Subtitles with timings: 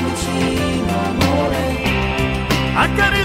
[0.00, 1.00] L'anima,
[2.74, 3.23] accarezzamela.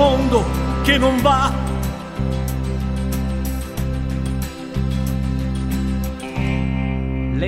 [0.00, 0.42] Mondo,
[0.82, 1.59] che non va.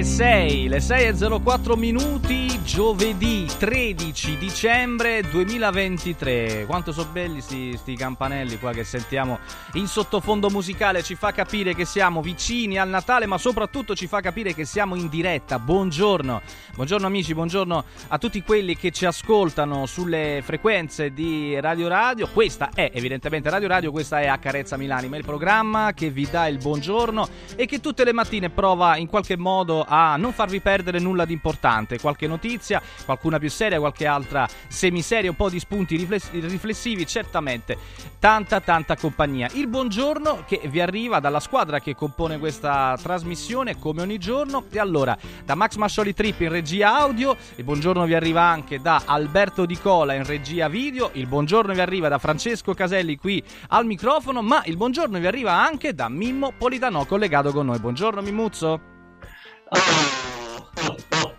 [0.02, 6.64] Le 6, le 6 e 04 minuti, giovedì 13 dicembre 2023.
[6.66, 9.38] Quanto sono belli sti, sti campanelli qua che sentiamo
[9.74, 14.20] in sottofondo musicale, ci fa capire che siamo vicini al Natale, ma soprattutto ci fa
[14.20, 15.60] capire che siamo in diretta.
[15.60, 16.42] Buongiorno,
[16.74, 22.26] buongiorno amici, buongiorno a tutti quelli che ci ascoltano sulle frequenze di Radio Radio.
[22.26, 26.48] Questa è evidentemente Radio Radio, questa è Accarezza Milani, ma il programma che vi dà
[26.48, 30.98] il buongiorno e che tutte le mattine prova in qualche modo a non farvi perdere
[30.98, 35.96] nulla di importante, qualche notizia, qualcuna più seria, qualche altra semiseria, un po' di spunti
[35.96, 37.76] riflessivi, certamente
[38.18, 39.50] tanta tanta compagnia.
[39.52, 44.78] Il buongiorno che vi arriva dalla squadra che compone questa trasmissione come ogni giorno e
[44.78, 49.66] allora da Max Mascioli Trip in regia audio, il buongiorno vi arriva anche da Alberto
[49.66, 54.40] Di Cola in regia video, il buongiorno vi arriva da Francesco Caselli qui al microfono,
[54.40, 57.78] ma il buongiorno vi arriva anche da Mimmo Politano collegato con noi.
[57.78, 58.91] Buongiorno Mimuzzo.
[59.74, 61.34] Oh, oh, oh.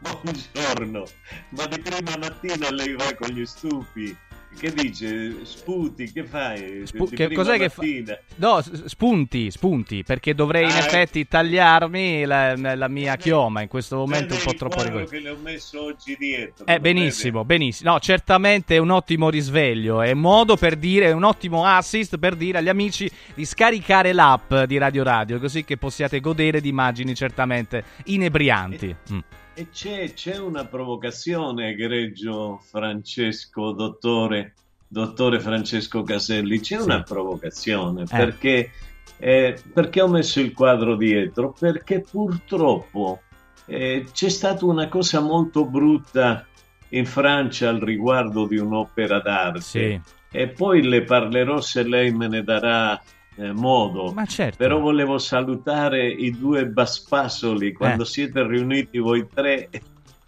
[0.00, 1.04] Buongiorno,
[1.50, 4.14] ma di prima mattina lei va con gli stupi.
[4.58, 5.44] Che dice?
[5.44, 6.82] Sputi, che fai?
[6.84, 8.14] Spu- che cos'è mattina?
[8.14, 8.36] che fa?
[8.36, 13.96] No, spunti, spunti, perché dovrei in ah, effetti tagliarmi la, la, mia chioma in questo
[13.96, 15.06] momento un po' troppo rigore.
[15.06, 16.66] che le ho messo oggi dietro.
[16.66, 17.58] Eh, benissimo, vede?
[17.58, 17.92] benissimo.
[17.92, 22.18] No, certamente è un ottimo risveglio, è un modo per dire, è un ottimo assist
[22.18, 26.68] per dire agli amici di scaricare l'app di Radio Radio, così che possiate godere di
[26.68, 28.94] immagini certamente inebrianti.
[29.12, 29.18] Mm.
[29.60, 34.54] E c'è, c'è, una provocazione, egregio Francesco, dottore,
[34.88, 36.82] dottore Francesco Caselli, c'è sì.
[36.82, 38.06] una provocazione eh.
[38.08, 38.70] perché,
[39.18, 41.52] eh, perché ho messo il quadro dietro?
[41.52, 43.20] Perché purtroppo
[43.66, 46.46] eh, c'è stata una cosa molto brutta
[46.88, 49.60] in Francia al riguardo di un'opera d'arte.
[49.60, 50.00] Sì.
[50.30, 52.98] E poi le parlerò se lei me ne darà
[53.40, 54.12] eh, modo.
[54.12, 54.58] Ma certo.
[54.58, 58.06] Però volevo salutare i due baspasoli quando eh.
[58.06, 59.68] siete riuniti voi tre.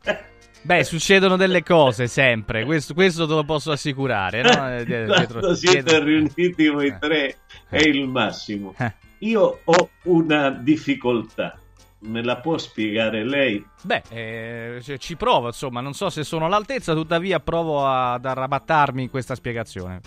[0.64, 4.42] Beh, succedono delle cose sempre, questo, questo te lo posso assicurare.
[4.42, 4.50] No?
[4.72, 6.04] Eh, quando siete dietro...
[6.04, 6.98] riuniti voi eh.
[6.98, 7.36] tre
[7.68, 8.74] è il massimo.
[8.78, 8.92] Eh.
[9.18, 11.58] Io ho una difficoltà.
[12.04, 13.64] Me la può spiegare lei?
[13.82, 19.10] Beh, eh, ci provo, insomma, non so se sono all'altezza, tuttavia provo ad arrabattarmi in
[19.10, 20.00] questa spiegazione.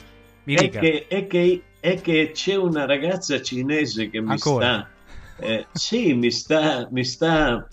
[0.44, 4.90] Mi è che, è, che, è che, c'è una ragazza cinese che mi Ancora?
[5.38, 5.46] sta...
[5.46, 7.68] Eh, sì, mi sta, mi sta,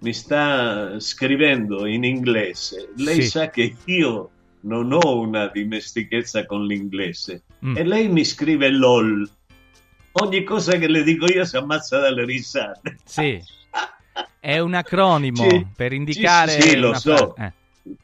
[0.00, 2.92] mi sta scrivendo in inglese.
[2.96, 3.28] Lei sì.
[3.28, 4.30] sa che io
[4.60, 7.76] non ho una dimestichezza con l'inglese mm.
[7.76, 9.28] e lei mi scrive LOL.
[10.12, 12.98] Ogni cosa che le dico io si ammazza dalle risate.
[13.04, 13.42] Sì.
[14.38, 16.52] È un acronimo sì, per indicare.
[16.52, 17.34] Sì, sì lo so.
[17.34, 17.52] Eh.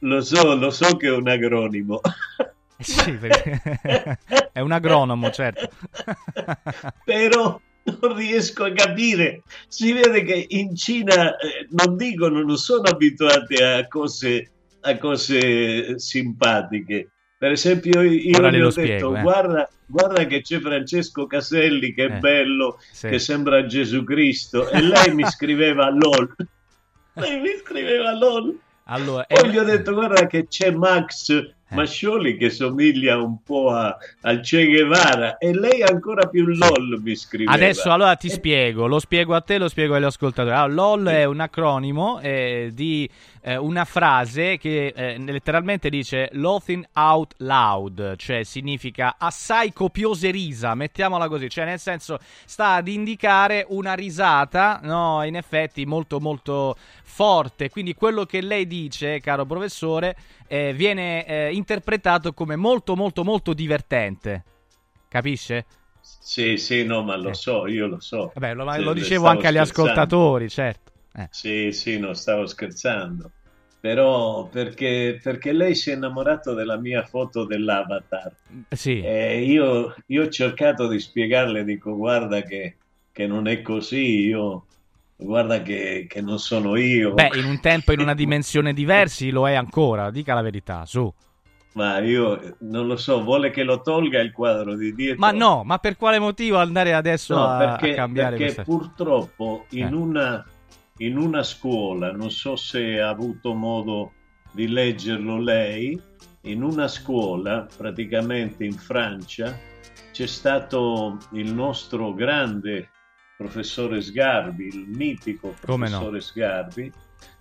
[0.00, 2.00] Lo so, lo so che è un acronimo.
[2.82, 3.18] Sì,
[4.52, 5.68] è un agronomo, certo.
[7.04, 9.42] Però non riesco a capire.
[9.68, 14.50] Si vede che in Cina eh, non dicono, non sono abituati a cose,
[14.80, 17.08] a cose simpatiche.
[17.42, 19.20] Per esempio, io Ora gli ho spiego, detto: eh.
[19.22, 23.08] guarda, guarda, che c'è Francesco Caselli, che è eh, bello, sì.
[23.08, 24.70] che sembra Gesù Cristo.
[24.70, 26.36] E lei mi scriveva LOL.
[27.14, 28.56] lei mi scriveva LOL.
[28.84, 31.54] Allora, Poi gli ho detto: guarda che c'è Max eh.
[31.72, 37.14] Mascioli che somiglia un po' a, al Che Guevara e lei ancora più LOL mi
[37.16, 37.50] scrive.
[37.50, 40.54] Adesso allora ti spiego, lo spiego a te, lo spiego agli ascoltatori.
[40.54, 43.08] Allora, LOL è un acronimo eh, di
[43.42, 50.74] eh, una frase che eh, letteralmente dice laughing out loud, cioè significa assai copiose risa,
[50.74, 56.76] mettiamola così, cioè nel senso sta ad indicare una risata, no, in effetti molto molto
[57.02, 60.16] forte, quindi quello che lei dice, caro professore,
[60.52, 64.44] eh, viene eh, interpretato come molto molto molto divertente.
[65.08, 65.64] Capisce?
[66.02, 67.34] Sì, sì, no, ma lo eh.
[67.34, 68.32] so, io lo so.
[68.34, 70.92] Vabbè, lo, lo dicevo anche agli ascoltatori, certo.
[71.14, 71.28] Eh.
[71.30, 73.30] Sì, sì, non stavo scherzando.
[73.80, 78.34] Però perché, perché, lei si è innamorato della mia foto dell'avatar.
[78.68, 79.00] Sì.
[79.00, 82.76] E io, io ho cercato di spiegarle, dico guarda che,
[83.10, 84.66] che non è così, io
[85.22, 87.14] guarda che, che, non sono io.
[87.14, 91.12] Beh, in un tempo, in una dimensione diversi lo è ancora, dica la verità, su.
[91.74, 95.20] Ma io non lo so, vuole che lo tolga il quadro di dietro?
[95.20, 98.62] Ma no, ma per quale motivo andare adesso no, a, perché, a cambiare Perché questa...
[98.64, 99.94] purtroppo in, eh.
[99.94, 100.46] una,
[100.98, 104.12] in una scuola, non so se ha avuto modo
[104.52, 105.98] di leggerlo lei,
[106.42, 109.56] in una scuola praticamente in Francia
[110.12, 112.90] c'è stato il nostro grande
[113.42, 116.20] professore Sgarbi, il mitico professore no?
[116.20, 116.92] Sgarbi,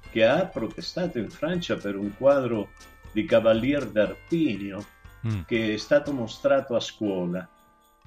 [0.10, 2.70] che ha protestato in Francia per un quadro
[3.12, 4.84] di Cavalier d'Arpinio
[5.28, 5.42] mm.
[5.46, 7.48] che è stato mostrato a scuola.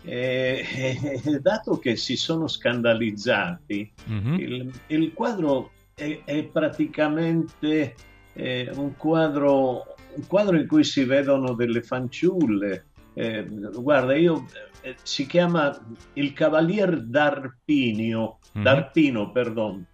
[0.03, 4.35] E, e, dato che si sono scandalizzati, mm-hmm.
[4.35, 7.95] il, il, quadro è, è praticamente
[8.35, 12.87] eh, un, quadro, un, quadro, in cui si vedono delle fanciulle.
[13.15, 14.45] Eh, guarda, io
[14.85, 15.75] eh, si chiama
[16.13, 18.65] il Cavalier d'Arpinio, mm-hmm.
[18.65, 19.85] d'Arpino, perdon.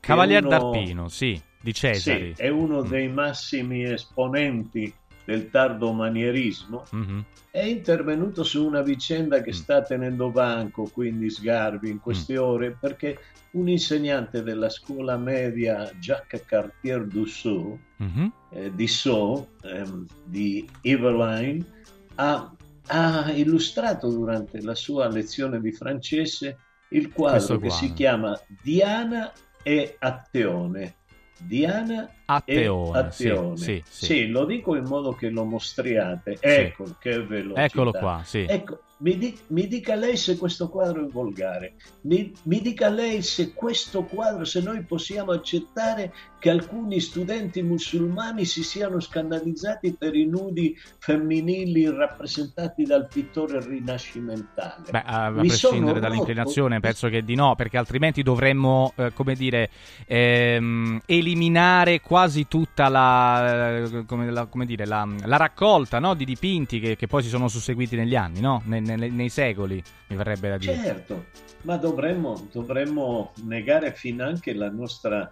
[0.00, 0.50] Cavalier uno...
[0.50, 2.34] d'Arpino, sì di Cesari.
[2.34, 2.88] Sì, è uno mm.
[2.88, 4.92] dei massimi esponenti
[5.24, 7.20] del tardo manierismo, mm-hmm.
[7.50, 9.54] è intervenuto su una vicenda che mm.
[9.54, 12.42] sta tenendo banco, quindi Sgarbi, in queste mm.
[12.42, 13.18] ore, perché
[13.52, 18.26] un insegnante della scuola media Jacques Cartier Dussault, mm-hmm.
[18.50, 21.64] eh, di Sceaux, ehm, di Eveline,
[22.16, 22.54] ha,
[22.86, 26.58] ha, illustrato durante la sua lezione di francese
[26.90, 30.94] il quadro che si chiama Diana e Atteone
[31.38, 33.56] Diana Atteone, Atteone.
[33.56, 34.04] Sì, sì, sì.
[34.04, 36.38] sì, lo dico in modo che lo mostriate.
[36.40, 37.64] Ecco che velocità.
[37.64, 38.46] Eccolo qua, sì.
[38.48, 43.20] Ecco, mi, di, mi, dica lei se questo quadro è volgare, mi, mi, dica lei
[43.22, 50.14] se questo quadro, se noi possiamo accettare che alcuni studenti musulmani si siano scandalizzati per
[50.14, 54.90] i nudi femminili rappresentati dal pittore rinascimentale.
[54.90, 59.70] Beh, a, a prescindere dall'inclinazione, penso che di no, perché altrimenti dovremmo, eh, come dire,
[60.06, 66.80] ehm, eliminare quasi tutta la, come, la, come dire, la, la raccolta no, di dipinti
[66.80, 68.62] che, che, poi si sono susseguiti negli anni, no?
[68.64, 70.74] nei, nei, nei secoli, mi verrebbe da dire.
[70.74, 71.26] Certo,
[71.62, 75.30] ma dovremmo, dovremmo negare fin anche la nostra,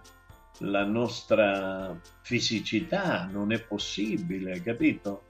[0.59, 5.23] la nostra fisicità, non è possibile, capito?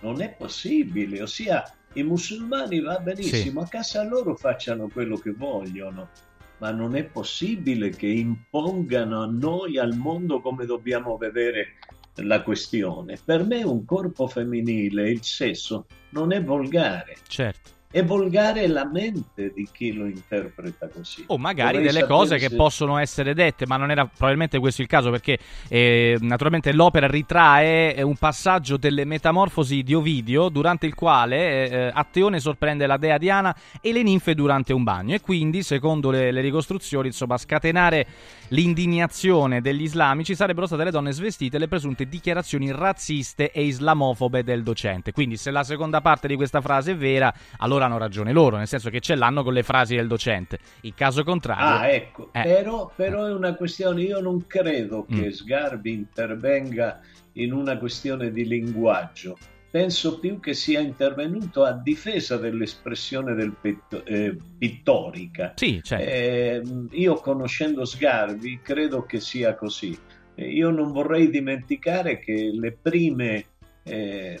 [0.00, 3.66] Non è possibile, ossia i musulmani va benissimo, sì.
[3.66, 6.10] a casa loro facciano quello che vogliono,
[6.58, 11.76] ma non è possibile che impongano a noi, al mondo, come dobbiamo vedere
[12.16, 13.18] la questione.
[13.22, 17.16] Per me un corpo femminile, il sesso, non è volgare.
[17.26, 21.24] Certo è volgare la mente di chi lo interpreta così.
[21.28, 22.48] O magari Vorrei delle cose se...
[22.48, 25.38] che possono essere dette, ma non era probabilmente questo il caso, perché
[25.68, 31.74] eh, naturalmente l'opera ritrae eh, un passaggio delle metamorfosi di Ovidio, durante il quale eh,
[31.74, 35.14] eh, Atteone sorprende la dea Diana e le ninfe durante un bagno.
[35.14, 38.06] E quindi, secondo le, le ricostruzioni, insomma, scatenare
[38.48, 44.62] l'indignazione degli islamici sarebbero state le donne svestite le presunte dichiarazioni razziste e islamofobe del
[44.62, 45.12] docente.
[45.12, 48.66] Quindi, se la seconda parte di questa frase è vera, allora hanno ragione loro, nel
[48.66, 50.58] senso che ce l'hanno con le frasi del docente.
[50.82, 51.64] Il caso contrario.
[51.64, 52.42] Ah, ecco, eh.
[52.42, 55.30] però, però, è una questione, io non credo che mm.
[55.30, 57.00] Sgarbi intervenga
[57.32, 59.36] in una questione di linguaggio.
[59.70, 65.52] Penso più che sia intervenuto a difesa dell'espressione del pitto, eh, pittorica.
[65.56, 66.08] Sì, certo.
[66.08, 69.96] eh, io conoscendo Sgarbi credo che sia così.
[70.34, 73.44] Eh, io non vorrei dimenticare che le prime
[73.82, 74.40] eh,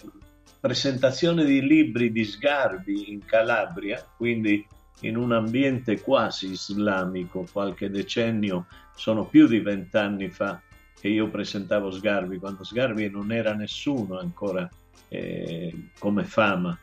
[0.66, 4.66] presentazione di libri di Sgarbi in Calabria, quindi
[5.02, 10.60] in un ambiente quasi islamico, qualche decennio, sono più di vent'anni fa
[10.98, 14.68] che io presentavo Sgarbi, quando Sgarbi non era nessuno ancora
[15.06, 16.76] eh, come fama.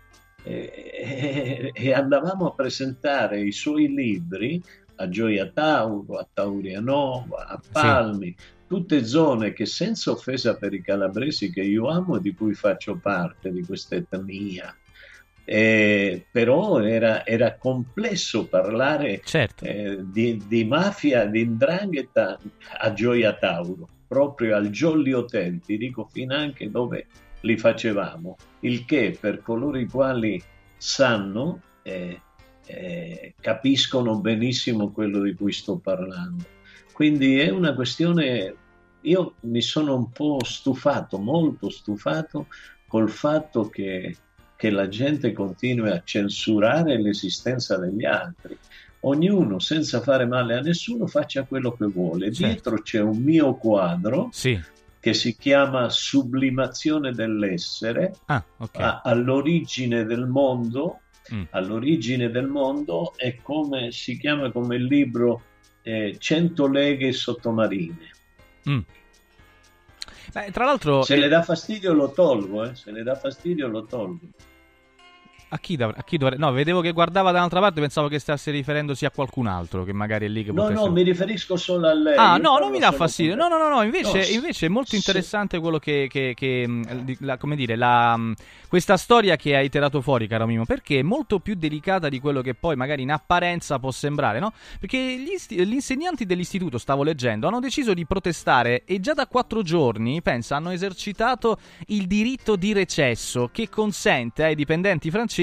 [0.43, 4.63] E, e, andavamo a presentare i suoi libri
[4.95, 10.81] a Gioia Tauro, a Taurianova, a Palmi, sì tutte zone che senza offesa per i
[10.81, 14.75] calabresi che io amo e di cui faccio parte di questa etnia,
[15.45, 19.63] eh, però era, era, complesso parlare certo.
[19.63, 22.39] eh, di, di, mafia, di indrangheta
[22.79, 27.05] a Gioia Tauro, proprio al Jolly Hotel, ti dico fin anche dove
[27.41, 30.41] li facevamo, il che per coloro i quali
[30.77, 32.19] sanno eh,
[32.65, 36.43] eh capiscono benissimo quello di cui sto parlando.
[36.91, 38.55] Quindi è una questione
[39.03, 42.47] io mi sono un po' stufato, molto stufato
[42.87, 44.15] col fatto che,
[44.55, 48.57] che la gente continui a censurare l'esistenza degli altri.
[49.01, 52.29] Ognuno, senza fare male a nessuno, faccia quello che vuole.
[52.29, 54.57] Dietro c'è un mio quadro sì.
[54.99, 58.99] che si chiama Sublimazione dell'essere, ah, okay.
[59.03, 60.99] all'origine del mondo.
[61.33, 61.43] Mm.
[61.51, 65.41] All'origine del mondo è come si chiama come il libro
[65.81, 68.12] eh, 100 leghe sottomarine.
[68.69, 68.79] Mm.
[70.33, 71.03] Beh, tra l'altro...
[71.03, 72.75] Se le dà fastidio lo tolgo, eh?
[72.75, 74.27] se le dà fastidio lo tolgo.
[75.53, 76.43] A chi, dov- a chi dovrebbe...
[76.43, 79.93] No, vedevo che guardava da un'altra parte, pensavo che stesse riferendosi a qualcun altro, che
[79.93, 82.17] magari è lì che No, no, mi riferisco solo a lei.
[82.17, 83.35] Ah, no, non mi dà fastidio.
[83.35, 86.07] No, no, no, no, invece, no, invece è molto interessante quello che...
[86.09, 86.83] che, che mm,
[87.19, 88.31] la, come dire, la, mm,
[88.67, 92.41] questa storia che hai tirato fuori, caro Mimo, perché è molto più delicata di quello
[92.41, 94.53] che poi magari in apparenza può sembrare, no?
[94.79, 99.27] Perché gli, isti- gli insegnanti dell'istituto, stavo leggendo, hanno deciso di protestare e già da
[99.27, 105.42] quattro giorni, pensa, hanno esercitato il diritto di recesso che consente ai dipendenti francesi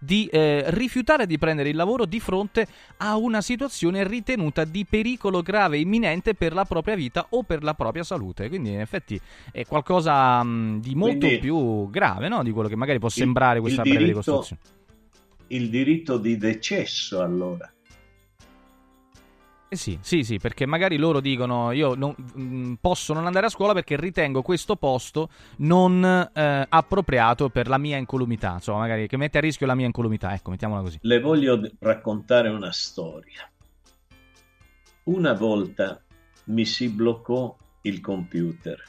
[0.00, 2.66] di eh, rifiutare di prendere il lavoro di fronte
[2.98, 7.62] a una situazione ritenuta di pericolo grave e imminente per la propria vita o per
[7.62, 8.48] la propria salute.
[8.48, 9.20] Quindi, in effetti,
[9.52, 12.42] è qualcosa mh, di molto Quindi, più grave no?
[12.42, 14.60] di quello che magari può sembrare il, questa il breve diritto, ricostruzione.
[15.48, 17.70] Il diritto di decesso, allora.
[19.74, 23.46] Eh sì, sì, sì, perché magari loro dicono io non, mh, mm, posso non andare
[23.46, 25.28] a scuola perché ritengo questo posto
[25.58, 29.86] non eh, appropriato per la mia incolumità, insomma, magari che mette a rischio la mia
[29.86, 30.98] incolumità, ecco, mettiamola così.
[31.02, 33.50] Le voglio raccontare una storia.
[35.04, 36.00] Una volta
[36.44, 38.80] mi si bloccò il computer.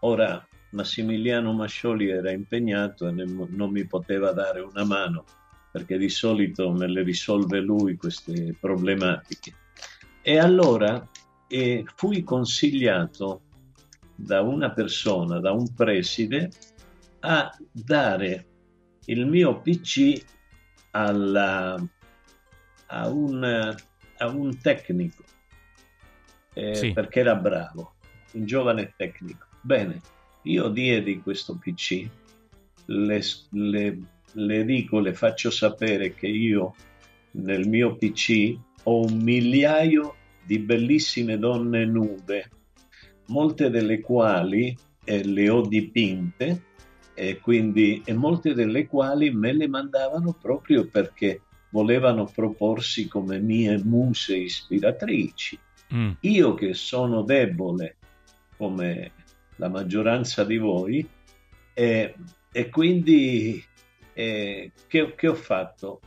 [0.00, 5.24] Ora Massimiliano Mascioli era impegnato e non mi poteva dare una mano
[5.76, 9.52] perché di solito me le risolve lui queste problematiche.
[10.22, 11.06] E allora
[11.48, 13.42] eh, fui consigliato
[14.14, 16.50] da una persona, da un preside,
[17.20, 18.46] a dare
[19.04, 20.18] il mio PC
[20.92, 21.74] alla,
[22.86, 23.76] a, un,
[24.16, 25.24] a, un, tecnico,
[26.54, 26.92] eh, sì.
[26.92, 27.96] perché era bravo,
[28.32, 29.46] un giovane tecnico.
[29.60, 30.00] Bene,
[30.44, 32.08] io diedi questo PC,
[32.86, 33.98] le, le
[34.36, 36.74] le dico, le faccio sapere che io
[37.32, 40.14] nel mio PC ho un migliaio
[40.44, 42.50] di bellissime donne nude,
[43.26, 46.62] molte delle quali eh, le ho dipinte
[47.14, 53.82] e, quindi, e molte delle quali me le mandavano proprio perché volevano proporsi come mie
[53.82, 55.58] muse ispiratrici.
[55.94, 56.10] Mm.
[56.20, 57.96] Io che sono debole
[58.56, 59.12] come
[59.56, 61.06] la maggioranza di voi
[61.72, 62.14] e,
[62.52, 63.64] e quindi
[64.16, 66.00] eh, che, che, ho fatto?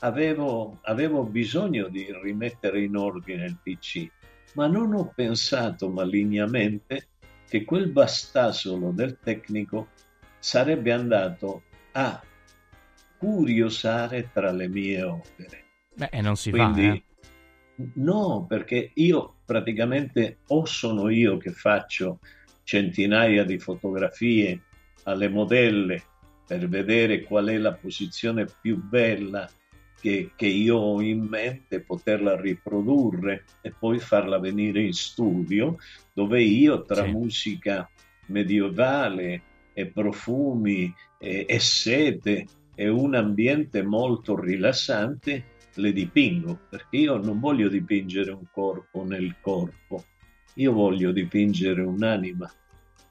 [0.00, 4.08] Avevo, avevo bisogno di rimettere in ordine il PC,
[4.54, 7.08] ma non ho pensato malignamente
[7.46, 9.88] che quel bastasolo del tecnico
[10.38, 12.22] sarebbe andato a
[13.18, 15.64] curiosare tra le mie opere.
[15.94, 17.90] Beh, e non si Quindi, fa, eh?
[17.96, 22.20] No, perché io praticamente o sono io che faccio
[22.62, 24.62] centinaia di fotografie
[25.02, 26.02] alle modelle
[26.46, 29.50] per vedere qual è la posizione più bella
[30.00, 35.78] che, che, io ho in mente, poterla riprodurre e poi farla venire in studio,
[36.12, 37.10] dove io tra sì.
[37.10, 37.90] musica
[38.26, 47.16] medievale e profumi e, e sete e un ambiente molto rilassante le dipingo, perché io
[47.16, 50.04] non voglio dipingere un corpo nel corpo,
[50.54, 52.50] io voglio dipingere un'anima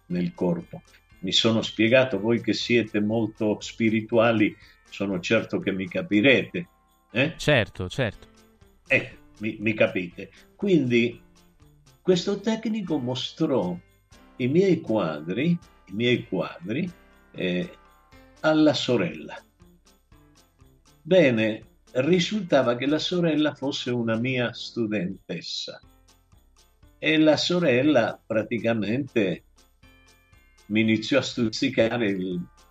[0.08, 0.82] nel corpo
[1.26, 4.56] mi sono spiegato, voi che siete molto spirituali,
[4.88, 6.68] sono certo che mi capirete.
[7.10, 7.34] Eh?
[7.36, 8.28] Certo, certo.
[8.86, 10.30] Eh, mi, mi capite.
[10.56, 11.20] Quindi
[12.00, 13.76] questo tecnico mostrò
[14.36, 16.88] i miei quadri, i miei quadri
[17.32, 17.76] eh,
[18.42, 19.44] alla sorella.
[21.02, 25.82] Bene, risultava che la sorella fosse una mia studentessa
[27.00, 29.45] e la sorella praticamente
[30.68, 32.18] mi iniziò a stuzzicare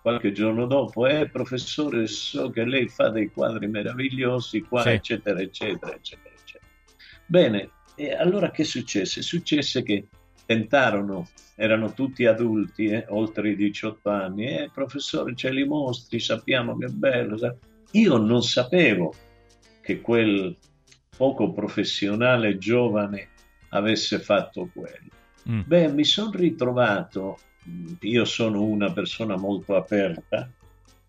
[0.01, 4.89] qualche giorno dopo, eh professore, so che lei fa dei quadri meravigliosi, qua, sì.
[4.89, 6.65] eccetera, eccetera, eccetera, eccetera.
[7.25, 9.21] Bene, e allora che successe?
[9.21, 10.07] Successe che
[10.45, 16.77] tentarono, erano tutti adulti, eh, oltre i 18 anni, eh professore ce li mostri, sappiamo
[16.77, 17.37] che è bello.
[17.37, 17.55] Sa...
[17.91, 19.13] Io non sapevo
[19.81, 20.55] che quel
[21.15, 23.29] poco professionale giovane
[23.69, 25.13] avesse fatto quello.
[25.49, 25.61] Mm.
[25.65, 27.37] Beh, mi sono ritrovato
[28.01, 30.49] io sono una persona molto aperta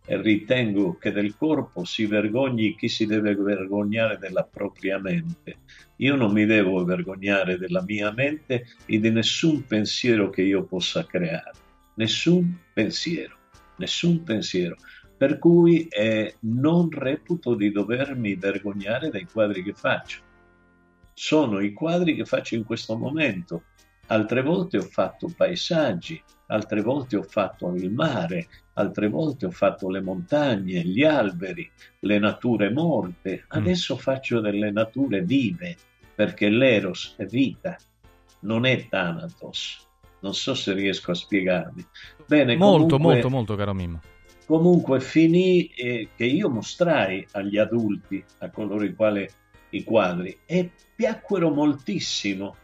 [0.08, 5.56] e ritengo che del corpo si vergogni chi si deve vergognare della propria mente.
[5.96, 11.04] Io non mi devo vergognare della mia mente e di nessun pensiero che io possa
[11.04, 11.52] creare.
[11.94, 13.36] Nessun pensiero,
[13.78, 14.76] nessun pensiero.
[15.16, 20.20] Per cui eh, non reputo di dovermi vergognare dei quadri che faccio.
[21.14, 23.62] Sono i quadri che faccio in questo momento.
[24.08, 29.90] Altre volte ho fatto paesaggi, altre volte ho fatto il mare, altre volte ho fatto
[29.90, 31.68] le montagne, gli alberi,
[32.00, 33.44] le nature morte, mm.
[33.48, 33.98] adesso mm.
[33.98, 35.76] faccio delle nature vive,
[36.14, 37.76] perché l'eros è vita,
[38.40, 39.84] non è Thanatos.
[40.20, 41.84] Non so se riesco a spiegarmi.
[42.26, 44.00] Bene, molto, comunque, molto, molto, caro Mimmo.
[44.46, 49.28] Comunque finì eh, che io mostrai agli adulti, a coloro i quali
[49.70, 52.56] i quadri, e piacquero moltissimo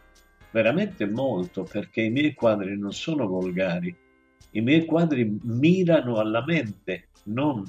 [0.53, 3.93] veramente molto, perché i miei quadri non sono volgari,
[4.51, 7.63] i miei quadri mirano alla mente, non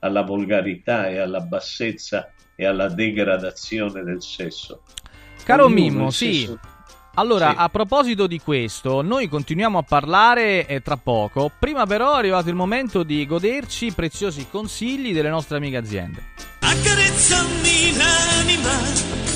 [0.00, 4.82] alla volgarità e alla bassezza e alla degradazione del sesso.
[5.44, 6.40] Caro Ognuno Mimmo, sì.
[6.40, 6.60] Sesso...
[7.14, 7.56] Allora, sì.
[7.58, 11.50] a proposito di questo, noi continuiamo a parlare eh, tra poco.
[11.58, 16.22] Prima però è arrivato il momento di goderci i preziosi consigli delle nostre amiche aziende.
[16.58, 19.35] Accarezzami l'anima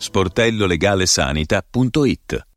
[0.00, 2.49] sportellolegalesanita.it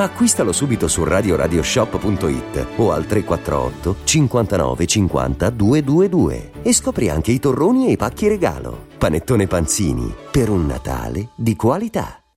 [0.00, 7.88] Acquistalo subito su radioradioshop.it o al 348 59 50 222 e scopri anche i torroni
[7.88, 8.86] e i pacchi regalo.
[8.96, 12.19] Panettone Panzini per un Natale di qualità.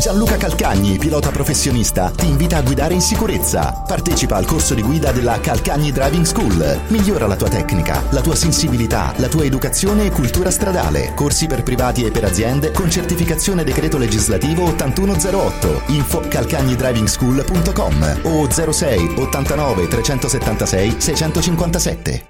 [0.00, 3.82] Gianluca Calcagni, pilota professionista, ti invita a guidare in sicurezza.
[3.86, 6.80] Partecipa al corso di guida della Calcagni Driving School.
[6.88, 11.12] Migliora la tua tecnica, la tua sensibilità, la tua educazione e cultura stradale.
[11.14, 15.82] Corsi per privati e per aziende con certificazione decreto legislativo 8108.
[15.88, 22.29] Info calcagnidrivingschool.com o 06 89 376 657.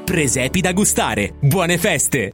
[0.03, 1.33] Presepi da gustare.
[1.39, 2.33] Buone feste!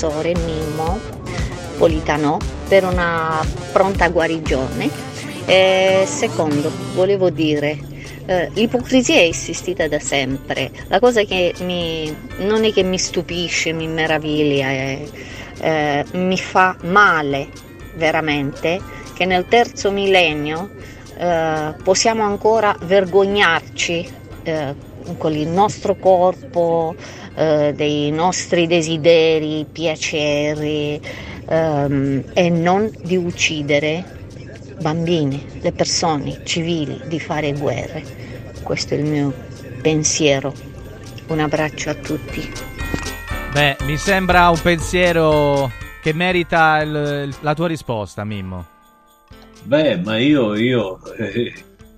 [0.00, 0.98] Professore Mimmo
[1.76, 4.88] Politano, per una pronta guarigione.
[5.44, 7.78] Eh, secondo, volevo dire,
[8.24, 10.70] eh, l'ipocrisia è esistita da sempre.
[10.88, 15.10] La cosa che mi, non è che mi stupisce, mi meraviglia, eh,
[15.60, 17.48] eh, mi fa male
[17.96, 18.80] veramente
[19.14, 20.70] che nel terzo millennio
[21.18, 24.08] eh, possiamo ancora vergognarci
[24.44, 24.74] eh,
[25.18, 26.94] con il nostro corpo,
[27.40, 31.00] eh, dei nostri desideri, piaceri
[31.48, 34.04] ehm, e non di uccidere
[34.82, 38.02] bambini, le persone civili, di fare guerre.
[38.62, 39.32] Questo è il mio
[39.80, 40.52] pensiero.
[41.28, 42.46] Un abbraccio a tutti.
[43.52, 45.70] Beh, mi sembra un pensiero
[46.02, 48.66] che merita il- la tua risposta, Mimmo.
[49.62, 51.52] Beh, ma io, io eh,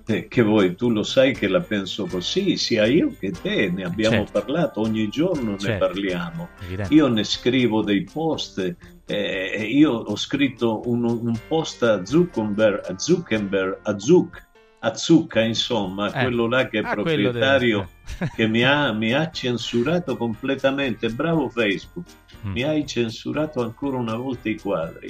[0.05, 4.17] che vuoi, tu lo sai che la penso così, sia io che te, ne abbiamo
[4.25, 4.31] Certo.
[4.41, 5.85] parlato, ogni giorno ne Certo.
[5.85, 6.49] parliamo.
[6.65, 6.93] Evidente.
[6.93, 12.97] Io ne scrivo dei post, eh, io ho scritto un, un post a Zuckerberg, a
[12.99, 14.47] Zuckerberg, a Zuck,
[14.79, 17.89] a Zucca, insomma, Eh, quello là che è ah, proprietario
[18.19, 21.07] del- che mi ha, mi ha censurato completamente.
[21.09, 22.05] Bravo Facebook,
[22.45, 22.51] Mm.
[22.51, 25.09] mi hai censurato ancora una volta i quadri.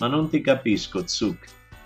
[0.00, 1.38] Ma non ti capisco, Zuc.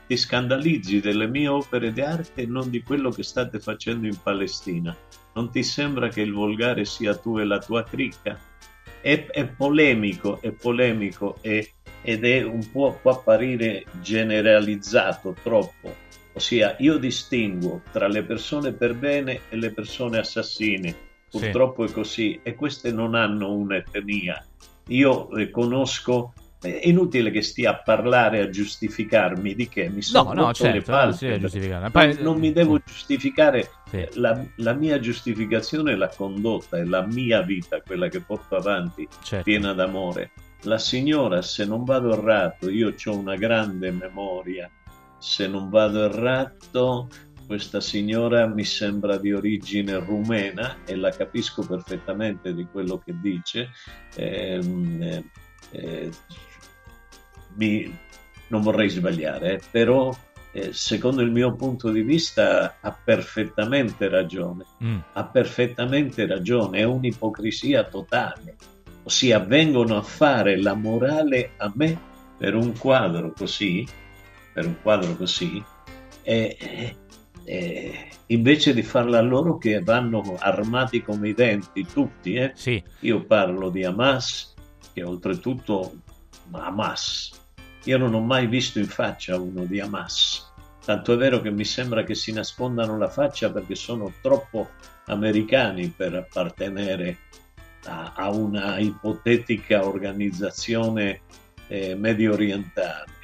[0.06, 4.96] Ti scandalizzi delle mie opere d'arte e non di quello che state facendo in Palestina.
[5.34, 8.38] Non ti sembra che il volgare sia tu e la tua cricca?
[9.00, 15.92] È, è polemico, è polemico e- ed è un po' può apparire generalizzato troppo.
[16.34, 20.94] Ossia, io distinguo tra le persone per bene e le persone assassine.
[21.28, 24.46] Purtroppo è così e queste non hanno un'etnia.
[24.88, 30.32] Io eh, conosco, è inutile che stia a parlare, a giustificarmi di che mi sono
[30.32, 33.96] no, le certo, non Poi- non mi devo giustificare, Sì.
[33.98, 38.56] eh, la, la mia giustificazione è la condotta, è la mia vita, quella che porto
[38.56, 39.44] avanti, Certo.
[39.44, 40.30] piena d'amore.
[40.62, 44.68] La signora, se non vado errato, io ho una grande memoria,
[45.18, 47.08] se non vado errato,
[47.46, 53.70] questa signora mi sembra di origine rumena e la capisco perfettamente di quello che dice.
[54.16, 55.24] Ehm, eh,
[55.72, 56.10] eh,
[57.56, 57.94] mi-
[58.48, 60.14] non vorrei sbagliare, però
[60.52, 64.64] eh, secondo il mio punto di vista ha perfettamente ragione.
[64.82, 64.98] Mm.
[65.12, 68.56] Ha perfettamente ragione, è un'ipocrisia totale.
[69.02, 71.98] Ossia, vengono a fare la morale a me
[72.38, 73.86] per un quadro così,
[74.52, 75.62] per un quadro così,
[76.22, 76.96] e, e-
[77.44, 82.34] e invece di farla a loro che vanno armati come i denti, tutti.
[82.34, 82.52] Eh?
[83.00, 84.54] Io parlo di Hamas,
[84.92, 85.94] che oltretutto
[86.50, 87.30] Hamas.
[87.86, 90.52] Io non ho mai visto in faccia uno di Hamas.
[90.84, 94.70] Tanto è vero che mi sembra che si nascondano la faccia perché sono troppo
[95.06, 97.18] americani per appartenere
[97.84, 101.20] a, a una ipotetica organizzazione
[101.68, 103.15] eh, medio orientale.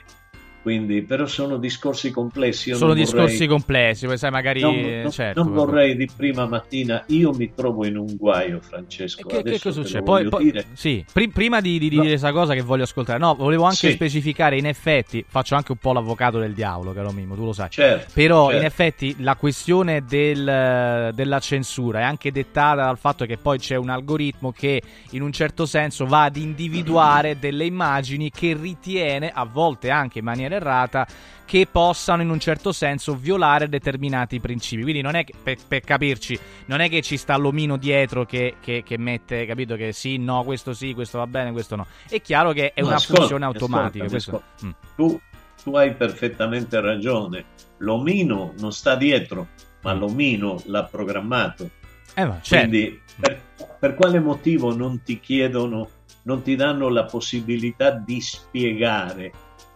[0.62, 2.70] Quindi, però sono discorsi complessi.
[2.70, 4.60] Io Sono non vorrei- discorsi complessi, poi sai magari...
[4.60, 8.60] Non, eh, non- certo, non vorrei di prima mattina, io mi trovo in un guaio,
[8.60, 9.26] Francesco.
[9.26, 10.02] Che, che cosa succede?
[10.02, 13.64] Poi, poi- sì, pri- prima di, di dire questa cosa che voglio ascoltare, no, volevo
[13.64, 13.92] anche Sì.
[13.92, 17.68] specificare, in effetti, faccio anche un po' l'avvocato del diavolo, caro Mimmo, tu lo sai.
[17.70, 18.58] Certo, Però certo.
[18.60, 23.76] in effetti la questione del- della censura è anche dettata dal fatto che poi c'è
[23.76, 29.44] un algoritmo che in un certo senso va ad individuare delle immagini che ritiene, a
[29.44, 31.06] volte anche in maniera errata,
[31.44, 34.82] che possano in un certo senso violare determinati principi.
[34.82, 38.54] Quindi non è che, per, per capirci, non è che ci sta l'omino dietro che,
[38.60, 41.86] che- che mette, capito, che sì, no, questo sì, questo va bene, questo no.
[42.08, 44.04] È chiaro che è No, una ascolta, funzione automatica.
[44.04, 44.66] ascolta, questo- ascolta.
[44.66, 44.70] Mm.
[44.96, 45.20] Tu,
[45.64, 47.44] tu hai perfettamente ragione.
[47.78, 49.48] L'omino non sta dietro,
[49.82, 51.68] ma l'omino l'ha programmato.
[52.14, 52.68] Eh, ma certo.
[52.68, 53.40] Quindi, per,
[53.78, 55.88] per quale motivo non ti chiedono,
[56.24, 59.32] non ti danno la possibilità di spiegare?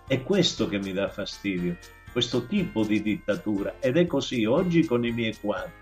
[0.06, 1.76] È questo che mi dà fastidio,
[2.12, 3.74] questo tipo di dittatura.
[3.80, 5.72] Ed è così oggi con i miei quadri,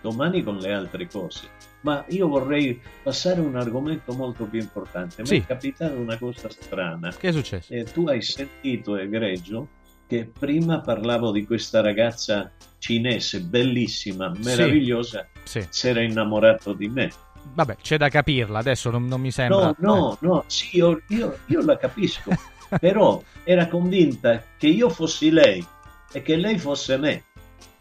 [0.00, 1.48] domani con le altre cose.
[1.82, 5.20] Ma io vorrei passare a un argomento molto più importante.
[5.22, 5.36] Mi Sì.
[5.36, 7.14] è capitata una cosa strana.
[7.14, 7.72] Che è successo?
[7.74, 9.68] Eh, tu hai sentito, egregio,
[10.06, 15.66] che prima parlavo di questa ragazza cinese, bellissima, meravigliosa, Sì.
[15.68, 17.12] si era innamorato di me.
[17.52, 19.74] Vabbè, c'è da capirla, adesso non, non mi sembra...
[19.78, 22.30] No, no, no, sì, io, io- io la capisco,
[22.78, 25.64] però era convinta che io fossi lei
[26.12, 27.22] e che lei fosse me.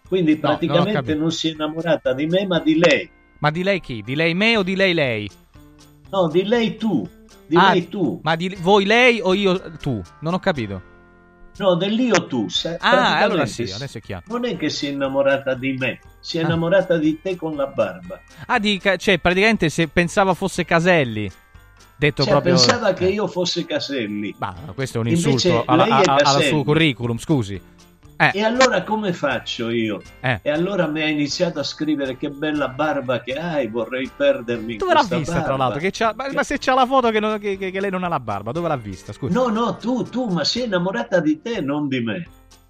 [0.08, 1.18] Quindi No, praticamente capito.
[1.18, 3.10] non, si è innamorata di me, ma di lei.
[3.40, 4.02] Ma di lei chi?
[4.02, 5.30] Di lei me o di lei lei?
[6.12, 7.08] No, di lei tu,
[7.48, 8.20] di Ah, lei tu.
[8.24, 10.02] Ma di voi lei o io tu?
[10.22, 10.92] Non ho capito.
[11.58, 12.48] No, dell'io tu.
[12.50, 14.24] sa- Ah, allora sì, adesso è chiaro.
[14.28, 16.46] Non è che si è innamorata di me, si è Ah.
[16.46, 18.22] innamorata di te con la barba.
[18.48, 21.30] Ah, di, cioè, praticamente se pensava fosse Caselli.
[22.04, 22.56] Detto Cioè, proprio...
[22.56, 24.36] pensava che io fosse Caselli.
[24.38, 27.62] Ma questo è un insulto alla, a- al suo curriculum, scusi.
[28.18, 30.02] Eh, E allora come faccio io?
[30.20, 30.40] Eh.
[30.42, 34.94] E allora mi ha iniziato a scrivere che bella barba che hai, vorrei perdermi dove
[34.94, 35.42] l'ha vista, barba.
[35.48, 35.80] tra l'altro?
[35.80, 38.04] Che c'ha- ma, ma se c'ha la foto che, non- che- che- che lei non
[38.04, 39.14] ha la barba, dove l'ha vista?
[39.14, 39.34] Scusi.
[39.34, 42.28] No, no, tu, tu, ma sei innamorata di te, non di me.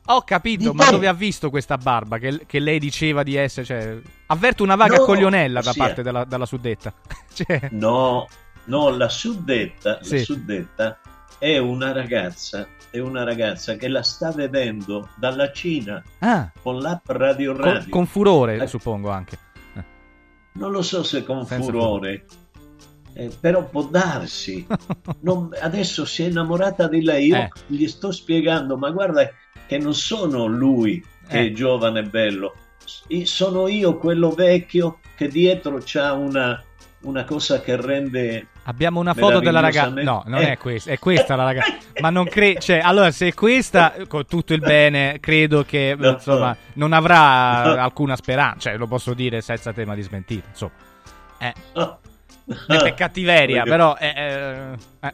[0.08, 0.92] Ho capito, Di ma te.
[0.92, 3.66] dove ha visto questa barba che, che lei diceva di essere?
[3.66, 5.78] Cioè, avverto una vaga No, coglionella da sì.
[5.80, 6.94] parte della, della suddetta.
[7.34, 8.28] Cioè, No,
[8.66, 10.18] no, la suddetta, Sì.
[10.18, 11.00] la suddetta
[11.38, 17.10] è una ragazza, è una ragazza che la sta vedendo dalla Cina ah, con l'app
[17.10, 17.90] Radio con, Radio.
[17.90, 18.68] con furore, Eh.
[18.68, 19.38] suppongo anche.
[20.56, 22.26] Non lo so se con Senza furore,
[23.14, 24.66] eh, però può darsi.
[25.22, 27.28] Non- adesso si è innamorata di lei.
[27.28, 27.50] Io Eh.
[27.68, 29.28] gli sto spiegando, ma guarda
[29.66, 31.48] che non sono lui che Eh.
[31.48, 32.54] è giovane e bello,
[33.24, 36.62] sono io quello vecchio che dietro c'ha una,
[37.04, 38.48] una cosa che rende.
[38.64, 40.02] Abbiamo una foto della ragazza.
[40.02, 40.52] No, non Eh.
[40.54, 41.76] è questa, è questa la ragazza.
[42.02, 42.60] Ma non credo.
[42.60, 46.10] Cioè, allora, se è questa, con tutto il bene, credo che No.
[46.12, 47.82] insomma non avrà No.
[47.82, 48.70] alcuna speranza.
[48.70, 50.48] Cioè, lo posso dire senza tema di smentita.
[50.50, 50.72] Insomma,
[51.40, 52.00] eh, No.
[52.46, 55.14] è per cattiveria, però, eh, eh, eh,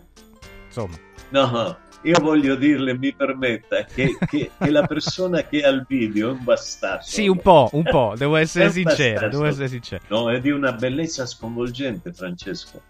[0.68, 0.96] insomma,
[1.30, 6.30] No, io voglio dirle, mi permetta, che, che- che la persona che ha il video
[6.30, 7.04] è un bastardo.
[7.04, 8.14] sì, un po', un po'.
[8.18, 9.28] Devo essere sincero.
[9.30, 10.04] Devo essere sincero.
[10.08, 12.82] No, è di una bellezza sconvolgente, Francesco.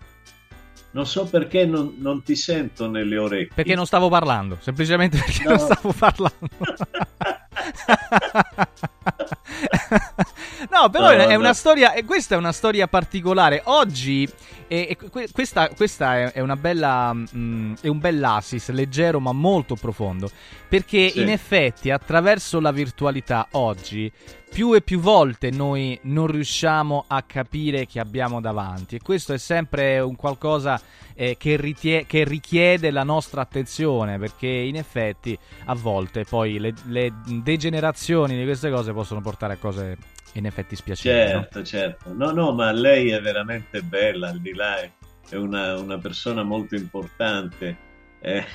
[0.91, 3.53] Non so perché non, non ti sento nelle orecchie.
[3.53, 5.49] Perché non stavo parlando, semplicemente perché No.
[5.51, 6.49] non stavo parlando.
[10.69, 13.61] no, però No, è- una storia, e questa è una storia particolare.
[13.65, 14.27] Oggi,
[14.67, 19.31] e- e que- questa, questa è, è una bella, mm, è un bell'assist, leggero ma
[19.31, 20.29] molto profondo,
[20.67, 21.21] perché Sì.
[21.21, 24.11] in effetti attraverso la virtualità oggi
[24.51, 29.37] più e più volte noi non riusciamo a capire chi abbiamo davanti e questo è
[29.37, 30.81] sempre un qualcosa
[31.13, 36.73] eh, che, ritie- che richiede la nostra attenzione perché in effetti a volte poi le,
[36.87, 39.97] le degenerazioni di queste cose possono portare a cose
[40.33, 41.33] in effetti spiacevoli.
[41.33, 41.39] no?
[41.41, 42.13] Certo, certo.
[42.13, 44.91] No, no, ma lei è veramente bella, al di là è
[45.29, 47.77] è una, una persona molto importante.
[48.19, 48.45] Eh.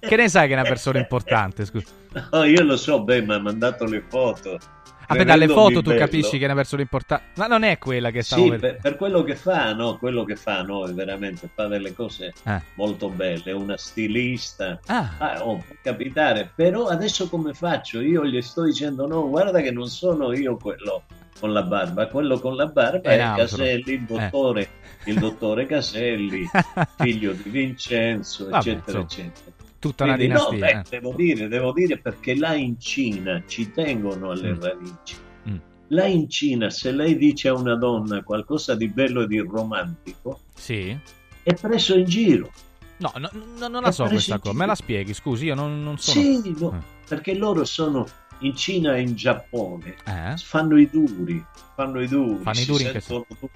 [0.00, 1.64] Che ne sai che è una persona importante?
[1.64, 1.97] Scusa.
[2.32, 4.58] No, io lo so, beh, mi ha mandato le foto.
[5.08, 6.00] Vabbè, dalle foto tu bello.
[6.00, 8.96] capisci che è una persona importante, ma non è quella che stavo Sì, per, per
[8.96, 9.96] quello che fa, no?
[9.96, 10.86] Quello che fa, no?
[10.86, 12.60] È veramente fa delle cose Eh.
[12.74, 13.44] molto belle.
[13.44, 14.78] È una stilista.
[14.84, 15.14] Ah.
[15.16, 16.52] Ah, oh, può capitare.
[16.54, 18.02] Però adesso come faccio?
[18.02, 21.04] Io gli sto dicendo: no, guarda che non sono io quello
[21.40, 23.36] con la barba, quello con la barba È è.
[23.36, 24.68] Caselli, il dottore,
[25.04, 26.44] il dottore Caselli,
[26.98, 29.56] figlio di Vincenzo, Vabbè, eccetera, insomma, eccetera.
[29.78, 30.80] Tutta una Quindi, no, dinastia.
[30.82, 30.90] beh, eh.
[31.00, 34.60] devo dire, devo dire perché là in Cina ci tengono alle Mm.
[34.60, 35.16] radici.
[35.48, 35.56] Mm.
[35.88, 40.40] Là in Cina, se lei dice a una donna qualcosa di bello e di romantico,
[40.54, 40.96] Sì.
[41.42, 42.50] è preso in giro.
[42.98, 44.52] No, no, no, non la È so questa cosa.
[44.56, 46.20] Me la spieghi, scusi, io non, non sono...
[46.20, 46.82] Sì, no, Eh.
[47.08, 48.04] perché loro sono
[48.40, 50.34] in Cina e in Giappone, Eh?
[50.38, 51.44] fanno i duri,
[51.76, 53.52] fanno i duri, Fanno i si duri che sentono duri.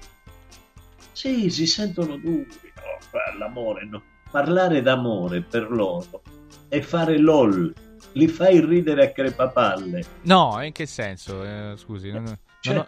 [1.11, 2.47] Sì, si sentono duri.
[2.75, 4.01] No, fa- l'amore, no.
[4.33, 6.23] Parlare d'amore per loro
[6.67, 7.71] e fare LOL,
[8.13, 10.03] li fai ridere a crepapalle.
[10.23, 11.43] No, in che senso?
[11.43, 12.87] Eh, scusi, non- non Cioè- ho-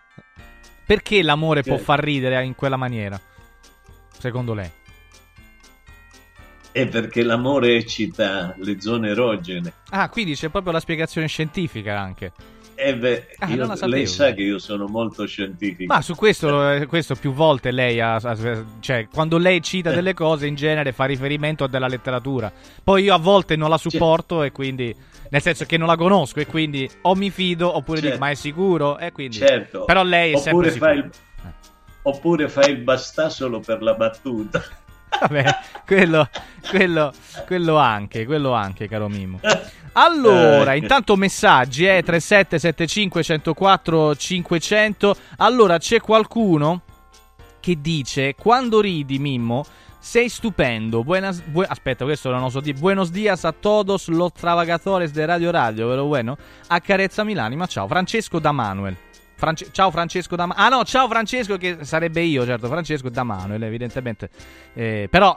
[0.87, 3.21] perché l'amore può Cioè- far ridere in quella maniera?
[4.17, 4.71] Secondo lei?
[6.71, 9.71] È perché l'amore eccita le zone erogene.
[9.91, 12.31] Ah, quindi c'è proprio la spiegazione scientifica anche.
[12.78, 15.93] E beh, Ah, io- lei sa che io sono molto scientifico.
[15.93, 20.13] Ma su questo, eh, questo più volte lei ha, ha- cioè quando lei cita delle
[20.13, 22.51] cose in genere fa riferimento a della letteratura.
[22.84, 24.93] Poi io a volte non la supporto e quindi
[25.30, 28.23] nel senso che non la conosco e quindi o mi fido oppure dico Certo.
[28.26, 29.86] ma è sicuro e quindi Certo.
[29.86, 30.89] Però lei è sempre oppure sicura.
[30.91, 31.09] fai il,
[32.03, 34.61] oppure fai il bastà solo per la battuta.
[35.22, 35.45] Vabbè,
[35.86, 36.30] quello,
[36.70, 37.13] quello,
[37.45, 39.39] quello anche, quello anche, caro Mimo.
[39.93, 40.78] Allora, Eh.
[40.78, 45.16] intanto messaggi, eh, 3775 104 500.
[45.38, 46.82] Allora, c'è qualcuno
[47.61, 49.66] che dice, quando ridi, Mimmo,
[49.97, 51.03] sei stupendo.
[51.03, 52.78] Buenas, bue- aspetta, questo non lo so dire.
[52.78, 56.38] Buenos dias a todos los trabajadores de Radio Radio, vero bueno?
[56.68, 57.88] Accarezzami l'anima, ciao.
[57.88, 58.95] Francesco da Manuel.
[59.45, 60.65] France- ciao Francesco da Manuel.
[60.65, 64.29] Ah no, ciao Francesco che sarebbe io, certo, Francesco da Manuel, evidentemente.
[64.73, 65.35] Eh, però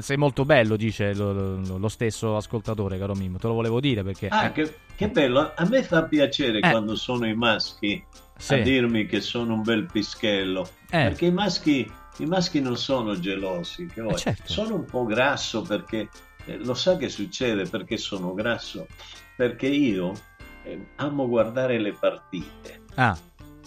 [0.00, 3.38] sei molto bello, dice lo, lo- lo stesso ascoltatore, caro Mimmo.
[3.38, 4.26] Te lo volevo dire perché...
[4.28, 6.68] Ah, eh, che, che bello, a me fa piacere Eh.
[6.70, 8.04] quando sono i maschi
[8.36, 8.54] Sì.
[8.54, 11.02] a dirmi che sono un bel pischello, Eh.
[11.04, 14.16] perché i maschi, i maschi non sono gelosi, che vuoi?
[14.16, 14.42] certo.
[14.52, 16.08] sono un po' grasso perché
[16.46, 18.88] eh, lo sa che succede perché sono grasso,
[19.36, 20.12] perché io
[20.64, 23.16] eh, amo guardare le partite Ah,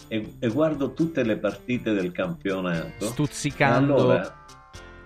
[0.08, 3.06] e, e guardo tutte le partite del campionato.
[3.06, 3.94] stuzzicando...
[3.94, 4.44] Allora,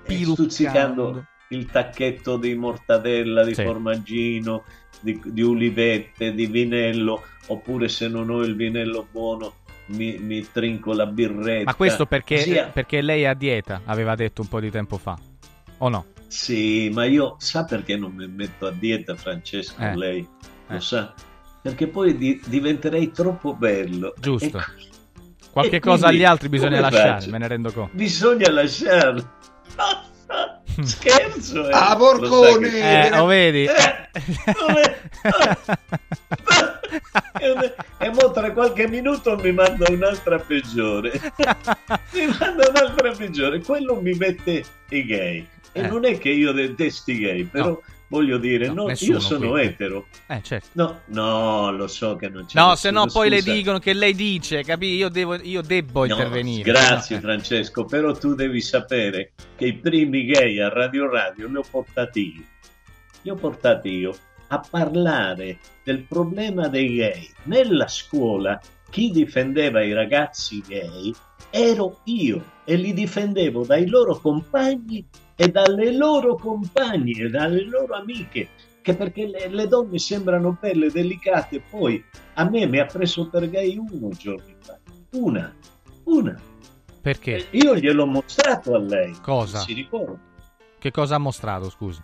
[0.06, 3.62] eh, stuzzicando il tacchetto di mortadella, di Sì.
[3.64, 4.64] formaggino,
[5.00, 9.54] di, di ulivette, di vinello, oppure se non ho il vinello buono
[9.86, 11.64] mi, mi trinco la birretta.
[11.64, 14.96] Ma questo perché, a- perché lei è a dieta, aveva detto un po' di tempo
[14.96, 15.18] fa.
[15.78, 16.06] O no?
[16.26, 19.80] Sì, ma io sa perché non mi metto a dieta, Francesco?
[19.82, 19.94] Eh.
[19.94, 20.28] Lei
[20.68, 20.80] lo Eh.
[20.80, 21.14] sa?
[21.64, 24.12] Perché poi di- diventerei troppo bello.
[24.20, 24.58] Giusto.
[24.58, 24.64] E-
[25.50, 27.30] Qualche e cosa quindi agli altri bisogna lasciare, faccio?
[27.30, 27.96] me ne rendo conto.
[27.96, 29.30] Bisogna lasciarlo.
[30.82, 31.72] Scherzo, eh.
[31.72, 32.68] Ah, Lo porcone!
[32.68, 33.64] che- Eh, lo vedi?
[33.64, 33.70] e,
[37.98, 41.12] e mo tra qualche minuto mi manda un'altra peggiore.
[42.12, 43.60] mi manda un'altra peggiore.
[43.62, 45.46] Quello mi mette i gay.
[45.72, 45.86] E Eh.
[45.88, 47.82] non è che io detesti i gay, però No.
[48.08, 49.62] Voglio dire, No, no, nessuno io sono qui.
[49.62, 50.06] etero.
[50.28, 50.68] Eh, certo.
[50.72, 52.58] No, no, lo so che non c'è.
[52.58, 54.94] No, nessuno, se no poi le dicono che lei dice, capì?
[54.94, 56.62] Io, devo, io debbo No, intervenire.
[56.70, 57.20] Grazie Eh.
[57.20, 62.34] Francesco, però tu devi sapere che i primi gay a Radio Radio li ho portati
[62.36, 62.42] io.
[63.22, 64.14] Li ho portati io
[64.48, 67.28] a parlare del problema dei gay.
[67.44, 71.12] Nella scuola chi difendeva i ragazzi gay
[71.50, 75.04] ero io e li difendevo dai loro compagni
[75.36, 78.48] e dalle loro compagne dalle loro amiche.
[78.82, 82.04] Che perché le, le donne sembrano belle, delicate, poi
[82.34, 84.78] a me mi ha preso per gay uno giorni fa.
[85.12, 85.54] Una,
[86.04, 86.38] una.
[87.00, 87.46] Perché?
[87.52, 89.14] Io gliel'ho mostrato a lei.
[89.22, 89.60] Cosa?
[89.60, 90.18] Si ricorda?
[90.78, 92.02] Che cosa ha mostrato, scusi?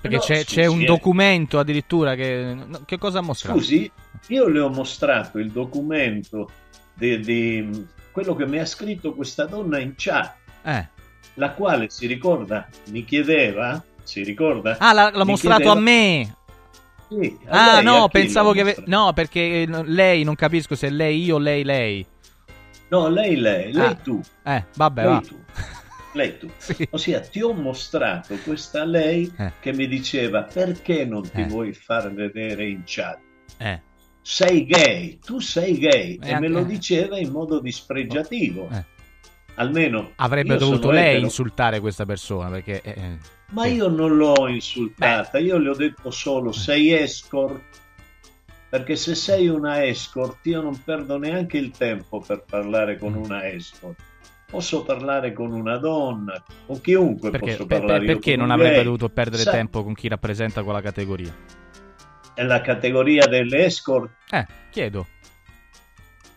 [0.00, 0.84] Perché No, c'è, scusi, c'è un eh.
[0.84, 2.56] documento addirittura che...
[2.84, 3.58] Che cosa ha mostrato?
[3.58, 3.90] Scusi,
[4.28, 6.50] io le ho mostrato il documento
[6.92, 10.34] di, di quello che mi ha scritto questa donna in chat,
[10.64, 10.88] Eh.
[11.34, 14.76] La quale si ricorda, mi chiedeva, si ricorda?
[14.78, 16.36] Ah, l'ha, l'ha mostrato chiedeva- a me!
[17.08, 18.60] Sì, a Ah, lei, no, pensavo che...
[18.62, 18.82] ave-?
[18.86, 22.04] No, perché eh, lei, non capisco se lei io o lei lei.
[22.88, 23.94] No, lei, lei, lei Ah.
[23.94, 24.20] tu.
[24.42, 25.20] Eh, vabbè, lei va.
[25.20, 25.38] tu.
[26.12, 26.48] Lei tu.
[26.90, 29.52] Ossia, ti ho mostrato questa lei Eh.
[29.60, 31.44] che mi diceva perché non ti Eh.
[31.46, 33.18] vuoi far vedere in chat?
[33.58, 33.80] Eh.
[34.22, 38.68] Sei gay, tu sei gay E e, anche- me lo diceva in modo dispregiativo.
[38.72, 38.84] Eh.
[39.56, 42.80] Almeno Avrebbe dovuto lei etero, insultare questa persona perché...
[42.82, 43.18] eh, eh,
[43.50, 43.74] Ma sì.
[43.74, 47.62] io non l'ho insultata, io le ho detto solo sei escort.
[48.68, 52.98] Perché se sei una escort, io non perdo neanche il tempo per parlare Mm.
[52.98, 54.00] con una escort.
[54.50, 58.04] Posso parlare con una donna, con chiunque Perché, posso per- parlare.
[58.04, 58.84] per- perché non avrebbe gay.
[58.84, 61.32] dovuto perdere Sa- tempo con chi rappresenta quella categoria?
[62.34, 64.10] È la categoria delle escort?
[64.30, 65.06] Eh, chiedo.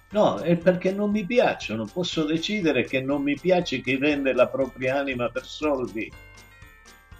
[0.09, 1.85] No, è perché non mi piacciono.
[1.91, 6.09] Posso decidere che non mi piace chi vende la propria anima per soldi.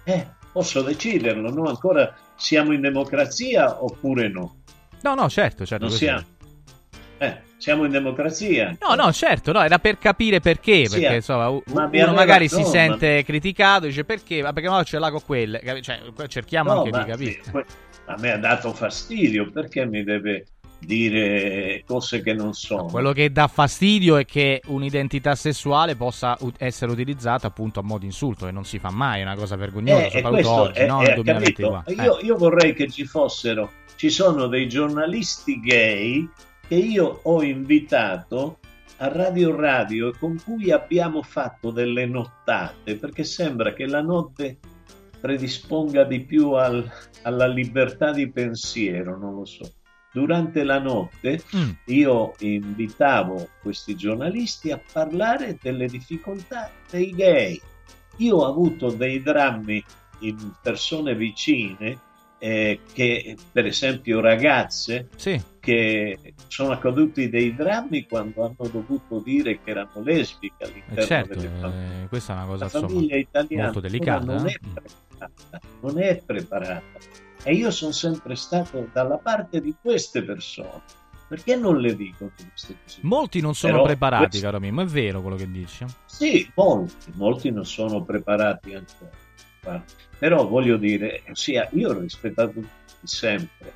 [0.04, 1.64] Eh, posso deciderlo, no?
[1.68, 4.56] Ancora siamo in democrazia oppure no?
[5.02, 5.84] No, no, certo, certo.
[5.86, 6.24] Non siamo.
[7.18, 8.74] Eh, siamo in democrazia.
[8.80, 11.16] No, no, certo, no, era per capire perché, Sì, perché eh.
[11.16, 14.82] insomma, Ma uno aveva- magari no, si ma- sente criticato, dice perché, ma perché no,
[14.84, 17.40] ce l'ha con quelle, cioè, cerchiamo No, anche ma di capire.
[18.06, 20.46] a me ha dato fastidio perché mi deve
[20.78, 22.84] dire cose che non sono.
[22.86, 28.04] Quello che dà fastidio è che un'identità sessuale possa u- essere utilizzata appunto a modo
[28.04, 31.00] insulto e non si fa mai, è una cosa vergognosa, Eh, soprattutto oggi, è- no?
[31.00, 31.94] Nel 2024.
[31.94, 32.02] capito?
[32.02, 32.04] Eh.
[32.04, 36.28] Io, io vorrei che ci fossero, ci sono dei giornalisti gay
[36.66, 38.58] che io ho invitato
[38.98, 44.58] a Radio Radio e con cui abbiamo fatto delle nottate perché sembra che la notte
[45.20, 46.88] predisponga di più al-
[47.22, 49.68] alla libertà di pensiero, non lo so.
[50.18, 51.70] Durante la notte Mm.
[51.84, 57.60] io invitavo questi giornalisti a parlare delle difficoltà dei gay.
[58.16, 59.80] Io ho avuto dei drammi
[60.20, 61.96] in persone vicine,
[62.38, 65.40] eh, che per esempio ragazze Sì.
[65.60, 71.34] che sono accaduti dei drammi quando hanno dovuto dire che erano lesbiche Eh, all'interno certo,
[71.38, 72.02] delle famiglie.
[72.04, 74.24] eh, questa è una cosa La insomma, famiglia italiana molto delicata.
[74.24, 74.50] non eh?
[74.50, 74.58] è
[75.18, 76.82] preparata, non è preparata.
[77.44, 80.82] E io sono sempre stato dalla parte di queste persone.
[81.28, 83.00] Perché non le dico queste cose?
[83.02, 85.84] Molti non sono Però preparati, questo- caro Mimmo, è vero quello che dici.
[86.06, 89.84] Sì, molti, molti non sono preparati ancora.
[90.18, 92.70] Però voglio dire, sia io ho rispettato tutti
[93.04, 93.74] sempre.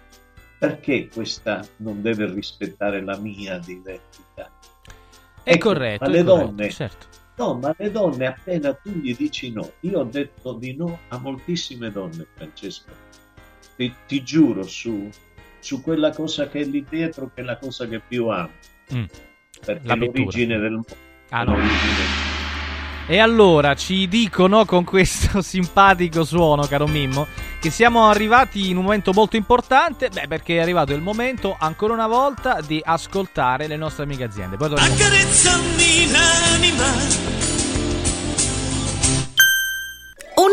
[0.58, 4.50] Perché questa non deve rispettare la mia identità?
[5.42, 7.06] È Ecco, corretto, ma le corretto, donne, certo.
[7.36, 11.18] No, ma le donne appena tu gli dici no, io ho detto di no a
[11.18, 12.92] moltissime donne, Francesco.
[13.76, 15.08] Ti, ti giuro su,
[15.58, 18.50] su quella cosa che è lì dietro, che è la cosa che più amo.
[18.94, 19.04] Mm.
[19.64, 20.96] Perché l'origine del mondo.
[21.30, 21.56] Ah, no.
[21.56, 22.21] L'origine-
[23.06, 27.26] E allora ci dicono con questo simpatico suono, caro Mimmo,
[27.60, 30.08] che siamo arrivati in un momento molto importante.
[30.08, 34.56] Beh, perché è arrivato il momento, ancora una volta, di ascoltare le nostre amiche aziende.
[34.56, 34.94] Poi torniamo.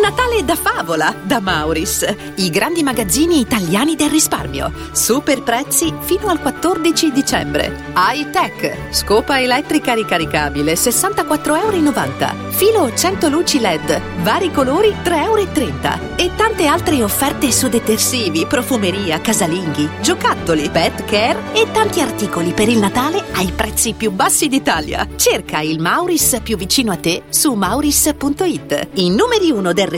[0.09, 2.03] Natale da favola da Mauris,
[2.37, 4.71] i grandi magazzini italiani del risparmio.
[4.91, 7.91] Super prezzi fino al 14 dicembre.
[7.95, 12.49] High Tech, scopa elettrica ricaricabile 64,90 euro.
[12.49, 16.07] Filo 100 luci LED, vari colori 3,30 euro.
[16.15, 22.67] E tante altre offerte su detersivi, profumeria, casalinghi, giocattoli, pet care e tanti articoli per
[22.67, 25.07] il Natale ai prezzi più bassi d'Italia.
[25.15, 28.87] Cerca il Mauris più vicino a te su mauris.it.
[28.95, 29.97] I numeri uno del risparmio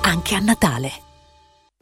[0.00, 1.03] anche a Natale.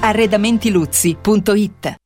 [0.00, 2.05] Arredamentiluzzi.it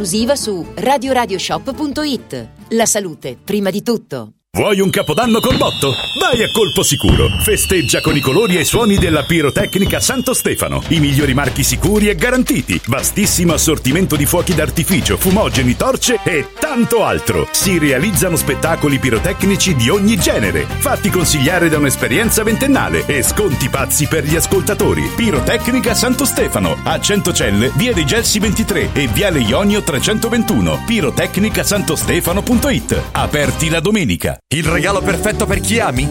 [0.35, 2.47] su radioradioshop.it.
[2.69, 4.33] La salute, prima di tutto.
[4.57, 5.93] Vuoi un capodanno col botto?
[6.21, 7.27] Vai a colpo sicuro.
[7.39, 10.83] Festeggia con i colori e i suoni della pirotecnica Santo Stefano.
[10.89, 12.79] I migliori marchi sicuri e garantiti.
[12.85, 17.47] Vastissimo assortimento di fuochi d'artificio, fumogeni, torce e tanto altro.
[17.49, 20.67] Si realizzano spettacoli pirotecnici di ogni genere.
[20.67, 25.09] Fatti consigliare da un'esperienza ventennale e sconti pazzi per gli ascoltatori.
[25.15, 26.77] Pirotecnica Santo Stefano.
[26.83, 30.83] A Centocelle, via dei Gelsi 23 e viale Ionio 321.
[30.85, 33.01] Pirotecnicasantostefano.it.
[33.11, 34.37] Aperti la domenica.
[34.53, 36.10] Il regalo perfetto per chi ami?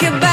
[0.00, 0.29] Ma che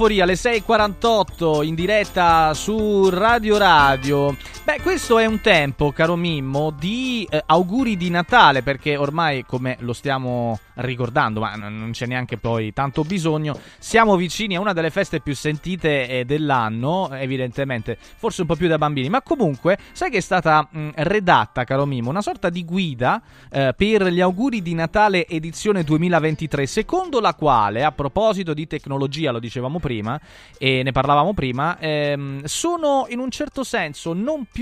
[0.00, 4.34] Euforia, alle 6.48 in diretta su Radio Radio.
[4.70, 9.76] Beh, questo è un tempo, caro Mimmo, di eh, auguri di Natale, perché ormai, come
[9.80, 14.72] lo stiamo ricordando, ma n- non c'è neanche poi tanto bisogno, siamo vicini a una
[14.72, 19.76] delle feste più sentite eh, dell'anno, evidentemente, forse un po' più da bambini, ma comunque,
[19.90, 24.20] sai che è stata mh, redatta, caro Mimmo, una sorta di guida eh, per gli
[24.20, 30.20] auguri di Natale edizione 2023, secondo la quale, a proposito di tecnologia, lo dicevamo prima,
[30.56, 34.59] e ne parlavamo prima, ehm, sono in un certo senso non più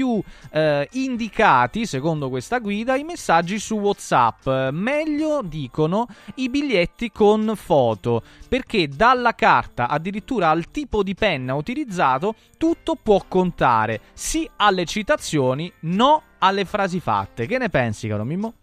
[0.50, 4.70] eh, indicati, secondo questa guida, i messaggi su WhatsApp.
[4.70, 12.34] Meglio, dicono, i biglietti con foto, perché dalla carta addirittura al tipo di penna utilizzato,
[12.56, 14.00] tutto può contare.
[14.12, 17.46] Sì alle citazioni, no alle frasi fatte.
[17.46, 18.54] Che ne pensi, caro Mimmo?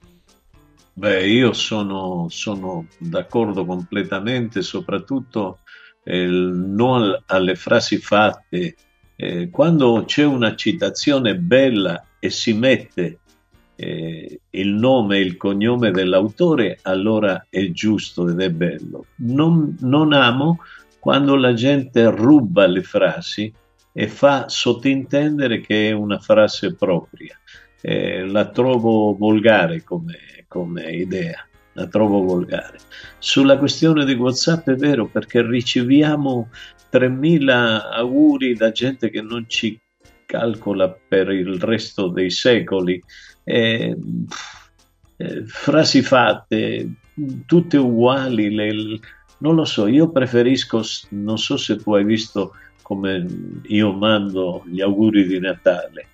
[0.97, 5.59] Beh, io sono, sono d'accordo completamente, soprattutto
[6.05, 8.75] eh, il no al- alle frasi fatte.
[9.15, 13.19] Eh, quando c'è una citazione bella e si mette
[13.75, 19.05] eh, il nome e il cognome dell'autore, allora è giusto ed è bello.
[19.17, 20.59] Non, non amo
[20.99, 23.53] quando la gente ruba le frasi
[23.91, 27.37] e fa sottintendere che è una frase propria.
[27.81, 32.79] Eh, la trovo volgare come, come idea, la trovo volgare.
[33.19, 36.49] Sulla questione di WhatsApp è vero perché riceviamo
[36.95, 39.77] 3000 auguri da gente che non ci
[40.25, 43.03] calcola per il resto dei secoli.
[43.43, 43.97] Eh,
[45.17, 46.89] eh, frasi fatte,
[47.45, 48.99] tutte uguali, le-
[49.39, 53.25] non lo so, io preferisco, non so se tu hai visto come
[53.63, 56.07] io mando gli auguri di Natale,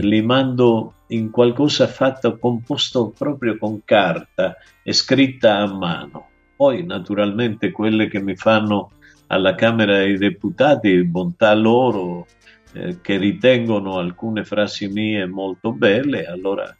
[0.00, 6.28] li mando in qualcosa fatto, composto proprio con carta e scritta a mano.
[6.56, 8.92] Poi naturalmente quelle che mi fanno
[9.32, 12.26] alla Camera dei Deputati, bontà loro,
[12.74, 16.76] eh, che ritengono alcune frasi mie molto belle, allora,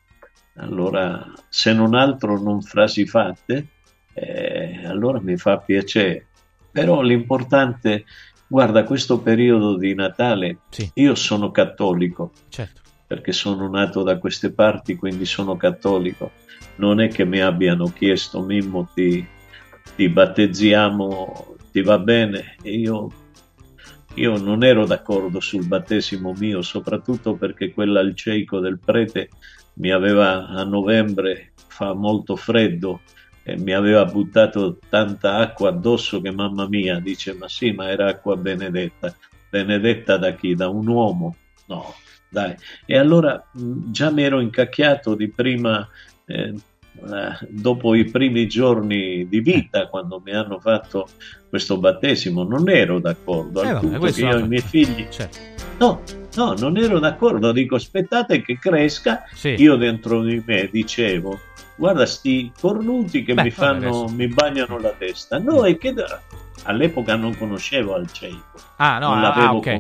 [0.57, 3.69] allora se non altro non frasi fatte,
[4.13, 6.27] eh, allora mi fa piacere.
[6.71, 8.05] Però l'importante,
[8.47, 10.59] guarda, questo periodo di Natale,
[10.95, 12.83] io sono cattolico, Certo.
[13.07, 16.33] perché sono nato da queste parti, quindi sono cattolico.
[16.77, 19.27] Non è che mi abbiano chiesto, Mimmo, ti,
[19.97, 22.57] ti battezziamo, ti va bene?
[22.63, 23.11] Io,
[24.15, 29.31] io non ero d'accordo sul battesimo mio, soprattutto perché quella al cieco del prete
[29.75, 33.01] mi aveva a novembre, fa molto freddo,
[33.45, 38.09] e mi aveva buttato tanta acqua addosso che mamma mia dice ma sì ma era
[38.09, 39.15] acqua benedetta
[39.51, 40.55] benedetta da chi?
[40.55, 41.37] da un uomo?
[41.67, 41.95] no
[42.29, 42.55] dai
[42.87, 45.87] e allora già mi ero incacchiato di prima
[46.27, 46.55] eh,
[47.49, 51.09] dopo i primi giorni di vita quando mi hanno fatto
[51.49, 55.07] questo battesimo non ero d'accordo Eh, al vabbè, punto che io e i miei figli
[55.79, 56.03] no
[56.37, 59.55] no non ero d'accordo dico aspettate che cresca Sì.
[59.59, 61.41] io dentro di me dicevo
[61.77, 65.39] guarda sti cornuti che Beh, mi fanno mi bagnano la testa.
[65.39, 66.21] No e che da-
[66.65, 69.79] all'epoca non conoscevo al cieco Ah, no, non ah, l'avevo ok.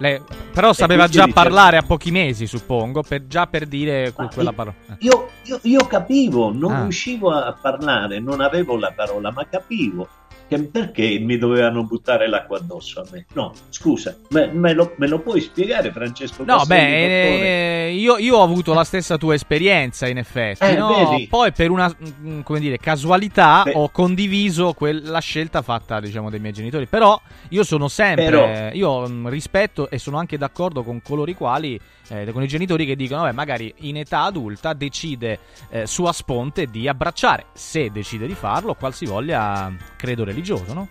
[0.00, 0.18] Lei-
[0.52, 4.28] però sapeva quindi già dicevo- parlare a pochi mesi, suppongo, per- già per dire que-
[4.32, 4.74] quella parola.
[4.88, 4.94] Eh.
[5.00, 6.80] io, io- io capivo non Ah.
[6.82, 10.08] riuscivo a parlare non avevo la parola ma capivo
[10.50, 15.06] che perché mi dovevano buttare l'acqua addosso a me no scusa me, me lo, me
[15.06, 19.34] lo puoi spiegare Francesco No, Castelli, beh, eh, io, io ho avuto la stessa tua
[19.34, 20.64] esperienza, in effetti.
[20.64, 21.24] Eh, no?
[21.28, 23.72] Poi, per una mm, come dire, casualità, Beh.
[23.74, 26.86] ho condiviso quel- la scelta fatta, diciamo, dai miei genitori.
[26.86, 27.20] Però
[27.50, 28.24] io sono sempre.
[28.24, 31.78] Però- Io mm, rispetto e sono anche d'accordo con coloro i quali,
[32.10, 35.38] eh, con i genitori che dicono, vabbè, magari in età adulta decide
[35.70, 40.88] eh, sua sponte di abbracciare, se decide di farlo, qualsivoglia credo religioso, no?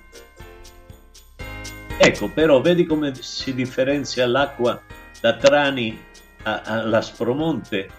[1.97, 4.81] Ecco, però vedi come si differenzia l'acqua
[5.19, 6.01] da Trani
[6.43, 7.89] a- all'Aspromonte.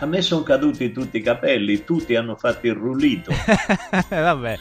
[0.00, 3.32] A me sono caduti tutti i capelli, tutti hanno fatto il rullito.
[4.08, 4.58] vabbè,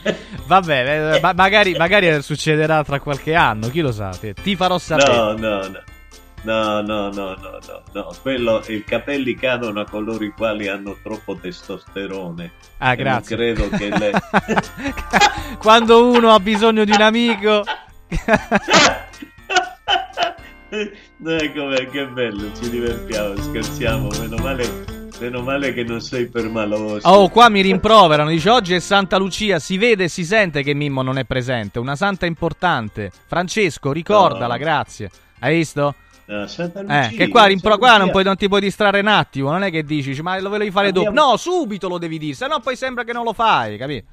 [0.48, 4.10] vabbè, eh, ma- magari, magari succederà tra qualche anno, chi lo sa?
[4.10, 5.16] Ti farò sapere.
[5.16, 5.84] No, no, no.
[6.48, 8.16] No, no, no, no, no, no.
[8.22, 12.52] Quello, i capelli cadono a coloro i quali hanno troppo testosterone.
[12.78, 13.36] Ah, grazie.
[13.36, 14.14] credo che lei...
[15.60, 17.64] Quando uno ha bisogno di un amico.
[20.70, 24.86] Eh, com'è, che bello, ci divertiamo, scherziamo, meno male,
[25.20, 27.08] meno male che non sei permaloso.
[27.08, 28.30] Oh, qua mi rimproverano.
[28.30, 29.60] Dice oggi è Santa Lucia.
[29.60, 31.80] Si vede e si sente che Mimmo non è presente.
[31.80, 33.12] Una santa importante.
[33.28, 34.60] Francesco, ricordala, No.
[34.60, 35.10] grazie.
[35.40, 35.96] Hai visto?
[36.48, 39.50] Santa Lucia, Eh, che qua, rimpro- qua non, puoi, non ti puoi distrarre un attimo.
[39.52, 41.08] Non è che dici, ma lo volevi fare dopo.
[41.10, 42.34] Abbiamo- No, subito lo devi dire.
[42.34, 44.08] Se no, poi sembra che non lo fai, capito?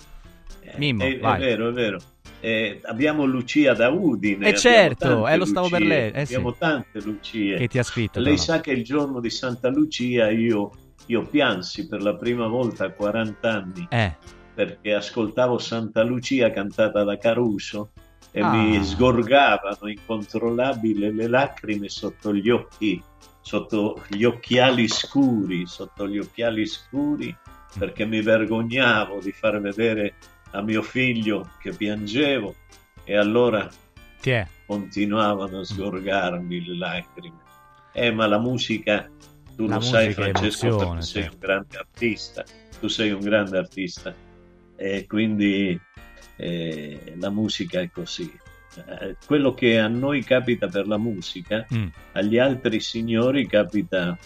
[0.76, 1.98] Mimmo, è, è vero, è vero.
[2.40, 4.46] eh, abbiamo Lucia da Udine.
[4.46, 6.34] Eh, abbiamo certo, eh, lo stavo per Lucie, lei, eh, sì.
[6.34, 7.56] abbiamo tante Lucie.
[7.56, 10.70] Che ti ha scritto, Lei sa che il giorno di Santa Lucia io,
[11.06, 14.14] io piansi per la prima volta a 40 anni Eh.
[14.54, 17.90] perché ascoltavo Santa Lucia cantata da Caruso
[18.36, 18.50] e Ah.
[18.50, 23.00] mi sgorgavano incontrollabili le lacrime sotto gli occhi,
[23.40, 27.34] sotto gli occhiali scuri, sotto gli occhiali scuri,
[27.78, 30.14] perché mi vergognavo di far vedere
[30.50, 32.54] a mio figlio che piangevo
[33.04, 33.68] e allora
[34.20, 34.46] Ti è.
[34.66, 37.38] continuavano a sgorgarmi le lacrime.
[37.92, 39.08] Eh, ma la musica,
[39.54, 41.36] tu La lo sai musica è Francesco, emozione, perché sei certo.
[41.36, 42.44] un grande artista,
[42.80, 44.14] tu sei un grande artista
[44.76, 45.80] e quindi
[46.36, 48.32] eh, la musica è così.
[48.76, 51.86] Eh, quello che a noi capita per la musica, Mm.
[52.12, 54.18] agli altri signori capita,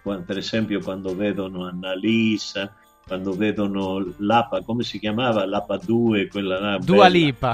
[0.00, 2.74] per esempio quando vedono Annalisa,
[3.06, 5.44] quando vedono l'APA, come si chiamava?
[5.44, 7.08] L'APA 2, quella là, Dua bella.
[7.08, 7.52] Lipa.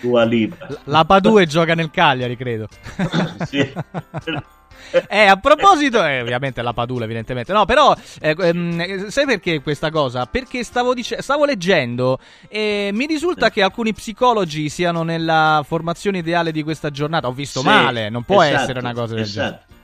[0.00, 0.68] Dua Lipa.
[0.84, 2.68] La Padue gioca nel Cagliari, credo.
[3.48, 3.66] Sì.
[5.08, 7.52] Eh, a proposito, eh, ovviamente la Padula, evidentemente.
[7.52, 10.26] No, però, eh, ehm, sai perché questa cosa?
[10.26, 12.18] Perché stavo, dice- stavo leggendo
[12.48, 17.26] e mi risulta che alcuni psicologi siano nella formazione ideale di questa giornata.
[17.28, 19.54] Ho visto Sì, male, non può esatto, essere una cosa del genere.
[19.54, 19.74] esatto.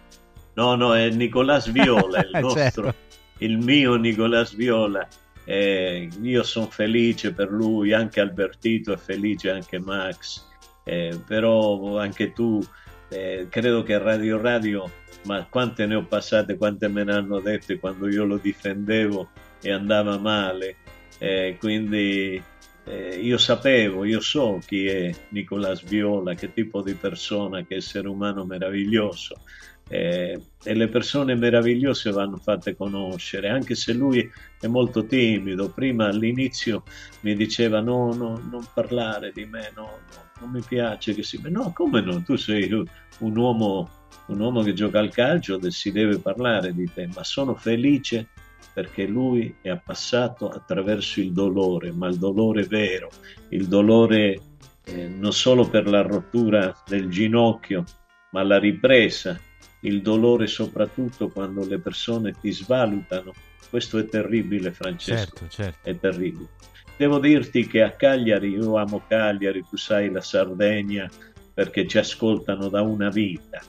[0.54, 2.94] No, no, è Nicolas Viola, il Eh, nostro, certo.
[3.38, 5.06] il mio Nicolas Viola.
[5.46, 10.44] Eh, io sono felice per lui, anche Albertito è felice, anche Max.
[10.84, 12.62] Eh, però anche tu,
[13.08, 14.90] eh, credo che Radio Radio,
[15.24, 19.28] ma quante ne ho passate, quante me ne hanno dette quando io lo difendevo
[19.60, 20.76] e andava male.
[21.18, 22.42] Eh, quindi
[22.84, 28.08] eh, io sapevo, io so chi è Nicolas Viola, che tipo di persona, che essere
[28.08, 29.40] umano meraviglioso.
[29.86, 35.70] Eh, e le persone meravigliose vanno fatte conoscere, anche se lui è molto timido.
[35.70, 36.84] Prima all'inizio
[37.20, 41.40] mi diceva: No, no, non parlare di me, no, no, non mi piace che si.
[41.44, 42.22] No, come no?
[42.22, 43.88] Tu sei un uomo,
[44.26, 48.28] un uomo che gioca al calcio e si deve parlare di te, ma sono felice
[48.72, 53.08] perché lui è passato attraverso il dolore, ma il dolore vero,
[53.50, 54.40] il dolore
[54.84, 57.84] eh, non solo per la rottura del ginocchio,
[58.32, 59.38] ma la ripresa,
[59.80, 63.32] il dolore soprattutto quando le persone ti svalutano.
[63.70, 65.36] Questo è terribile, Francesco.
[65.36, 65.88] Certo, certo.
[65.88, 66.48] È terribile.
[66.96, 71.10] Devo dirti che a Cagliari, io amo Cagliari, tu sai la Sardegna,
[71.52, 73.60] perché ci ascoltano da una vita.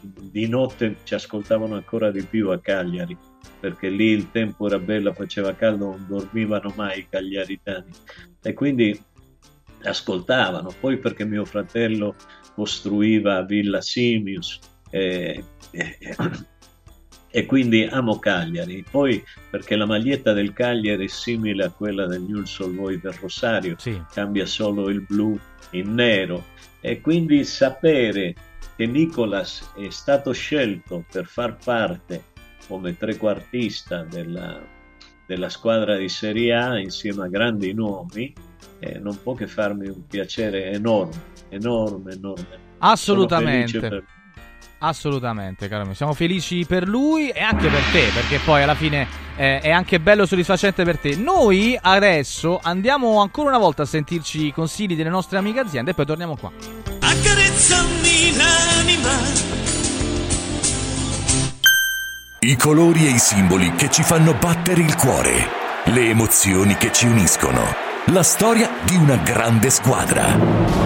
[0.00, 3.16] Di notte ci ascoltavano ancora di più a Cagliari,
[3.58, 7.90] perché lì il tempo era bello, faceva caldo, non dormivano mai i cagliaritani.
[8.42, 8.98] E quindi
[9.82, 10.74] ascoltavano.
[10.78, 12.14] Poi perché mio fratello
[12.54, 14.58] costruiva Villa Simius
[14.90, 15.98] eh, eh,
[17.30, 18.84] e quindi amo Cagliari.
[18.88, 23.76] Poi perché la maglietta del Cagliari è simile a quella del Newell's Boys del Rosario,
[24.12, 25.38] cambia solo il blu
[25.70, 26.44] in nero
[26.80, 28.34] e quindi sapere
[28.76, 32.34] che Nicolas è stato scelto per far parte
[32.68, 34.60] come trequartista della,
[35.26, 38.32] della squadra di Serie A insieme a grandi nomi
[38.78, 42.64] eh, non può che farmi un piacere enorme, enorme, enorme.
[42.78, 44.04] Assolutamente.
[44.78, 45.94] Assolutamente, caro mio.
[45.94, 50.00] Siamo felici per lui e anche per te, perché poi alla fine eh, è anche
[50.00, 51.16] bello e soddisfacente per te.
[51.16, 55.94] Noi adesso andiamo ancora una volta a sentirci i consigli delle nostre amiche aziende e
[55.94, 56.50] poi torniamo qua.
[57.00, 59.54] Accarezzami l'anima
[62.40, 65.48] I colori e i simboli che ci fanno battere il cuore,
[65.86, 67.64] le emozioni che ci uniscono,
[68.06, 70.85] la storia di una grande squadra.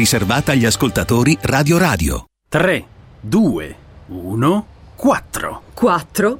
[0.01, 2.25] riservata agli ascoltatori Radio Radio.
[2.49, 2.85] 3,
[3.19, 3.75] 2,
[4.07, 5.61] 1, 4.
[5.75, 6.39] 4,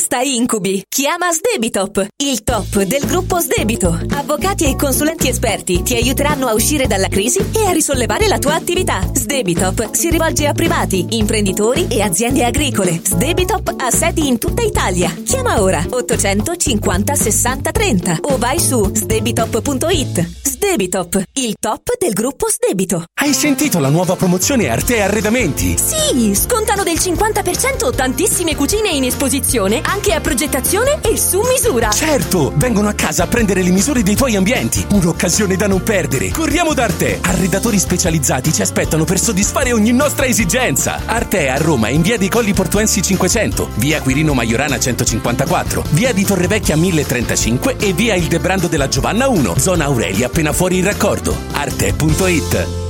[0.00, 0.82] Basta incubi!
[0.88, 4.00] Chiama Sdebitop, il top del gruppo Sdebito.
[4.14, 8.54] Avvocati e consulenti esperti ti aiuteranno a uscire dalla crisi e a risollevare la tua
[8.54, 9.06] attività.
[9.12, 12.98] Sdebitop si rivolge a privati, imprenditori e aziende agricole.
[13.04, 15.14] Sdebitop ha sedi in tutta Italia.
[15.22, 20.48] Chiama ora 850 60 30 o vai su sdebitop.it.
[20.60, 23.04] Sdebitop, il top del gruppo Sdebito.
[23.20, 25.76] Hai sentito la nuova promozione Arte Arredamenti?
[25.76, 31.90] Sì, scontano del 50% tantissime cucine in esposizione anche a progettazione e su misura.
[31.90, 34.86] Certo, vengono a casa a prendere le misure dei tuoi ambienti.
[34.92, 36.30] Un'occasione da non perdere.
[36.30, 37.18] Corriamo da Arte.
[37.22, 41.00] Arredatori specializzati ci aspettano per soddisfare ogni nostra esigenza.
[41.06, 46.24] Arte a Roma in via dei Colli Portuensi 500, via Quirino Maiorana 154, via di
[46.24, 51.36] Torrevecchia 1035 e via Il Debrando della Giovanna 1, zona Aurelia appena fuori il raccordo.
[51.52, 52.89] Arte.it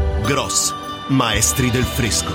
[0.31, 0.73] Gross,
[1.07, 2.31] maestri del fresco.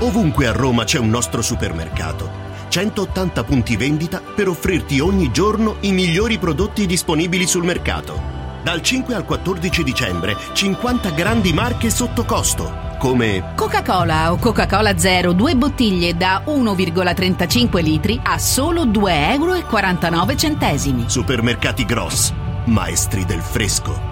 [0.00, 2.28] Ovunque a Roma c'è un nostro supermercato.
[2.66, 8.20] 180 punti vendita per offrirti ogni giorno i migliori prodotti disponibili sul mercato.
[8.64, 15.32] Dal 5 al 14 dicembre 50 grandi marche sotto costo, come Coca-Cola o Coca-Cola Zero,
[15.32, 21.08] due bottiglie da 1,35 litri a solo 2,49 euro.
[21.08, 22.32] Supermercati Gross,
[22.64, 24.09] maestri del fresco.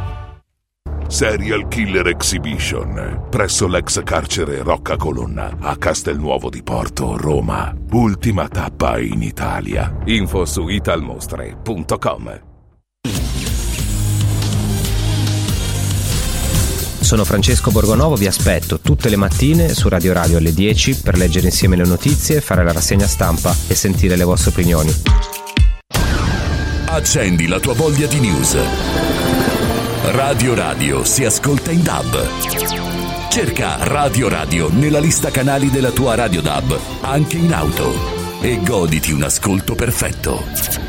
[1.08, 7.74] Serial Killer Exhibition presso l'ex carcere Rocca Colonna a Castelnuovo di Porto, Roma.
[7.92, 9.96] Ultima tappa in Italia.
[10.04, 12.40] Info su italmostre.com.
[17.00, 21.46] Sono Francesco Borgonovo, vi aspetto tutte le mattine su Radio Radio alle 10 per leggere
[21.46, 24.92] insieme le notizie, fare la rassegna stampa e sentire le vostre opinioni.
[26.84, 29.27] Accendi la tua voglia di news.
[30.10, 33.28] Radio Radio si ascolta in DAB.
[33.28, 37.92] Cerca Radio Radio nella lista canali della tua Radio DAB, anche in auto.
[38.40, 40.87] E goditi un ascolto perfetto.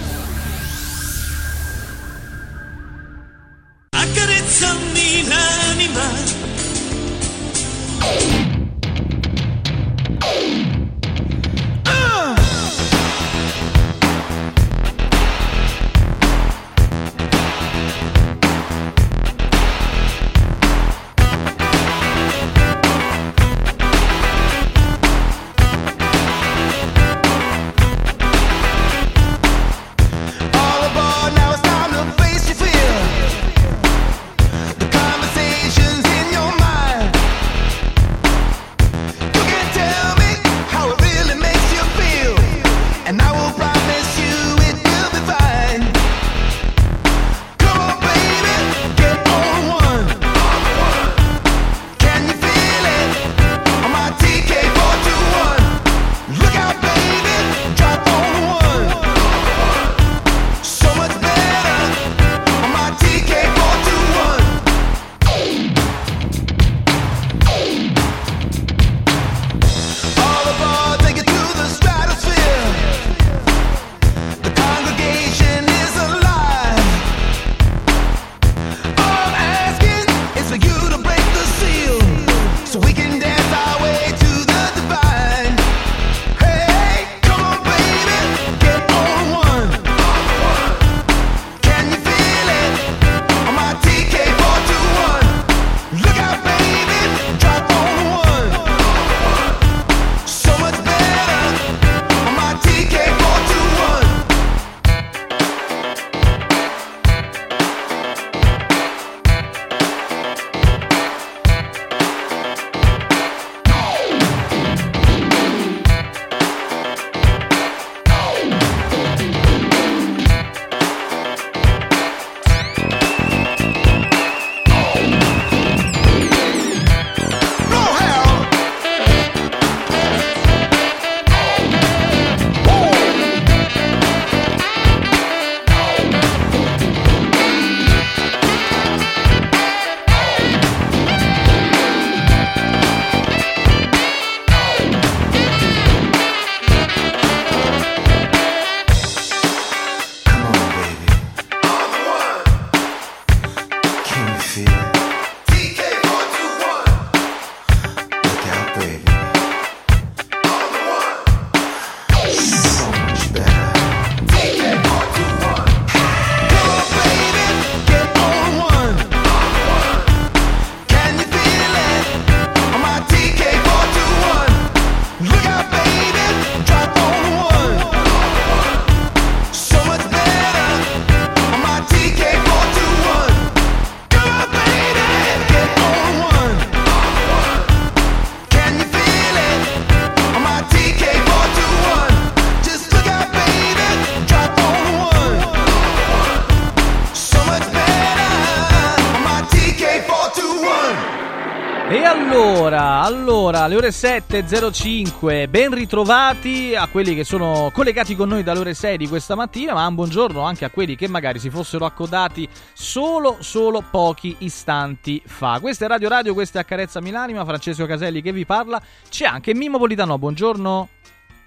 [203.10, 208.76] Allora, alle ore 7.05, ben ritrovati a quelli che sono collegati con noi dalle ore
[208.76, 212.48] 6 di questa mattina, ma un buongiorno anche a quelli che magari si fossero accodati
[212.72, 215.58] solo, solo pochi istanti fa.
[215.60, 218.80] Questa è Radio Radio, questa è Accarezzami l'anima, Francesco Caselli che vi parla,
[219.10, 220.90] c'è anche Mimmo Politano, buongiorno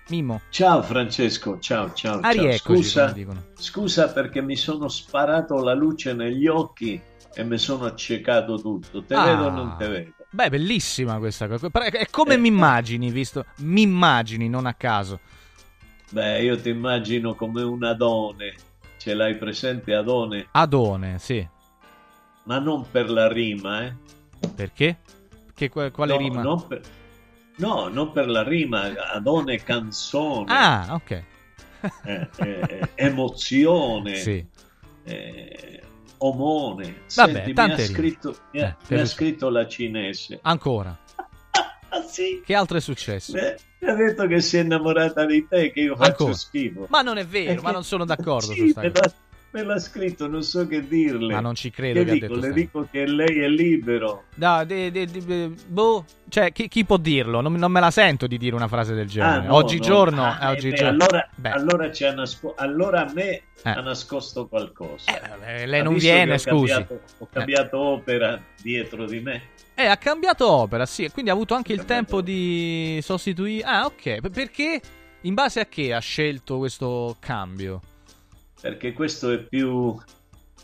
[0.09, 0.41] Mimmo.
[0.51, 2.19] Ciao Francesco, ciao, ciao.
[2.23, 2.53] Ah, ciao.
[2.57, 3.15] Scusa,
[3.55, 7.01] scusa perché mi sono sparato la luce negli occhi
[7.33, 9.05] e mi sono accecato tutto.
[9.05, 9.25] Te Ah.
[9.27, 10.13] vedo o non te vedo?
[10.35, 11.69] Beh, bellissima questa cosa.
[11.71, 13.45] È come mi immagini, visto?
[13.59, 15.21] Mi immagini, non a caso.
[16.11, 18.55] Beh, io ti immagino come un Adone.
[18.97, 20.49] Ce l'hai presente Adone?
[20.53, 21.47] Adone, sì.
[22.45, 23.95] Ma non per la rima, eh?
[24.55, 25.01] Perché?
[25.55, 26.43] Che, quale quale No, rima?
[26.43, 26.83] non per-
[27.57, 30.47] No, non per la rima, Adone canzone.
[30.51, 31.25] Ah, ok.
[32.05, 34.15] Eh, eh, emozione.
[34.17, 34.45] Sì.
[35.05, 35.83] eh,
[36.27, 37.03] omone.
[37.15, 40.39] Vabbè, Senti, mi ha, scritto, mi ha- Eh, mi ha scritto la cinese.
[40.43, 40.97] Ancora.
[41.95, 42.41] Ah, sì?
[42.43, 43.37] Che altro è successo?
[43.37, 46.33] Eh, Mi ha detto che si è innamorata di te, che io faccio Ancora.
[46.33, 46.87] schifo.
[46.89, 49.15] Ma non è vero, Eh, ma non sono d'accordo su Sì, sta me cosa.
[49.53, 51.33] Me l'ha scritto, non so che dirle.
[51.35, 52.27] Ma non ci credo Che che ha dico?
[52.35, 54.25] detto Le dico che lei è libero.
[54.37, 57.41] No, de- de- de- boh, cioè, chi, chi può dirlo?
[57.41, 59.45] Non, non me la sento di dire una frase del genere.
[59.45, 60.29] Ah, no, oggigiorno, no.
[60.31, 60.97] eh, Ah, eh, oggigiorno.
[61.37, 63.43] beh, allora, allora, ci ha nasco- allora a me Eh.
[63.63, 65.13] ha nascosto qualcosa.
[65.47, 66.73] eh, lei Ha non viene, ho scusi.
[66.73, 69.43] cambiato- ho cambiato opera dietro di me.
[69.75, 73.63] Eh, ha cambiato opera, sì, quindi ha avuto anche il tempo di sostituire.
[73.67, 74.29] Ah, ok.
[74.31, 74.81] Perché?
[75.23, 77.81] In base a che ha scelto questo cambio?
[78.63, 79.95] Perché questo è più...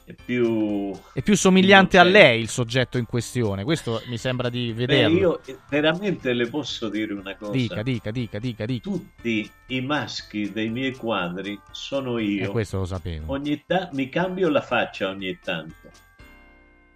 [0.05, 0.99] È più...
[1.13, 3.65] È più somigliante a lei il soggetto in questione.
[3.65, 5.19] Questo mi sembra di Beh, vederlo.
[5.19, 7.53] io veramente le posso dire una cosa.
[7.53, 8.89] Dica, dica, dica, dica, dica.
[8.91, 12.45] Tutti i maschi dei miei quadri sono E io.
[12.45, 13.31] Eh, questo lo sapevo.
[13.33, 15.91] Ogni ta- mi cambio la faccia ogni tanto.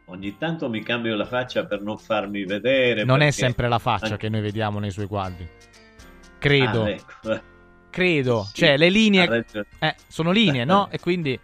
[0.07, 3.05] Ogni tanto mi cambio la faccia per non farmi vedere.
[3.05, 5.46] Non è sempre la faccia anche- che noi vediamo nei suoi quadri.
[6.38, 6.84] Credo.
[6.84, 7.50] Ah, ecco.
[7.93, 8.45] Credo.
[8.53, 9.45] Sì, cioè, le linee...
[9.78, 10.88] Eh, sono linee, no?
[10.90, 11.38] E quindi...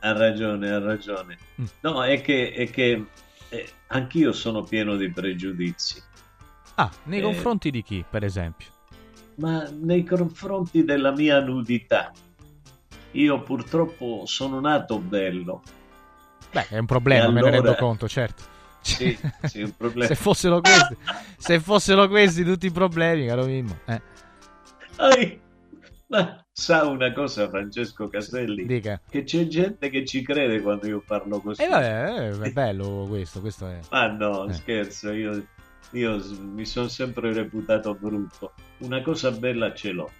[0.00, 1.36] Ha ragione, ha ragione.
[1.60, 1.64] Mm.
[1.80, 3.04] No, è che, è che
[3.50, 6.02] eh, anch'io sono pieno di pregiudizi.
[6.76, 7.22] Ah, nei Eh.
[7.22, 8.66] confronti di chi, per esempio?
[9.36, 12.12] ma nei confronti della mia nudità.
[13.12, 15.62] Io purtroppo sono nato bello.
[16.52, 18.42] Beh, è un problema, E me ne allora- rendo conto, certo.
[18.82, 20.06] Sì, sì, un problema.
[20.08, 20.96] se fossero questi,
[21.38, 23.78] se fossero questi tutti i problemi, caro Mimmo.
[23.86, 24.00] Eh,
[26.10, 28.66] ma sa una cosa, Francesco Caselli?
[28.66, 29.00] dica.
[29.08, 31.62] Che c'è gente che ci crede quando io parlo così.
[31.62, 33.78] E vabbè, eh, è bello questo, questo è...
[33.90, 34.52] Ma no, Eh.
[34.52, 35.44] scherzo, io,
[35.92, 38.52] io mi sono sempre reputato brutto.
[38.78, 40.10] Una cosa bella ce l'ho,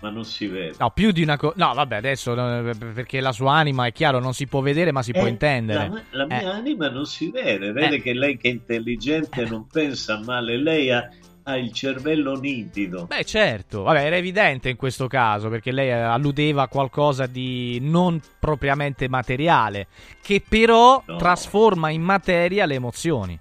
[0.00, 0.74] ma non si vede.
[0.78, 1.54] No, più di una cosa...
[1.56, 5.02] No, vabbè, adesso, no, perché la sua anima, è chiaro, non si può vedere, ma
[5.02, 5.88] si può Eh, intendere.
[5.88, 6.46] La, la mia Eh.
[6.46, 8.00] anima non si vede, vede Eh.
[8.00, 11.08] che lei che è intelligente non pensa male, lei ha,
[11.50, 13.06] ha il cervello nitido.
[13.06, 17.78] Beh, certo, vabbè, era evidente in questo caso perché lei eh, alludeva a qualcosa di
[17.80, 19.86] non propriamente materiale,
[20.22, 21.16] che però No.
[21.16, 23.38] trasforma in materia le emozioni.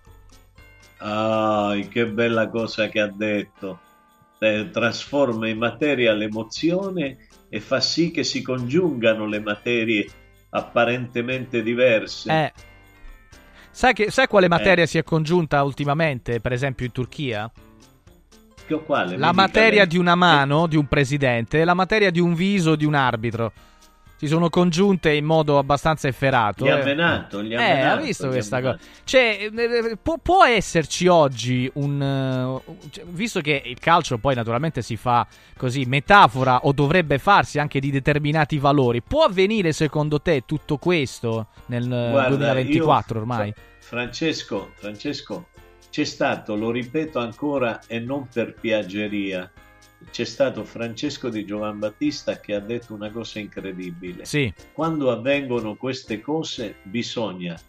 [0.97, 3.79] Ah, che bella cosa che ha detto.
[4.39, 7.17] Eh, trasforma in materia l'emozione
[7.49, 10.07] e fa sì che si congiungano le materie
[10.51, 12.31] apparentemente diverse.
[12.31, 12.53] Eh.
[13.71, 17.49] Sai, che, sai quale materia si è congiunta ultimamente, per esempio in Turchia?
[18.77, 19.17] Che- quale?
[19.17, 22.85] La materia di una mano di un presidente e la materia di un viso di
[22.85, 23.51] un arbitro.
[24.15, 26.65] Si sono congiunte in modo abbastanza efferato.
[26.65, 26.83] Gli ha eh.
[26.83, 28.77] menato, gli ha Eh, menato, ha visto questa cosa?
[29.05, 32.01] Cioè, eh, può, può esserci oggi un...
[32.67, 35.25] eh, cioè, visto che il calcio poi naturalmente si fa
[35.55, 41.47] così, metafora o dovrebbe farsi anche di determinati valori, può avvenire secondo te tutto questo
[41.67, 43.53] nel Guarda, 2024 io- ormai?
[43.79, 45.47] Francesco, Francesco,
[45.89, 49.49] c'è stato, lo ripeto ancora e non per piaggeria,
[50.11, 54.25] c'è stato Francesco di Giovan Battista che ha detto una cosa incredibile.
[54.25, 54.53] Sì.
[54.71, 57.59] Quando avvengono queste cose bisogna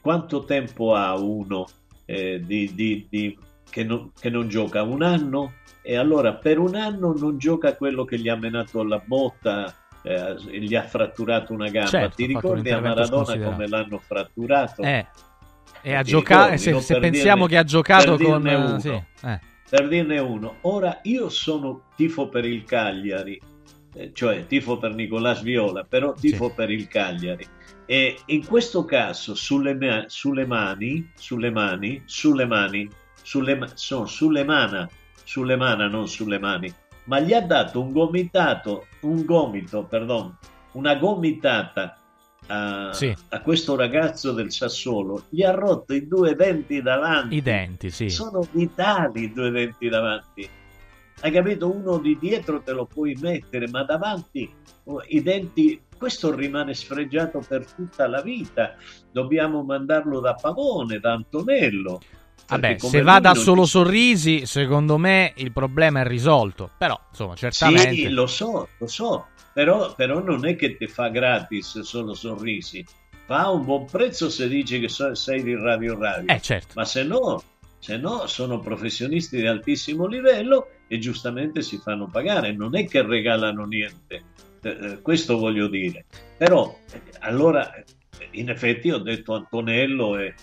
[0.00, 1.66] quanto tempo ha uno
[2.06, 3.38] eh, di- di- di-
[3.68, 4.82] che, non, che non gioca?
[4.82, 5.54] Un anno?
[5.82, 10.34] E allora per un anno non gioca quello che gli ha menato la botta, eh,
[10.60, 11.88] gli ha fratturato una gamba.
[11.90, 14.82] Certo, Ti ricordi a Maradona come l'hanno fratturato?
[14.82, 15.06] Eh.
[15.86, 18.46] E giocato, ricordi, se, se pensiamo dirne- che ha giocato con...
[18.46, 18.78] uno.
[18.80, 19.40] sì, eh.
[19.68, 20.56] per dirne uno.
[20.62, 23.38] Ora io sono tifo per il Cagliari,
[23.94, 27.46] eh, cioè tifo per Nicolás Viola, però tifo per il Cagliari.
[27.84, 32.88] E in questo caso sulle, ma- sulle mani, sulle mani, sulle mani,
[33.20, 34.88] sulle, ma- sono sulle mana,
[35.22, 36.72] sulle mana, non sulle mani,
[37.04, 40.34] ma gli ha dato un gomitato, un gomito, perdon,
[40.72, 41.98] una gomitata
[42.46, 43.14] a, Sì.
[43.28, 48.08] a questo ragazzo del Sassuolo, gli ha rotto i due denti davanti I denti, sì.
[48.08, 50.48] sono vitali i due denti davanti.
[51.20, 51.70] Hai capito?
[51.70, 54.52] Uno di dietro te lo puoi mettere, ma davanti
[54.84, 58.74] oh, i denti, questo rimane sfregiato per tutta la vita.
[59.10, 62.00] Dobbiamo mandarlo da Pavone, da Antonello.
[62.46, 66.70] Vabbè, se va da solo ci- sorrisi, secondo me il problema è risolto.
[66.78, 67.94] Però, insomma, certamente...
[67.94, 72.84] Sì, lo so, lo so, però, però non è che ti fa gratis solo sorrisi.
[73.26, 76.28] Fa un buon prezzo se dici che so- sei di Radio Radio.
[76.34, 76.74] Eh, certo.
[76.76, 77.42] Ma se no,
[77.78, 82.52] se no, sono professionisti di altissimo livello e giustamente si fanno pagare.
[82.52, 84.22] Non è che regalano niente,
[84.60, 86.04] Eh, eh, questo voglio dire.
[86.36, 87.70] Però, eh, allora,
[88.32, 90.34] in effetti ho detto Antonello e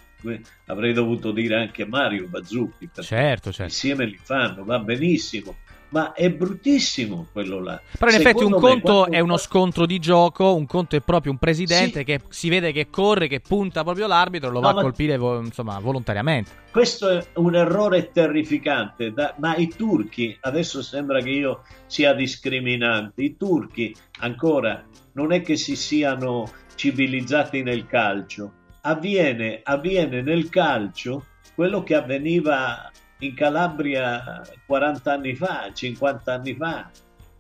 [0.68, 2.88] avrei dovuto dire anche Mario Bazzucchi.
[2.88, 3.64] perché Certo, certo.
[3.72, 5.56] Insieme li fanno, va benissimo.
[5.90, 7.82] Ma è bruttissimo quello là.
[8.00, 11.02] Però in effetti un Secondo conto quando- è uno scontro di gioco, un conto è
[11.02, 14.80] proprio un presidente che si vede che corre, che punta proprio l'arbitro lo No, va
[14.80, 16.50] a colpire insomma, volontariamente.
[16.72, 23.22] Questo è un errore terrificante, da- ma i turchi, adesso sembra che io sia discriminante,
[23.24, 24.82] i turchi ancora
[25.14, 31.26] non è che si siano civilizzati nel calcio, avviene, avviene nel calcio
[31.56, 36.90] quello che avveniva in Calabria 40 anni fa, 50 anni fa,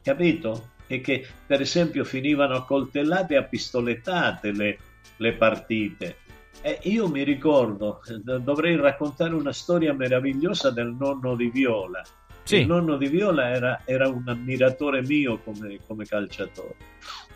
[0.01, 0.69] capito?
[0.87, 4.77] E che per esempio finivano a coltellate e a pistolettate le,
[5.17, 6.17] le partite.
[6.61, 12.03] E io mi ricordo, eh, dovrei raccontare una storia meravigliosa del nonno di Viola.
[12.43, 12.57] Sì.
[12.57, 16.75] Il nonno di Viola era, era un ammiratore mio come, come calciatore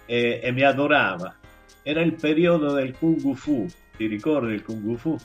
[0.05, 1.35] e, e mi adorava.
[1.81, 5.17] Era il periodo del Kung Fu, ti ricordi il Kung Fu?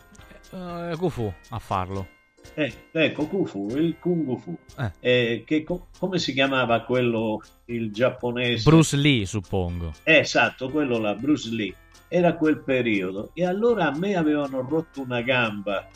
[0.52, 2.06] Eh, Cufu a farlo.
[2.54, 4.56] Eh, ecco, Kung Fu, il Kung Fu.
[4.78, 4.90] Eh.
[5.00, 8.68] Eh, che co- come si chiamava quello, il giapponese?
[8.68, 9.92] Bruce Lee, suppongo.
[10.02, 11.74] Eh, esatto, quello là, Bruce Lee.
[12.08, 13.30] Era quel periodo.
[13.34, 15.88] E allora a me avevano rotto una gamba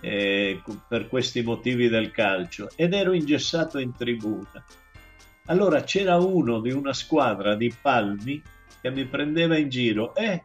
[0.00, 4.64] eh, per questi motivi del calcio ed ero ingessato in tribuna.
[5.46, 8.42] Allora c'era uno di una squadra di Palmi
[8.80, 10.14] che mi prendeva in giro.
[10.14, 10.42] Eh,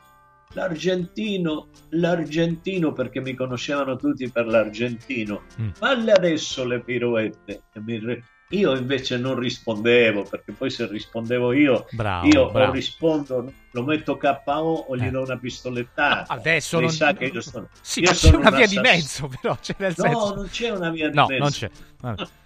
[0.53, 5.43] l'argentino, l'argentino, perché mi conoscevano tutti per l'argentino.
[5.61, 5.69] Mm.
[5.71, 7.61] Falle adesso le pirouette.
[7.73, 12.73] E re- Io invece non rispondevo, perché poi se rispondevo io, Bravo, io o bravo.
[12.73, 14.51] rispondo, lo metto KO
[14.89, 15.09] o gli Eh.
[15.09, 16.33] do una pistolettata.
[16.33, 17.69] Adesso Lei non- sa che io sono...
[17.79, 20.35] Sì, io ma c'è sono una un via di mezzo, però, c'è nel No, senso...
[20.35, 21.41] non c'è una via di No, mezzo.
[21.41, 21.69] non c'è.
[22.01, 22.23] Vabbè.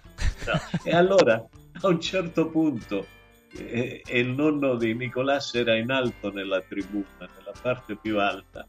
[0.46, 0.60] No.
[0.84, 1.34] E allora
[1.82, 3.06] a un certo punto
[3.58, 7.04] eh, e il nonno di Nicolás era in alto nella tribuna,
[7.36, 8.66] nella parte più alta,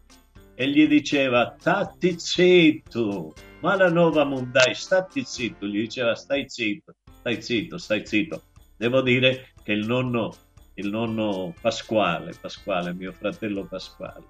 [0.56, 6.96] e gli diceva stati zitto, ma la nuova mondai, stati zitto, gli diceva stai zitto,
[7.20, 8.44] stai zitto, stai zitto.
[8.76, 10.36] Devo dire che il nonno,
[10.76, 14.24] il nonno Pasquale, Pasquale, mio fratello Pasquale,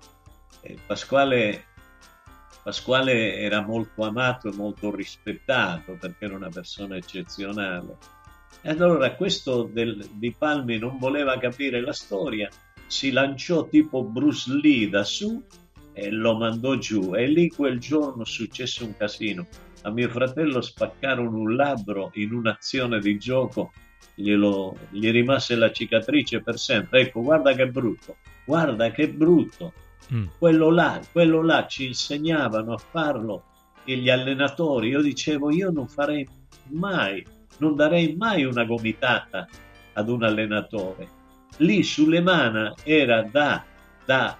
[0.61, 1.65] eh, Pasquale
[2.67, 7.95] Pasquale era molto amato e molto rispettato perché era una persona eccezionale.
[8.61, 12.49] E allora questo del- di Palmi non voleva capire la storia,
[12.87, 15.41] si lanciò tipo Bruce Lee da su
[15.93, 17.13] e lo mandò giù.
[17.15, 19.45] E lì quel giorno successe un casino.
[19.83, 23.71] A mio fratello spaccarono un labbro in un'azione di gioco,
[24.15, 27.01] glielo- gli rimase la cicatrice per sempre.
[27.01, 29.73] Ecco, guarda che brutto, guarda che brutto
[30.13, 30.25] Mm.
[30.37, 33.43] quello là, quello là ci insegnavano a farlo
[33.83, 34.89] e gli allenatori.
[34.89, 36.25] Io dicevo, io non farei
[36.69, 37.25] mai,
[37.57, 39.47] non darei mai una gomitata
[39.93, 41.07] ad un allenatore.
[41.57, 43.63] Lì Sulemana era da,
[44.05, 44.37] da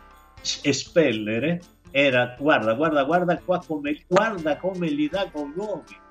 [0.62, 1.60] espellere,
[1.92, 6.06] era guarda, guarda, guarda qua come, guarda come gli dà con gomito.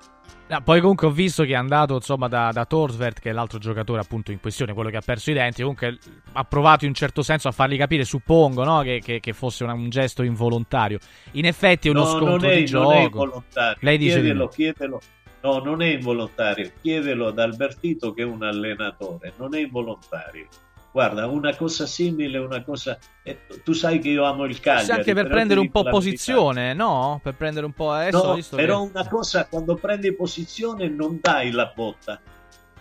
[0.49, 3.57] No, poi comunque ho visto che è andato insomma da, da Torsvert, che è l'altro
[3.59, 5.97] giocatore appunto in questione, quello che ha perso i denti, comunque
[6.31, 9.65] ha provato in un certo senso a fargli capire, suppongo, no, che, che- che fosse
[9.65, 10.99] una- un gesto involontario.
[11.31, 12.91] In effetti è uno No, scontro non è, di non gioco.
[12.93, 13.77] è involontario.
[13.81, 15.01] Lei dice di chiedelo, chiedelo.
[15.41, 16.71] No, non è involontario.
[16.81, 19.33] Chiedelo ad Albertito che è un allenatore.
[19.37, 20.47] Non è involontario.
[20.91, 22.97] Guarda, una cosa simile, una cosa...
[23.23, 24.85] eh, tu sai che io amo il Cagliari.
[24.85, 27.19] Forse anche per prendere un po' posizione, no?
[27.21, 28.91] Per prendere un po' adesso ho No, però che...
[28.91, 32.19] una cosa, quando prendi posizione non dai la botta.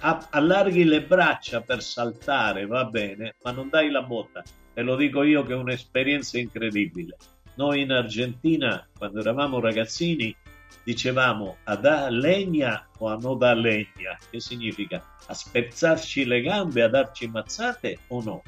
[0.01, 4.43] A- allarghi le braccia per saltare, va bene, ma non dai la botta.
[4.73, 7.17] Te lo dico io che è un'esperienza incredibile.
[7.55, 10.35] Noi in Argentina, quando eravamo ragazzini,
[10.83, 16.83] dicevamo a da legna o a no da legna, che significa a spezzarci le gambe,
[16.83, 18.43] a darci mazzate o no.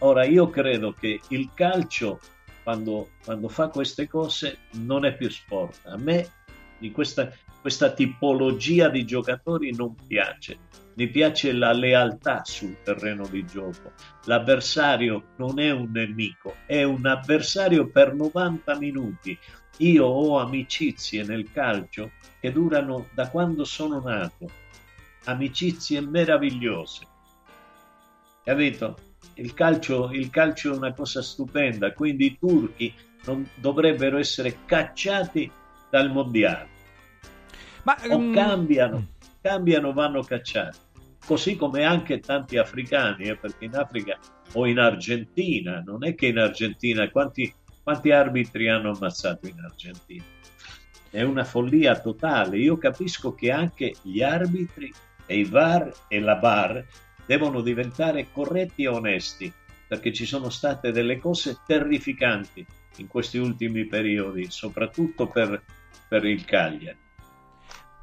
[0.00, 2.20] Ora io credo che il calcio,
[2.62, 5.86] quando, quando fa queste cose, non è più sport.
[5.86, 6.30] A me
[6.78, 10.58] di questa, questa tipologia di giocatori non piace.
[10.94, 13.92] Mi piace la lealtà sul terreno di gioco.
[14.24, 19.38] L'avversario non è un nemico, è un avversario per 90 minuti.
[19.78, 24.50] Io ho amicizie nel calcio che durano da quando sono nato,
[25.24, 27.06] amicizie meravigliose.
[28.44, 28.96] Capito?
[29.34, 32.92] Il calcio, il calcio è una cosa stupenda, quindi i turchi
[33.24, 35.50] non dovrebbero essere cacciati
[35.90, 36.68] dal mondiale.
[37.84, 39.06] Ma, mm, cambiano,
[39.40, 40.78] cambiano, vanno cacciati.
[41.24, 44.18] Così come anche tanti africani, eh, perché in Africa
[44.54, 47.52] o in Argentina, non è che in Argentina, quanti,
[47.88, 50.22] quanti arbitri hanno ammazzato in Argentina?
[51.08, 52.58] È una follia totale.
[52.58, 54.92] Io capisco che anche gli arbitri
[55.24, 56.84] e i VAR e la VAR
[57.24, 59.50] devono diventare corretti e onesti,
[59.86, 62.66] perché ci sono state delle cose terrificanti
[62.98, 65.62] in questi ultimi periodi, soprattutto per,
[66.10, 66.98] per il Cagliari.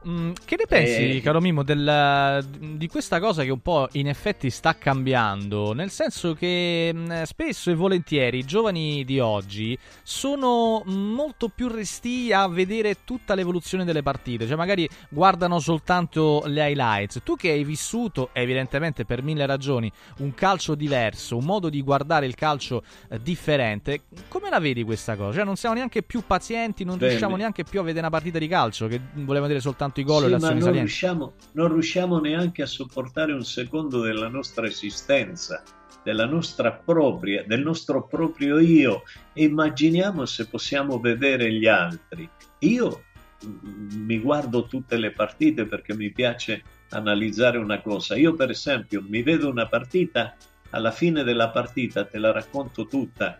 [0.07, 1.21] Mm, che ne pensi, Eh.
[1.21, 2.45] caro Mimo, del-
[2.75, 5.73] di questa cosa che un po' in effetti sta cambiando?
[5.73, 12.31] Nel senso che mm, spesso e volentieri i giovani di oggi sono molto più resti
[12.31, 17.21] a vedere tutta l'evoluzione delle partite, cioè magari guardano soltanto le highlights.
[17.23, 22.27] Tu che hai vissuto, evidentemente per mille ragioni, un calcio diverso, un modo di guardare
[22.27, 25.37] il calcio eh, differente, come la vedi questa cosa?
[25.37, 27.09] Cioè non siamo neanche più pazienti, non Bene.
[27.09, 30.23] riusciamo neanche più a vedere una partita di calcio, che voleva vedere soltanto i gol
[30.25, 35.63] Sì, ma non riusciamo, non riusciamo neanche a sopportare un secondo della nostra esistenza,
[36.03, 39.03] della nostra propria, del nostro proprio io.
[39.33, 42.29] E immaginiamo se possiamo vedere gli altri.
[42.59, 43.03] Io
[43.45, 48.15] mm, mi guardo tutte le partite perché mi piace analizzare una cosa.
[48.15, 50.35] Io, per esempio, mi vedo una partita,
[50.71, 53.37] alla fine della partita te la racconto tutta,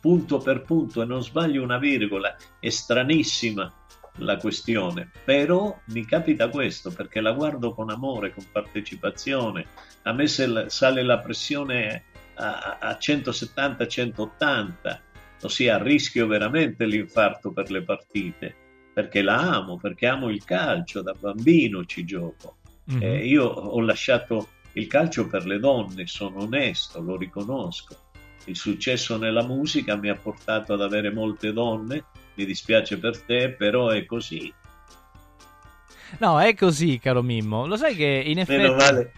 [0.00, 2.36] punto per punto, e non sbaglio una virgola.
[2.58, 3.72] È stranissima
[4.18, 9.66] la questione, però mi capita questo perché la guardo con amore, con partecipazione.
[10.02, 12.04] A me se sale la pressione
[12.34, 15.00] a, a 170-180,
[15.42, 18.54] ossia rischio veramente l'infarto per le partite,
[18.92, 22.56] perché la amo, perché amo il calcio, da bambino ci gioco.
[22.84, 23.02] Mhm.
[23.02, 27.96] Eh, io ho lasciato il calcio per le donne, sono onesto, lo riconosco.
[28.46, 32.04] Il successo nella musica mi ha portato ad avere molte donne,
[32.34, 34.52] mi dispiace per te, però è così.
[36.18, 37.66] No, è così, caro Mimmo.
[37.66, 38.62] Lo sai che in effetti...
[38.62, 39.12] Meno male,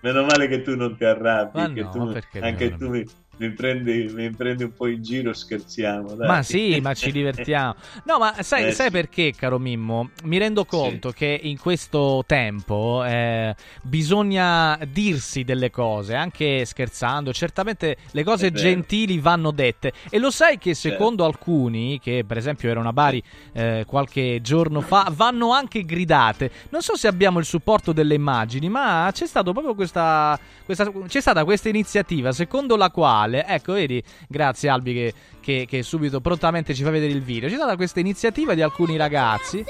[0.00, 3.04] meno male che tu non ti arrabbi, no, tu- perché anche tu mi,
[3.38, 6.14] mi prendi, mi prendi un po' in giro, scherziamo.
[6.14, 6.28] dai.
[6.28, 7.74] Ma sì, ma ci divertiamo.
[8.04, 8.92] No, ma sai, Eh, sai sì.
[8.92, 10.10] perché, caro Mimmo?
[10.24, 17.32] Mi rendo conto che in questo tempo eh, bisogna dirsi delle cose, anche scherzando.
[17.32, 19.92] Certamente le cose gentili vanno dette.
[20.10, 20.96] E lo sai che Certo.
[20.96, 23.22] secondo alcuni, che per esempio erano a Bari
[23.52, 26.50] eh, qualche giorno fa, vanno anche gridate.
[26.70, 31.20] Non so se abbiamo il supporto delle immagini, ma c'è stato proprio questa, questa- c'è
[31.20, 36.74] stata questa iniziativa secondo la quale, ecco, vedi, grazie Albi che, che- che subito prontamente
[36.74, 37.48] ci fa vedere il video.
[37.48, 39.64] C'è stata questa iniziativa di alcuni ragazzi.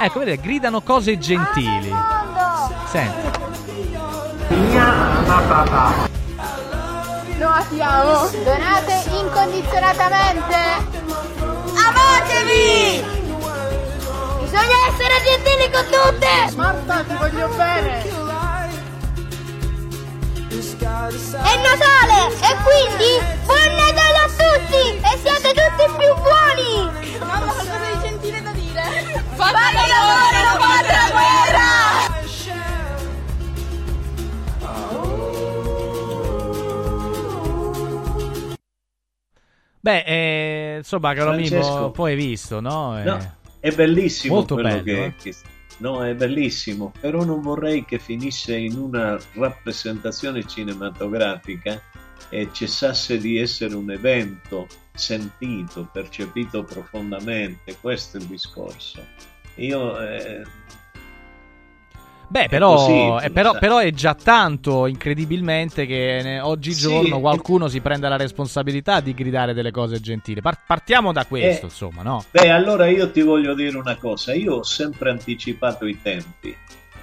[0.00, 1.92] Ecco, vedete, gridano cose gentili.
[2.86, 3.44] Senti.
[7.38, 8.28] Noi attiviamo.
[8.44, 10.56] Donate incondizionatamente.
[11.76, 13.04] Amatevi!
[14.40, 16.56] Bisogna essere gentili con tutte!
[16.56, 18.25] Marta, ti voglio bene!
[20.48, 27.18] È Natale e quindi buon Natale a tutti e siate tutti più buoni!
[27.18, 28.82] Mamma, qualcosa di gentile da dire?
[29.34, 31.74] Fate l'amore, non fate la guerra!
[39.80, 41.90] Beh, eh, insomma, caro Francesco.
[41.92, 42.98] poi hai visto, no?
[42.98, 43.18] Eh, No,
[43.60, 45.14] è bellissimo Molto quello bello, che, eh.
[45.16, 45.34] che-
[45.78, 51.80] No, è bellissimo, però non vorrei che finisse in una rappresentazione cinematografica
[52.30, 57.76] e cessasse di essere un evento sentito, percepito profondamente.
[57.78, 59.04] Questo è il discorso.
[59.56, 60.42] Io eh,
[62.28, 63.60] Beh, però, così, eh, però, sai.
[63.60, 67.20] però è già tanto, incredibilmente, che ne- oggigiorno Sì.
[67.20, 70.40] qualcuno si prende la responsabilità di gridare delle cose gentili.
[70.40, 72.24] Par- partiamo da questo, Eh, insomma, no?
[72.30, 76.54] Beh, allora io ti voglio dire una cosa, io ho sempre anticipato i tempi.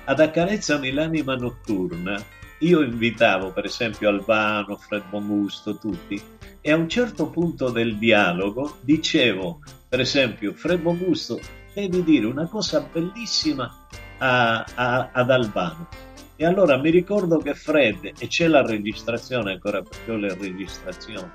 [0.06, 2.22] Ad Accarezzami l'anima notturna,
[2.60, 6.22] io invitavo per esempio Albano, Fred Bongusto, tutti,
[6.60, 11.40] e a un certo punto del dialogo dicevo, per esempio, Fred Bongusto,
[11.74, 13.74] devi dire una cosa bellissima
[14.24, 15.88] a- a- ad Albano.
[16.38, 21.30] E allora mi ricordo che Fred, e c'è la registrazione ancora perché ho le registrazioni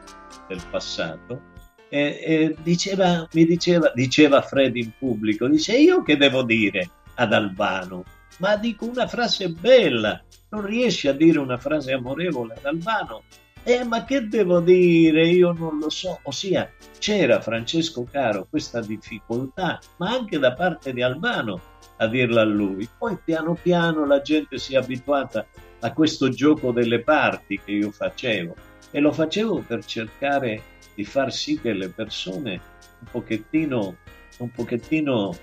[0.48, 1.56] del passato,
[1.90, 7.32] e, e diceva, mi diceva, diceva Fred in pubblico, dice io che devo dire ad
[7.32, 8.05] Albano?
[8.39, 13.23] Ma dico una frase bella, non riesci a dire una frase amorevole ad Albano?
[13.65, 15.28] Eh, ma che devo dire?
[15.28, 16.20] Io non lo so.
[16.23, 21.60] Ossia, c'era Francesco Caro questa difficoltà, ma anche da parte di Albano
[21.99, 22.89] a dirla a lui.
[22.97, 25.47] Poi piano piano la gente si è abituata
[25.81, 28.55] a questo gioco delle parti che io facevo
[28.91, 30.62] e lo facevo per cercare
[30.95, 32.61] di far sì che le persone
[33.01, 33.97] un pochettino,
[34.39, 35.37] un pochettino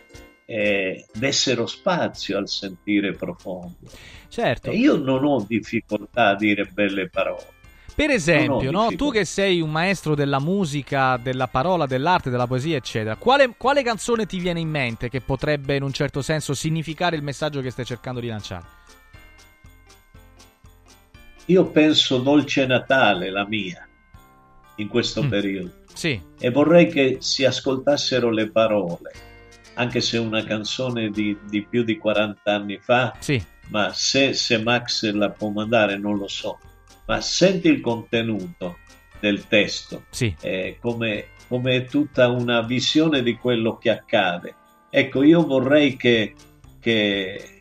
[0.45, 3.77] eh, dessero spazio al sentire profondo.
[4.27, 4.69] Certo.
[4.69, 7.53] E io non ho difficoltà a dire belle parole.
[7.95, 12.29] Per esempio, Non ho no, tu che sei un maestro della musica, della parola, dell'arte,
[12.29, 16.21] della poesia, eccetera, quale, quale canzone ti viene in mente che potrebbe in un certo
[16.21, 18.65] senso significare il messaggio che stai cercando di lanciare?
[21.45, 23.87] Io penso Dolce Natale, la mia,
[24.75, 25.29] in questo Mm.
[25.29, 25.71] periodo.
[25.93, 26.19] Sì.
[26.37, 29.11] E vorrei che si ascoltassero le parole,
[29.75, 33.41] anche se è una canzone di, di più di 40 anni fa, Sì.
[33.69, 36.59] ma se, se Max la può mandare non lo so.
[37.07, 38.77] Ma senti il contenuto
[39.19, 40.35] del testo, Sì.
[40.41, 44.55] eh, come, come è tutta una visione di quello che accade.
[44.89, 46.33] Ecco, io vorrei che,
[46.79, 47.59] che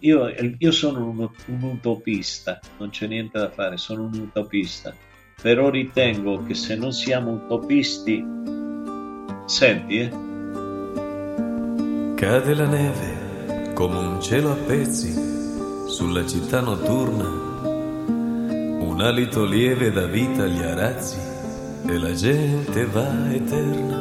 [0.00, 0.28] io,
[0.58, 4.94] io sono un, un utopista, non c'è niente da fare, sono un utopista,
[5.40, 8.24] però ritengo che se non siamo utopisti,
[9.46, 10.10] senti, eh?
[12.14, 15.12] Cade la neve come un cielo a pezzi
[15.88, 17.43] sulla città notturna,
[18.94, 21.18] un alito lieve dà vita agli arazzi
[21.84, 24.00] e la gente va eterna.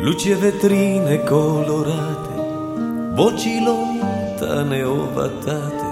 [0.00, 5.84] Luci e vetrine colorate, voci lontane ovatate,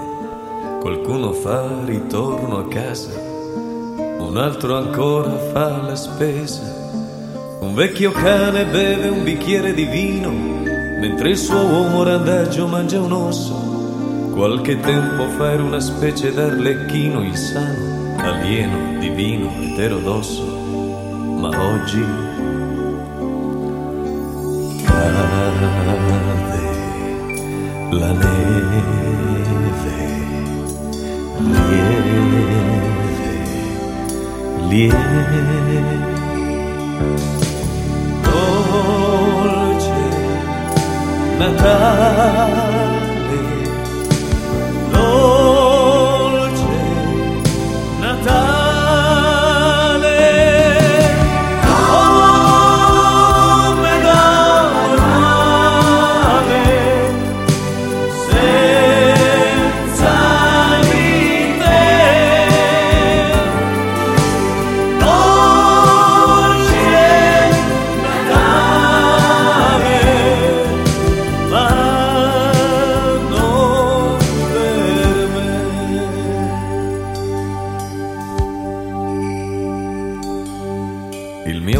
[0.81, 3.11] qualcuno fa ritorno a casa,
[4.17, 6.75] un altro ancora fa la spesa.
[7.59, 13.11] Un vecchio cane beve un bicchiere di vino, mentre il suo uomo randaggio mangia un
[13.11, 13.68] osso.
[14.39, 20.45] Qualche tempo fa era una specie d'arlecchino insano, alieno, divino, eterodosso.
[21.35, 22.01] Ma oggi
[24.85, 25.67] cade
[27.89, 29.43] la neve,
[31.41, 32.07] lieve,
[34.69, 36.07] lieve.
[38.21, 39.99] Dolce
[41.37, 42.88] Natale,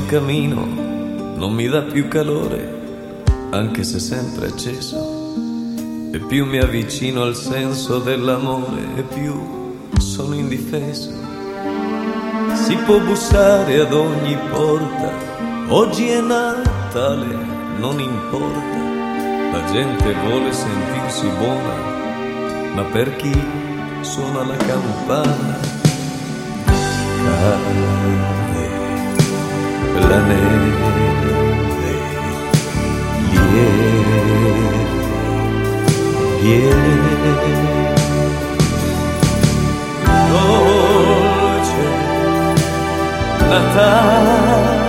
[0.09, 0.65] cammino
[1.35, 5.35] non mi dà più calore, anche se sempre acceso.
[6.11, 11.11] E più mi avvicino al senso dell'amore, e più sono indifeso.
[12.55, 15.11] Si può bussare ad ogni porta,
[15.67, 17.35] oggi è Natale,
[17.77, 18.77] non importa.
[19.51, 23.39] La gente vuole sentirsi buona, ma per chi
[24.01, 25.59] suona la campana?
[27.23, 28.38] Cade
[30.07, 30.71] la neve,
[33.31, 33.67] lieve,
[36.41, 36.99] lieve.
[40.29, 41.85] Dolce
[43.49, 44.88] Natale,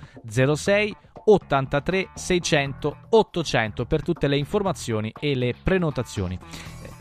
[0.56, 0.96] 06
[1.26, 6.40] 83 600 800 per tutte le informazioni e le prenotazioni.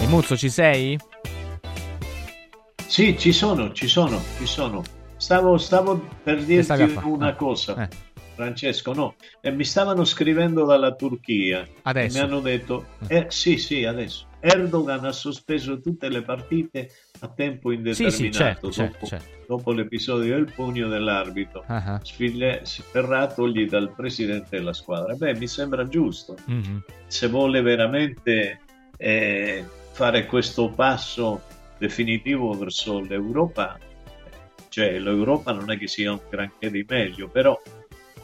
[0.00, 0.96] E Muzzo ci sei?
[2.86, 4.82] Sì, ci sono, ci sono, ci sono.
[5.16, 7.82] Stavo, stavo per dirti una cosa.
[7.82, 7.88] Eh.
[8.36, 11.66] Francesco, no, e mi stavano scrivendo dalla Turchia.
[11.82, 12.18] Adesso?
[12.18, 14.26] Mi hanno detto, eh, sì, sì, adesso.
[14.38, 16.90] Erdogan ha sospeso tutte le partite
[17.20, 19.44] a tempo indeterminato sì, sì, certo, dopo, certo, certo.
[19.48, 21.98] dopo, l'episodio del pugno dell'arbitro, uh-huh.
[22.02, 25.14] sfiglia, sferratogli dal presidente della squadra.
[25.14, 26.36] Beh, mi sembra giusto.
[26.46, 26.82] Uh-huh.
[27.06, 28.60] Se vuole veramente
[28.98, 31.42] eh, fare questo passo
[31.78, 33.78] definitivo verso l'Europa,
[34.68, 37.58] cioè l'Europa non è che sia un granché di meglio, però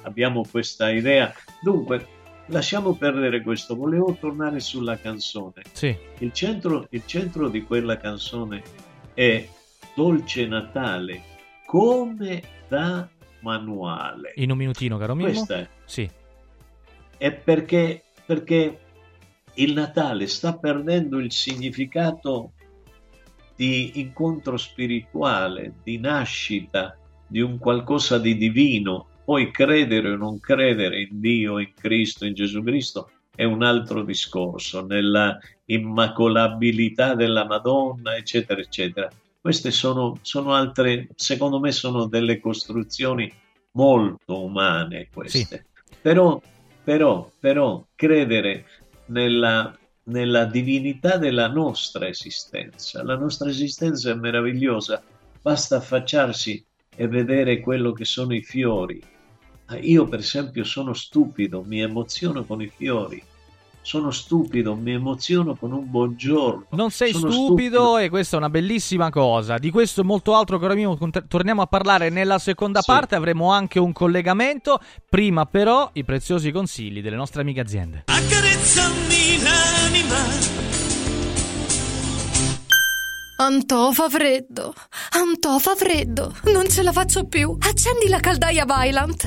[0.03, 1.33] abbiamo questa idea.
[1.61, 2.07] Dunque,
[2.47, 5.63] lasciamo perdere questo, volevo tornare sulla canzone.
[5.73, 5.97] Sì.
[6.19, 8.63] Il, centro, il centro di quella canzone
[9.15, 9.47] è
[9.95, 11.23] Dolce Natale,
[11.67, 13.09] come da
[13.41, 14.33] manuale.
[14.37, 15.27] In un minutino, caro mio.
[15.27, 15.69] Questa è.
[15.85, 16.09] Sì.
[17.17, 18.79] È perché, perché
[19.55, 22.53] il Natale sta perdendo il significato
[23.55, 26.97] di incontro spirituale, di nascita,
[27.27, 32.35] di un qualcosa di divino poi credere o non credere in Dio, in Cristo, in
[32.35, 39.09] Gesù Cristo è un altro discorso, nella immacolabilità della Madonna, eccetera, eccetera.
[39.41, 43.33] Queste sono, sono altre, secondo me, sono delle costruzioni
[43.71, 45.65] molto umane queste.
[45.83, 45.95] Sì.
[46.03, 46.39] Però,
[46.85, 48.67] però, però, credere
[49.07, 53.03] nella, nella divinità della nostra esistenza.
[53.03, 55.03] La nostra esistenza è meravigliosa,
[55.41, 56.63] basta affacciarsi
[56.95, 59.03] e vedere quello che sono i fiori,
[59.81, 63.23] io per esempio sono stupido, mi emoziono con i fiori.
[63.85, 66.67] Sono stupido, mi emoziono con un buongiorno.
[66.71, 69.59] Non sei stupido, stupido, e questa è una bellissima cosa.
[69.59, 72.91] Di questo e molto altro, caro mio, torniamo a parlare nella seconda sì.
[72.93, 73.17] parte.
[73.17, 74.79] Avremo anche un collegamento.
[75.09, 78.05] Prima, però, i preziosi consigli delle nostre amiche aziende.
[78.07, 80.61] Accarezzami l'anima.
[83.39, 84.73] Antò fa freddo.
[85.11, 86.33] Antò fa freddo.
[86.53, 87.57] Non ce la faccio più.
[87.59, 89.27] Accendi la caldaia Vylant.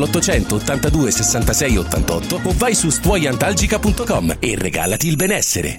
[0.00, 5.78] l'800 82 66 88 o vai su stuoiantalgica.com e regalati il benessere.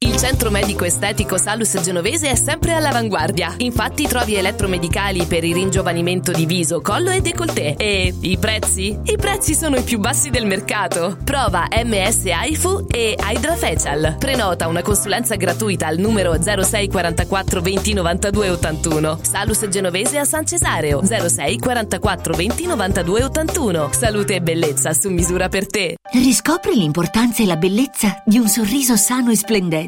[0.00, 3.54] Il centro medico estetico Salus Genovese è sempre all'avanguardia.
[3.58, 7.74] Infatti trovi elettromedicali per il ringiovanimento di viso, collo e décolleté.
[7.76, 8.96] E i prezzi?
[9.02, 11.18] I prezzi sono i più bassi del mercato.
[11.24, 14.16] Prova MS AIFU e Hydra Facial.
[14.20, 19.18] Prenota una consulenza gratuita al numero 06 44 20 92 81.
[19.22, 23.88] Salus Genovese a San Cesareo 06 44 20 92 81.
[23.92, 25.96] Salute e bellezza su misura per te.
[26.12, 29.87] Riscopri l'importanza e la bellezza di un sorriso sano e splendente.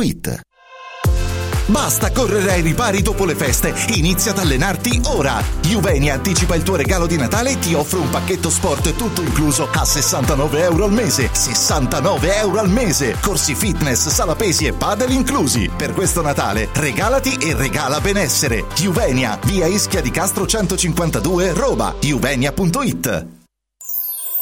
[1.71, 5.41] Basta correre ai ripari dopo le feste, inizia ad allenarti ora.
[5.61, 9.69] Juvenia anticipa il tuo regalo di Natale e ti offre un pacchetto sport tutto incluso
[9.71, 11.29] a 69 euro al mese.
[11.31, 13.15] 69 euro al mese!
[13.21, 15.69] Corsi fitness, sala pesi e padel inclusi.
[15.73, 18.65] Per questo Natale regalati e regala benessere.
[18.75, 21.95] Juvenia, via Ischia di Castro 152, Roma.
[21.99, 23.40] Juvenia.it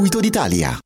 [0.00, 0.78] d'Italia.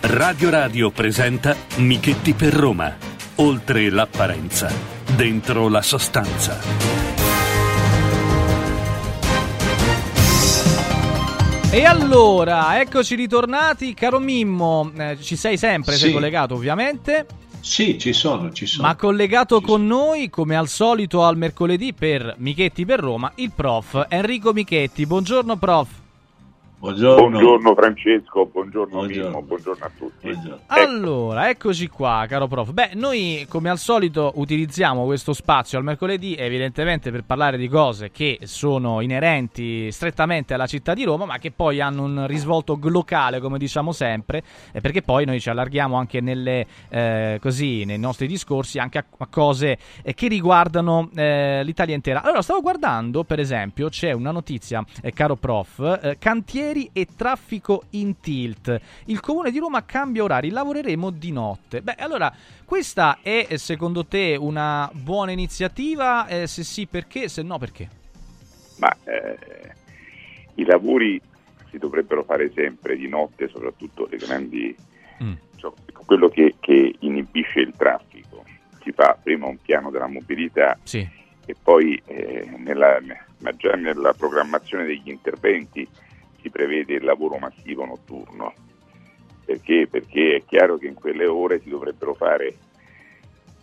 [0.00, 2.94] Radio Radio presenta Michetti per Roma.
[3.36, 4.70] Oltre l'apparenza,
[5.14, 6.58] dentro la sostanza.
[11.70, 16.14] E allora, eccoci ritornati, caro Mimmo, eh, ci sei sempre, sei Sì.
[16.14, 17.26] collegato ovviamente.
[17.60, 18.88] Sì, ci sono, ci sono.
[18.88, 24.06] Ma collegato con noi, come al solito al mercoledì per Michetti per Roma, il prof
[24.08, 25.06] Enrico Michetti.
[25.06, 25.88] Buongiorno prof.
[26.80, 27.74] Buongiorno.
[27.74, 30.30] Francesco, buongiorno, Mimmo, buongiorno a tutti.
[30.68, 32.72] Allora, eccoci qua, caro prof.
[32.72, 38.10] Beh, noi come al solito utilizziamo questo spazio al mercoledì evidentemente per parlare di cose
[38.10, 43.40] che sono inerenti strettamente alla città di Roma, ma che poi hanno un risvolto locale,
[43.40, 44.42] come diciamo sempre,
[44.72, 49.04] eh, perché poi noi ci allarghiamo anche nelle, eh, così, nei nostri discorsi anche a,
[49.18, 52.22] a cose eh, che riguardano eh, l'Italia intera.
[52.22, 56.16] Allora, stavo guardando, per esempio, c'è una notizia, eh, caro prof, eh,
[56.70, 58.80] cantieri e traffico in tilt.
[59.06, 61.82] Il comune di Roma cambia orari, lavoreremo di notte.
[61.82, 62.32] Beh, allora,
[62.64, 66.26] questa è secondo te una buona iniziativa?
[66.26, 67.28] Eh, se sì, perché?
[67.28, 67.88] Se no, perché?
[68.78, 69.38] Ma eh,
[70.54, 71.20] i lavori
[71.70, 74.74] si dovrebbero fare sempre di notte, soprattutto le grandi.
[75.22, 75.32] Mm.
[75.56, 75.72] Cioè,
[76.06, 78.44] quello che, che, inibisce il traffico.
[78.82, 81.06] Si fa prima un piano della mobilità sì.
[81.44, 82.98] e poi eh, nella,
[83.38, 85.86] ma già nella programmazione degli interventi
[86.40, 88.52] si prevede il lavoro massivo notturno.
[89.44, 89.88] Perché?
[89.90, 92.54] Perché è chiaro che in quelle ore si dovrebbero fare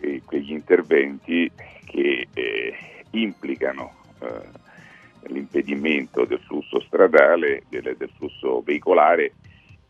[0.00, 1.50] eh, quegli interventi
[1.84, 2.74] che eh,
[3.10, 9.32] implicano eh, l'impedimento del flusso stradale, del, del flusso veicolare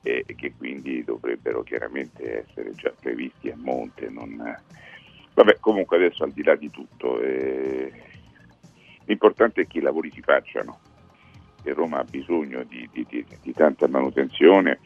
[0.02, 4.08] e che quindi dovrebbero chiaramente essere già previsti a monte.
[4.08, 4.56] Non...
[5.34, 7.92] Vabbè, comunque adesso al di là di tutto, eh,
[9.04, 10.80] l'importante è che i lavori si facciano
[11.62, 14.78] che Roma ha bisogno di, di, di, di tanta manutenzione,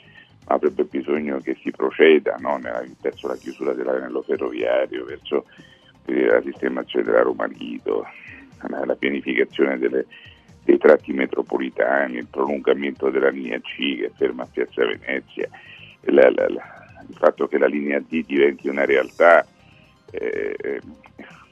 [0.46, 2.56] ma avrebbe bisogno che si proceda no?
[2.56, 5.46] Nella, verso la chiusura dell'anello ferroviario, verso
[6.06, 8.06] eh, la sistemazione della Roma Lido,
[8.68, 10.06] la, pianificazione delle,
[10.64, 15.48] dei tratti metropolitani, il prolungamento della linea C che ferma a Piazza Venezia,
[16.02, 19.46] la, la, il fatto che la linea D diventi una realtà
[20.10, 20.80] eh,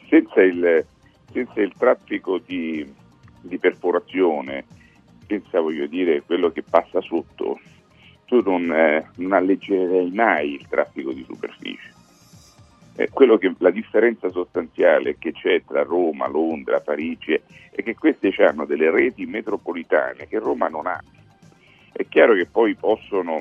[0.09, 0.85] senza, il,
[1.33, 2.87] senza, il, traffico di,
[3.41, 4.65] di perforazione
[5.31, 7.61] senza voglio dire quello che passa sotto,
[8.25, 11.95] tu non, eh, non alleggerei mai il traffico di superficie.
[12.97, 17.41] Eh, che, la differenza sostanziale che c'è tra Roma, Londra, Parigi
[17.71, 21.01] è che queste hanno delle reti metropolitane che Roma non ha.
[21.93, 23.41] È chiaro che poi possono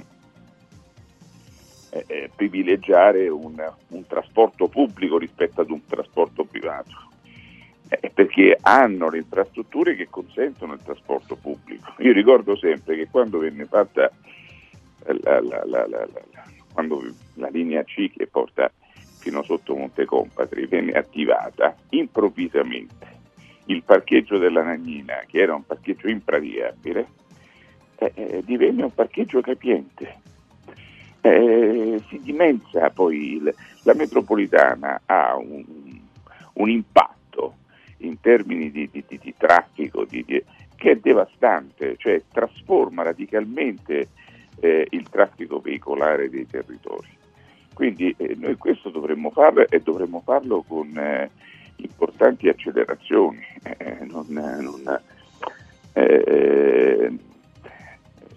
[1.90, 7.09] eh, eh privilegiare un, un trasporto pubblico rispetto ad un trasporto privato
[7.90, 11.94] eh, perché hanno le infrastrutture che consentono il trasporto pubblico.
[11.98, 14.11] Io ricordo sempre che quando venne fatta
[15.06, 16.07] la, la, la,
[16.72, 17.03] quando
[17.34, 18.72] la linea C che porta
[19.18, 23.18] fino sotto Monte Compatri venne attivata, improvvisamente
[23.66, 27.07] il parcheggio della Nagnina, che era un parcheggio impraticabile,
[27.98, 30.28] eh, eh, divenne un parcheggio capiente.
[31.22, 33.53] Eh, si dimensa poi il,
[33.84, 35.66] la metropolitana ha un,
[36.53, 37.18] un impatto
[37.99, 44.09] in termini di, di, di, di traffico che è devastante, cioè trasforma radicalmente
[44.59, 47.07] eh, il traffico veicolare dei territori.
[47.73, 51.30] Quindi eh, noi questo dovremmo farlo e dovremmo farlo con eh,
[51.77, 53.39] importanti accelerazioni.
[53.63, 55.01] Eh, non, non,
[55.93, 57.11] eh,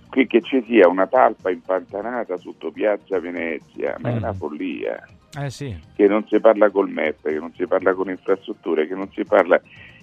[0.08, 5.02] che ci sia una talpa impantanata sotto Piazza Venezia, ma è una follia.
[5.38, 5.74] Eh sì.
[5.94, 9.24] che non si parla col MEP, che non si parla con infrastrutture, che non si
[9.24, 9.60] parla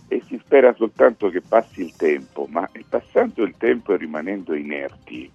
[0.07, 5.31] e si spera soltanto che passi il tempo, ma passando il tempo e rimanendo inerti,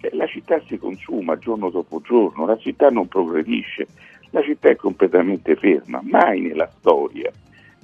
[0.00, 3.86] eh, la città si consuma giorno dopo giorno, la città non progredisce,
[4.30, 7.30] la città è completamente ferma, mai nella storia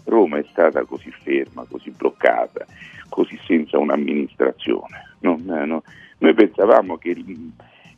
[0.09, 2.67] Roma è stata così ferma, così bloccata,
[3.09, 5.17] così senza un'amministrazione.
[5.21, 5.83] Non, no,
[6.19, 7.15] noi pensavamo che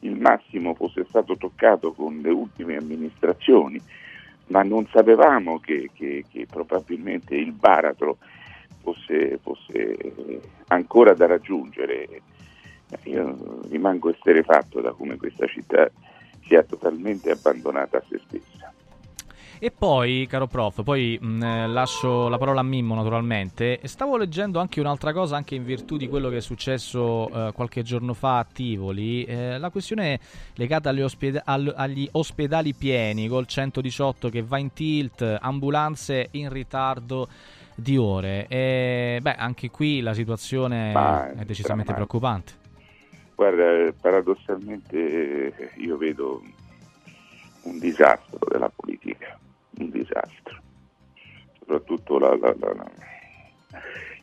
[0.01, 3.81] il, massimo fosse stato toccato con le ultime amministrazioni,
[4.47, 8.19] ma non sapevamo che, che, che probabilmente il baratro
[8.83, 12.23] fosse, fosse, ancora da raggiungere.
[13.05, 15.89] Io rimango esterefatto da come questa città
[16.47, 18.73] sia totalmente abbandonata a se stessa.
[19.62, 23.78] E poi, caro prof, poi mh, eh, lascio la parola a Mimmo naturalmente.
[23.82, 27.82] Stavo leggendo anche un'altra cosa, anche in virtù di quello che è successo eh, qualche
[27.82, 29.23] giorno fa a Tivoli.
[29.24, 30.19] Eh, la questione
[30.55, 36.51] legata agli, ospeda- al- agli, ospedali pieni, col 118 che va in tilt, ambulanze in
[36.51, 37.28] ritardo
[37.74, 38.47] di ore.
[38.49, 42.53] E, beh, anche qui la situazione Ma, è decisamente preoccupante.
[43.35, 46.41] Guarda, paradossalmente io vedo
[47.65, 49.39] un disastro della politica
[49.81, 50.61] un disastro,
[51.59, 52.90] soprattutto la, la, la,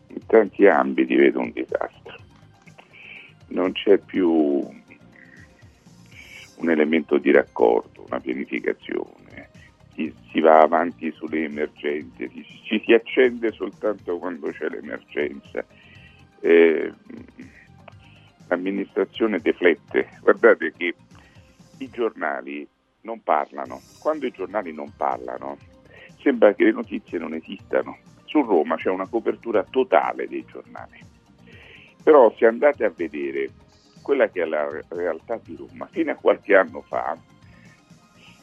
[0.07, 2.15] in tanti ambiti vedo un disastro.
[3.49, 4.29] Non c'è più
[6.57, 9.49] un elemento di raccordo, una pianificazione,
[9.93, 15.65] si, si va avanti sulle emergenze, ci, ci, si accende soltanto quando c'è l'emergenza.
[16.39, 16.93] Eh,
[18.49, 20.07] amministrazione deflette.
[20.21, 20.93] Guardate che
[21.79, 22.67] i giornali
[23.07, 23.81] non parlano.
[23.99, 25.57] Quando i giornali non parlano,
[26.21, 27.97] sembra che le notizie non esistano.
[28.25, 30.99] Su Roma c'è una copertura totale dei giornali.
[32.03, 33.49] Però se andate a vedere
[34.01, 37.17] quella che è la realtà di Roma, fino a qualche anno fa,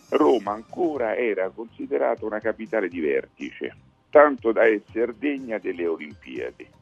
[0.08, 3.76] Roma ancora era considerata una capitale di vertice,
[4.08, 6.73] tanto da essere degna delle Olimpiadi.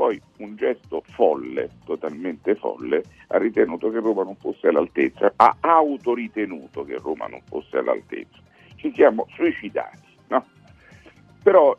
[0.00, 6.84] Poi un gesto folle, totalmente folle, ha ritenuto che Roma non fosse all'altezza, ha autoritenuto
[6.84, 8.38] che Roma non fosse all'altezza.
[8.76, 10.46] Ci siamo suicidati, no?
[11.42, 11.76] Però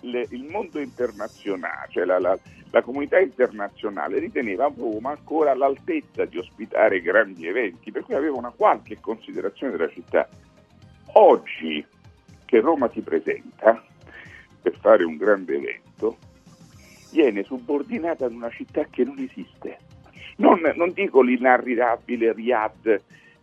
[0.00, 2.38] le, il mondo internazionale, cioè la, la,
[2.70, 8.54] la comunità internazionale riteneva Roma ancora all'altezza di ospitare grandi eventi, per cui aveva una
[8.56, 10.26] qualche considerazione della città.
[11.12, 11.84] Oggi
[12.46, 13.84] che Roma si presenta
[14.62, 16.16] per fare un grande evento,
[17.10, 19.78] viene subordinata ad una città che non esiste.
[20.36, 23.00] Non, non dico l'inarrivabile Riyadh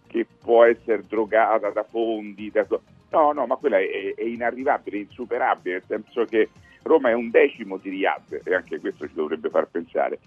[0.08, 2.66] che può essere drogata da fondi, da...
[3.10, 6.50] no, no, ma quella è, è inarrivabile, insuperabile, nel senso che
[6.84, 10.20] Roma è un decimo di Riyadh e anche questo ci dovrebbe far pensare.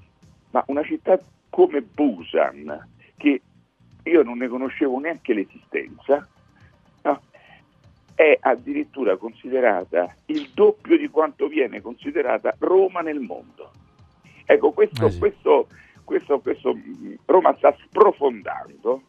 [0.51, 1.19] Ma una città
[1.49, 3.41] come Busan, che
[4.05, 6.29] io non ne conoscevo neanche l'esistenza,
[8.21, 13.71] è addirittura considerata il doppio di quanto viene considerata Roma nel mondo.
[14.45, 15.19] Ecco, questo, Eh sì.
[15.19, 15.69] questo,
[16.05, 19.03] questo, questo, mh, Roma sta sprofondando,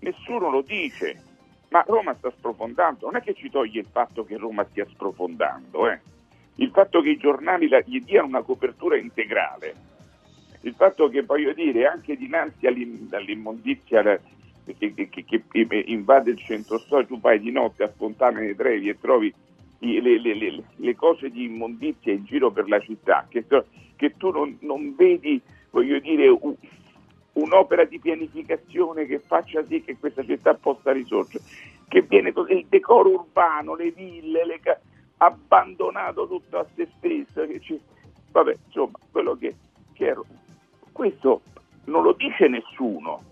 [0.00, 1.22] nessuno lo dice,
[1.68, 5.90] ma Roma sta sprofondando, non è che ci toglie il fatto che Roma stia sprofondando,
[5.90, 6.00] eh.
[6.54, 9.74] il fatto che i giornali la- gli diano una copertura integrale,
[10.62, 14.00] il fatto che voglio dire anche dinanzi all'im- all'immondizia
[14.76, 18.88] che, che- che- invade il centro storico, tu vai di notte a Fontana dei Trevi
[18.88, 19.32] e trovi
[19.80, 23.44] le, le- le- le cose di immondizia in giro per la città, che,
[23.96, 25.40] che tu non, non vedi,
[25.70, 26.56] voglio dire, u-
[27.34, 31.44] un'opera di pianificazione che faccia sì che questa città possa risorgere,
[31.86, 34.60] che viene il decoro urbano, le ville, le
[35.18, 37.46] abbandonato tutto a se stesso.
[37.60, 37.80] Ci-
[38.30, 39.54] vabbè, insomma, quello che,
[39.92, 40.24] che ero.
[40.92, 41.42] Questo
[41.84, 43.22] non lo dice nessuno,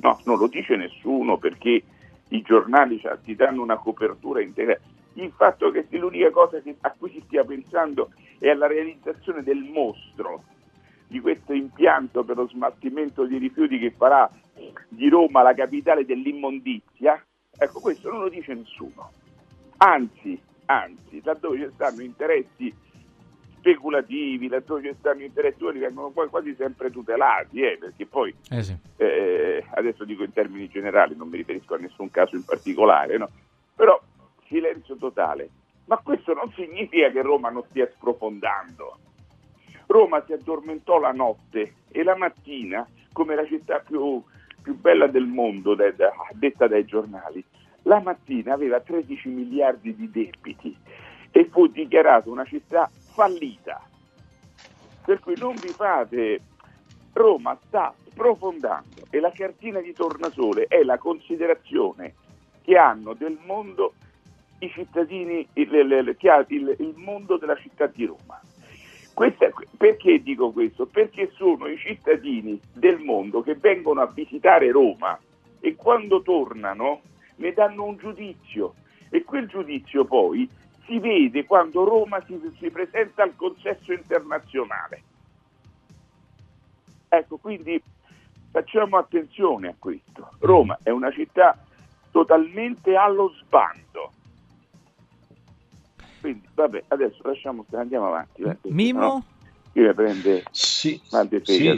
[0.00, 1.82] no, non lo dice nessuno perché
[2.28, 4.80] i giornali cioè, ti danno una copertura integrale.
[5.14, 9.58] Il fatto che l'unica cosa che- a cui si stia pensando è alla realizzazione del
[9.58, 10.44] mostro
[11.08, 14.30] di questo impianto per lo smaltimento di rifiuti che farà
[14.88, 17.20] di Roma la capitale dell'immondizia,
[17.58, 19.10] ecco questo non lo dice nessuno.
[19.78, 22.72] Anzi, anzi, laddove ci stanno interessi
[23.60, 24.48] speculativi,
[24.98, 28.74] stanno interessi quelli vengono poi quasi sempre tutelati, eh, perché poi Eh sì.
[28.96, 33.28] eh, adesso dico in termini generali, non mi riferisco a nessun caso in particolare, no?
[33.76, 34.00] però
[34.48, 35.48] silenzio totale.
[35.84, 38.98] Ma questo non significa che Roma non stia sprofondando.
[39.86, 44.22] Roma si addormentò la notte e la mattina, come la città più,
[44.62, 47.42] più bella del mondo, de- de- detta dai giornali,
[47.82, 50.76] la mattina aveva 13 miliardi di debiti
[51.32, 53.80] e fu dichiarata una città fallita.
[55.04, 56.40] Per cui non vi fate
[57.12, 62.14] Roma sta sprofondando e la cartina di tornasole è la considerazione
[62.62, 63.94] che hanno del mondo
[64.60, 66.16] i cittadini, il, il-
[66.48, 68.40] il, il mondo della città di Roma.
[69.14, 70.86] Questa- perché dico questo?
[70.86, 75.18] Perché sono i cittadini del mondo che vengono a visitare Roma
[75.60, 77.00] e quando tornano
[77.36, 78.74] ne danno un giudizio
[79.08, 80.48] e quel giudizio poi
[80.90, 85.02] si vede quando Roma si, si presenta al consesso internazionale.
[87.08, 87.80] Ecco, quindi
[88.50, 90.32] facciamo attenzione a questo.
[90.40, 91.56] Roma è una città
[92.10, 94.12] totalmente allo sbando.
[96.20, 98.42] Quindi, vabbè, adesso lasciamo stare, andiamo avanti.
[98.70, 99.24] Mimo?
[99.72, 101.00] mi prende Sì,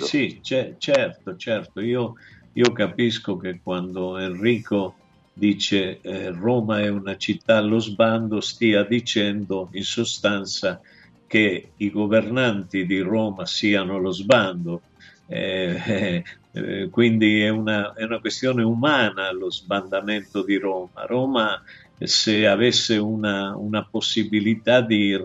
[0.01, 1.81] Sì, sì, ce- certo, certo.
[1.81, 2.15] Io,
[2.53, 4.97] io capisco che quando Enrico
[5.33, 10.81] dice eh, Roma è una città allo sbando, stia dicendo in sostanza
[11.27, 14.83] che i governanti di Roma siano allo sbando.
[15.27, 21.07] Eh, eh, eh, quindi è una, è una questione umana lo sbandamento di Roma.
[21.07, 21.63] Roma,
[21.99, 25.19] se avesse una, una possibilità di,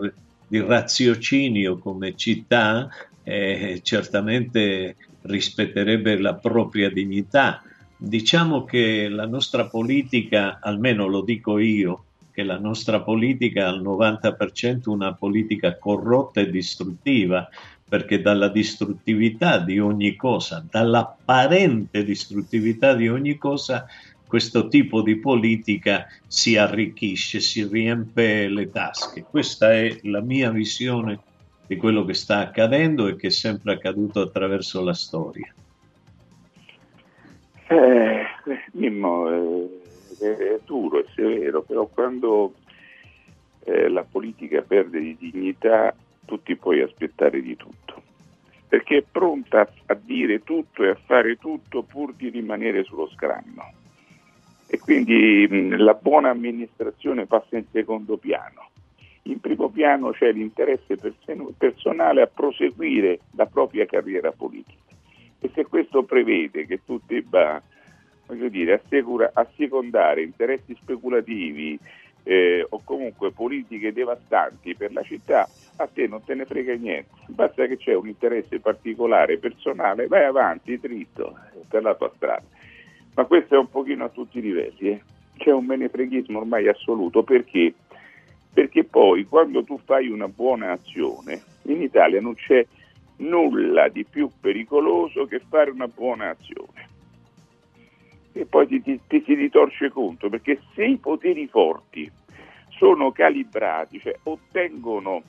[0.46, 2.88] di raziocinio come città,
[3.22, 7.62] eh, certamente rispetterebbe la propria dignità.
[8.00, 13.82] Diciamo che la nostra politica, almeno lo dico io, che la nostra politica è al
[13.82, 17.48] 90% una politica corrotta e distruttiva,
[17.88, 23.88] perché dalla distruttività di ogni cosa, dall'apparente distruttività di ogni cosa,
[24.28, 29.24] questo tipo di politica si arricchisce, si riempie le tasche.
[29.28, 31.18] Questa è la mia visione
[31.66, 35.52] di quello che sta accadendo e che è sempre accaduto attraverso la storia.
[37.68, 38.26] Eh,
[38.72, 39.80] Mimmo, eh,
[40.20, 42.54] è, duro, è severo, però quando
[43.64, 48.02] eh, la politica perde di dignità, tutti puoi aspettare di tutto,
[48.68, 53.08] perché è pronta a, a dire tutto e a fare tutto pur di rimanere sullo
[53.08, 53.72] scranno.
[54.66, 58.68] E quindi mh, la buona amministrazione passa in secondo piano.
[59.22, 64.87] In primo piano c'è l'interesse persen- personale a proseguire la propria carriera politica.
[65.40, 67.62] E se questo prevede che tu debba
[68.50, 71.78] dire, assicura, assecondare interessi speculativi
[72.24, 77.08] eh, o comunque politiche devastanti per la città, a te non te ne frega niente.
[77.28, 81.38] Basta che c'è un interesse particolare, personale, vai avanti dritto
[81.68, 82.44] per la tua strada.
[83.14, 84.90] Ma questo è un pochino a tutti i livelli.
[84.90, 85.02] Eh.
[85.38, 87.72] C'è un menefreghismo ormai assoluto perché?
[88.52, 92.66] Perché poi quando tu fai una buona azione, in Italia non c'è
[93.18, 96.88] nulla di più pericoloso che fare una buona azione.
[98.32, 102.10] E poi ti, ti, ti si ritorce conto, perché se i poteri forti
[102.68, 105.22] sono calibrati, cioè ottengono,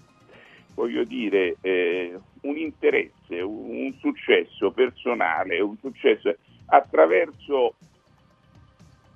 [0.75, 6.35] voglio dire, eh, un interesse, un, un successo personale, un successo
[6.67, 7.73] attraverso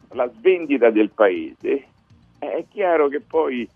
[0.10, 1.88] la svendita del paese,
[2.40, 3.68] è chiaro che poi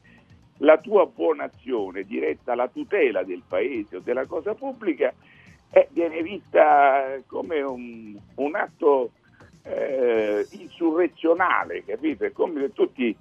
[0.58, 5.14] la tua buona azione diretta alla tutela del paese o della cosa pubblica
[5.72, 9.12] eh, viene vista come un, un atto
[9.64, 12.24] eh, insurrezionale, capito?
[12.24, 13.16] È come se tu ti,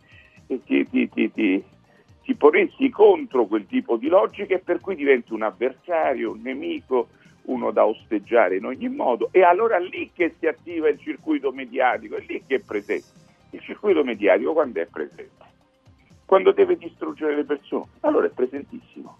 [0.64, 6.32] ti, ti, ti, ponessi contro quel tipo di logica e per cui diventi un avversario,
[6.32, 7.08] un nemico,
[7.42, 12.16] uno da osteggiare in ogni modo e allora lì che si attiva il circuito mediatico,
[12.16, 13.24] è lì che è presente.
[13.50, 15.45] Il circuito mediatico quando è presente?
[16.26, 19.16] Quando deve distruggere le persone, allora è presentissimo.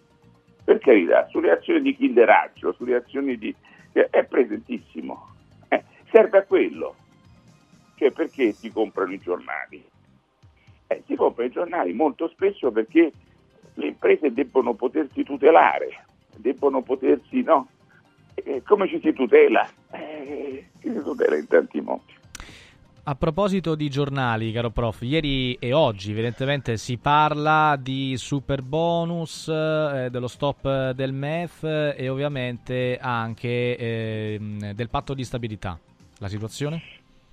[0.64, 3.54] Per carità, sulle azioni di killeraggio, sulle azioni di...
[3.92, 5.28] è presentissimo.
[5.68, 6.96] Eh, serve a quello.
[7.94, 9.82] Cioè perché si comprano i giornali?
[10.88, 13.12] Eh, si comprano i giornali molto spesso perché
[13.74, 16.04] le imprese debbono potersi tutelare,
[16.36, 17.68] debbono potersi, no?
[18.34, 19.66] Eh, come ci si tutela?
[19.92, 22.14] Eh, ci si tutela in tanti modi.
[23.08, 29.46] A proposito di giornali, caro prof, ieri e oggi evidentemente si parla di super bonus,
[29.46, 34.40] eh, dello stop del MEF e ovviamente anche eh,
[34.74, 35.78] del patto di stabilità.
[36.18, 36.82] La situazione?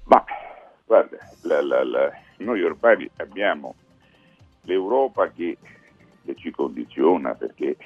[0.04, 0.24] Ma
[0.86, 3.74] guarda, la, la, la, noi ormai abbiamo
[4.66, 5.58] l'Europa che,
[6.24, 7.78] che ci condiziona perché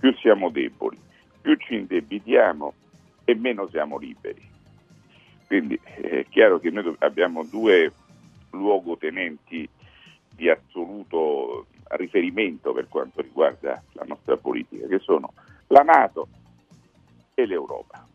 [0.00, 0.98] più siamo deboli,
[1.40, 2.74] più ci indebitiamo
[3.22, 4.53] e meno siamo liberi.
[5.46, 7.92] Quindi è chiaro che noi abbiamo due
[8.50, 9.68] luogotenenti
[10.34, 11.66] di assoluto
[11.96, 15.32] riferimento per quanto riguarda la nostra politica, che sono
[15.68, 16.28] la Nato
[17.34, 18.06] e l'Europa.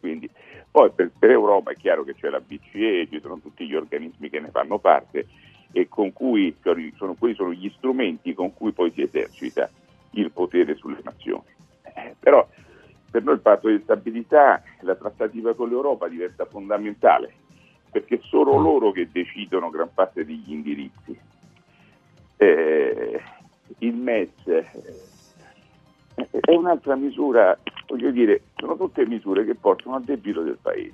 [0.00, 0.28] Quindi,
[0.70, 4.30] poi per, per Europa è chiaro che c'è la BCE, ci sono tutti gli organismi
[4.30, 5.26] che ne fanno parte
[5.72, 6.54] e con cui
[6.94, 9.68] sono, quelli sono gli strumenti con cui poi si esercita
[10.12, 11.44] il potere sulle nazioni.
[11.82, 12.46] Eh, però
[13.10, 17.32] per noi il patto di stabilità, la trattativa con l'Europa diventa fondamentale,
[17.90, 21.18] perché sono loro che decidono gran parte degli indirizzi.
[22.36, 23.22] Eh,
[23.78, 24.66] il MES eh,
[26.40, 30.92] è un'altra misura, voglio dire, sono tutte misure che portano al debito del paese.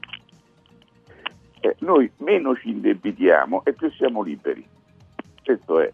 [1.61, 4.67] Eh, noi meno ci indebitiamo e più siamo liberi.
[5.45, 5.93] Questo è.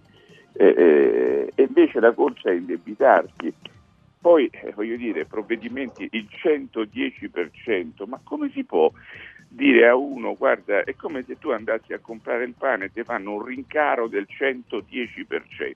[0.53, 3.53] Eh, eh, e invece la corsa è indebitarsi
[4.21, 8.91] poi, eh, voglio dire, provvedimenti il 110%, ma come si può
[9.49, 13.03] dire a uno, guarda, è come se tu andassi a comprare il pane e ti
[13.05, 15.75] fanno un rincaro del 110%.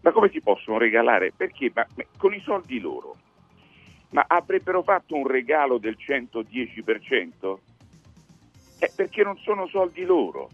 [0.00, 1.32] Ma come si possono regalare?
[1.36, 1.70] Perché?
[1.74, 3.16] Ma, ma, con i soldi loro.
[4.10, 7.58] Ma avrebbero fatto un regalo del 110%?
[8.78, 10.48] Eh, perché non sono soldi loro.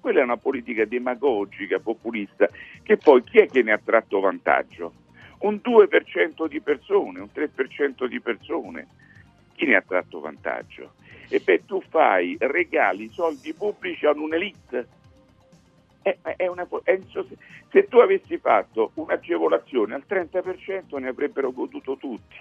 [0.00, 2.48] Quella è una politica demagogica, populista,
[2.82, 5.04] che poi chi è che ne ha tratto vantaggio?
[5.38, 8.86] Un 2% di persone, un 3% di persone.
[9.54, 10.92] Chi ne ha tratto vantaggio?
[11.28, 14.88] E beh, tu fai, regali soldi pubblici a un'elite.
[16.02, 17.00] È, è una, è,
[17.70, 22.36] se tu avessi fatto un'agevolazione al 30% ne avrebbero goduto tutti.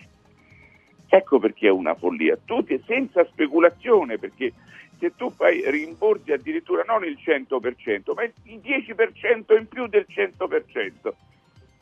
[1.07, 4.53] Ecco perché è una follia, tutti senza speculazione, perché
[4.99, 11.13] se tu fai rimborsi addirittura non il 100%, ma il 10% in più del 100%,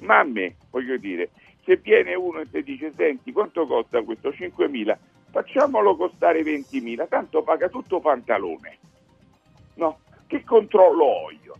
[0.03, 1.29] ma a me, voglio dire,
[1.63, 4.97] se viene uno e ti dice senti quanto costa questo 5.000,
[5.31, 8.77] facciamolo costare 20.000, tanto paga tutto pantalone.
[9.75, 11.55] No, che controllo ho io?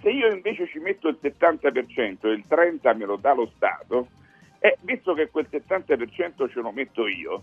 [0.00, 4.08] Se io invece ci metto il 70% e il 30% me lo dà lo Stato,
[4.58, 7.42] eh, visto che quel 70% ce lo metto io,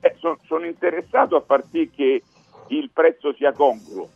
[0.00, 2.22] eh, so, sono interessato a far sì che
[2.68, 4.08] il prezzo sia congruo.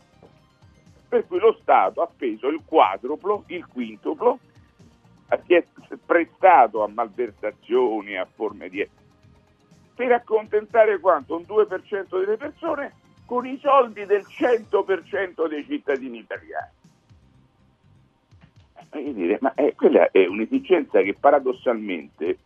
[1.07, 4.39] Per cui lo Stato ha speso il quadruplo, il quintuplo,
[5.45, 5.63] si è
[6.05, 8.87] prestato a malversazioni, a forme di...
[9.95, 11.35] per accontentare quanto?
[11.35, 12.93] Un 2% delle persone
[13.25, 16.71] con i soldi del 100% dei cittadini italiani.
[18.93, 22.39] E dire, ma è, quella è un'esigenza che paradossalmente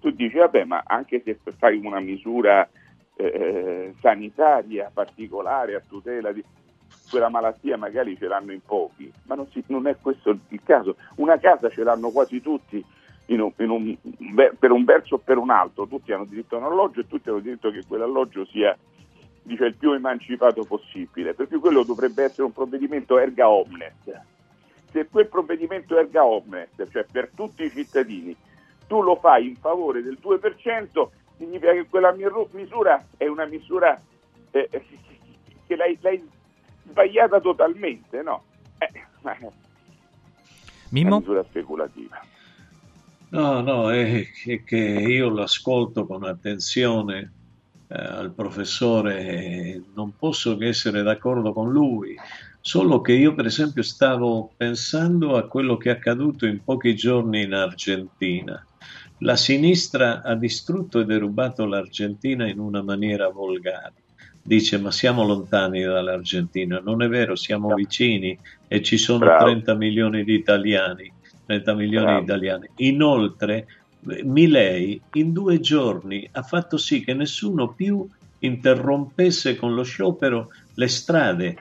[0.00, 2.68] tu dici, vabbè, ma anche se fai una misura
[3.16, 6.44] eh, sanitaria particolare a tutela di
[7.08, 10.96] quella malattia, magari ce l'hanno in pochi, ma non, si, non è questo il caso.
[11.16, 12.84] Una casa ce l'hanno quasi tutti
[13.26, 13.96] un, un,
[14.58, 17.28] per un verso o per un altro, tutti hanno diritto a un alloggio e tutti
[17.28, 18.76] hanno diritto che quell'alloggio sia
[19.42, 23.94] dice, il più emancipato possibile, perché quello dovrebbe essere un provvedimento erga omnes.
[24.90, 28.36] Se quel provvedimento erga omnes, cioè per tutti i cittadini,
[28.86, 32.14] tu lo fai in favore del 2%, significa che quella
[32.52, 34.00] misura è una misura
[34.50, 34.84] eh, eh
[35.66, 36.24] che l'hai, l'hai,
[36.88, 38.44] sbagliata totalmente, no?
[38.78, 38.90] Eh,
[40.90, 41.08] Mimmo?
[41.08, 42.20] Una misura speculativa.
[43.28, 44.28] No, no, è
[44.64, 47.32] che io l'ascolto con attenzione
[47.88, 52.16] eh, al professore e non posso che essere d'accordo con lui,
[52.60, 57.42] solo che io per esempio stavo pensando a quello che è accaduto in pochi giorni
[57.42, 58.64] in Argentina.
[59.20, 63.94] La sinistra ha distrutto e derubato l'Argentina in una maniera volgare.
[64.46, 69.46] Dice ma siamo lontani dall'Argentina, non è vero, siamo vicini e ci sono Bravo.
[69.46, 71.12] 30 milioni di italiani.
[71.46, 72.18] 30 milioni Bravo.
[72.20, 72.68] di italiani.
[72.76, 73.66] Inoltre,
[74.22, 78.08] Milei in due giorni ha fatto sì che nessuno più
[78.38, 81.56] interrompesse con lo sciopero le strade.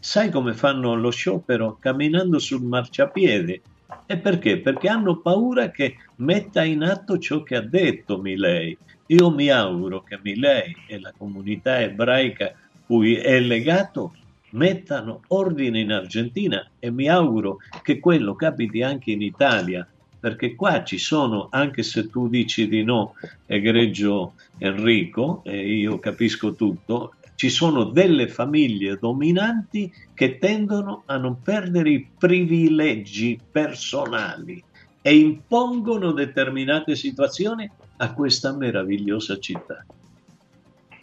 [0.00, 1.76] Sai come fanno lo sciopero?
[1.78, 3.60] Camminando sul marciapiede.
[4.04, 4.58] E perché?
[4.58, 8.76] Perché hanno paura che metta in atto ciò che ha detto Milei.
[9.06, 12.52] Io mi auguro che Milei e la comunità ebraica
[12.86, 14.14] cui è legato
[14.50, 19.86] mettano ordine in Argentina e mi auguro che quello capiti anche in Italia,
[20.18, 23.14] perché qua ci sono, anche se tu dici di no,
[23.46, 31.42] egregio Enrico, e io capisco tutto, ci sono delle famiglie dominanti che tendono a non
[31.42, 34.62] perdere i privilegi personali
[35.02, 39.84] e impongono determinate situazioni a questa meravigliosa città.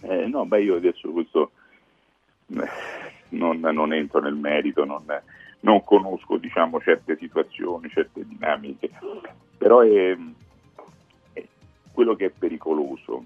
[0.01, 1.51] Eh, no, beh, io adesso questo
[2.47, 2.67] eh,
[3.29, 5.03] non, non entro nel merito, non,
[5.61, 8.91] non conosco diciamo, certe situazioni, certe dinamiche,
[9.57, 10.17] però è,
[11.33, 11.47] è
[11.91, 13.25] quello che è pericoloso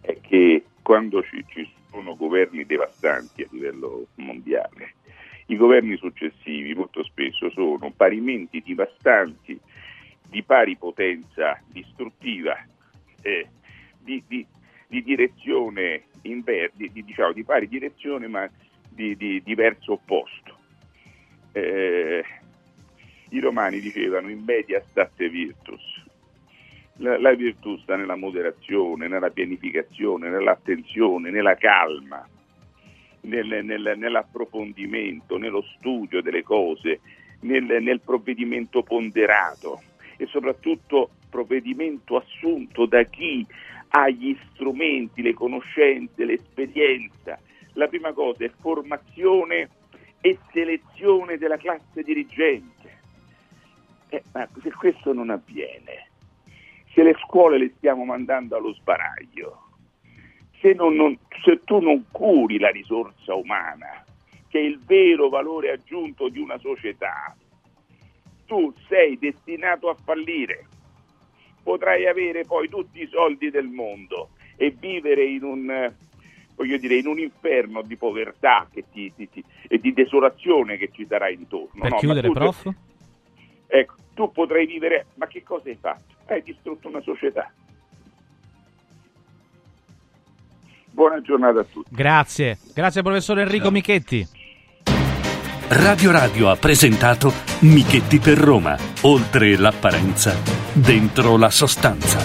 [0.00, 4.94] è che quando ci, ci sono governi devastanti a livello mondiale,
[5.46, 9.58] i governi successivi molto spesso sono parimenti devastanti,
[10.32, 12.56] di pari potenza distruttiva,
[13.20, 13.46] eh,
[13.98, 14.46] di, di,
[14.88, 18.48] di direzione inver- di, di, diciamo, di pari direzione ma
[18.88, 20.56] di, di diverso opposto.
[21.52, 22.24] Eh,
[23.28, 26.00] I romani dicevano in media state virtus.
[26.96, 32.26] La, la virtù sta nella moderazione, nella pianificazione, nell'attenzione, nella calma,
[33.20, 37.00] nel, nel, nell'approfondimento, nello studio delle cose,
[37.40, 39.90] nel, nel provvedimento ponderato
[40.22, 43.44] e soprattutto provvedimento assunto da chi
[43.88, 47.38] ha gli strumenti, le conoscenze, l'esperienza.
[47.74, 49.68] La prima cosa è formazione
[50.20, 53.00] e selezione della classe dirigente.
[54.08, 56.10] Eh, ma se questo non avviene,
[56.92, 59.70] se le scuole le stiamo mandando allo sbaraglio,
[60.60, 64.04] se, non, non, se tu non curi la risorsa umana,
[64.48, 67.34] che è il vero valore aggiunto di una società,
[68.52, 70.66] tu sei destinato a fallire.
[71.62, 75.92] Potrai avere poi tutti i soldi del mondo e vivere in un,
[76.54, 80.90] voglio dire, in un inferno di povertà che ti, ti, ti, e di desolazione che
[80.92, 81.80] ci sarà intorno.
[81.80, 81.96] Per no?
[81.96, 82.74] chiudere, tu- prof?
[83.68, 86.14] Ecco, tu potrai vivere, ma che cosa hai fatto?
[86.26, 87.50] Hai distrutto una società.
[90.90, 91.88] Buona giornata a tutti.
[91.90, 94.40] Grazie, grazie professor Enrico Michetti.
[95.74, 98.76] Radio Radio ha presentato Michetti per Roma.
[99.02, 100.36] Oltre l'apparenza,
[100.70, 102.18] dentro la sostanza.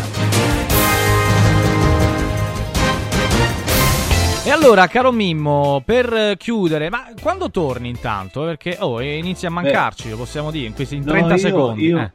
[4.43, 8.43] E allora, caro Mimmo, per chiudere, ma quando torni intanto?
[8.43, 11.85] Perché oh, inizia a mancarci, lo possiamo dire, in questi in No, 30 io- secondi.
[11.85, 12.11] Io, eh.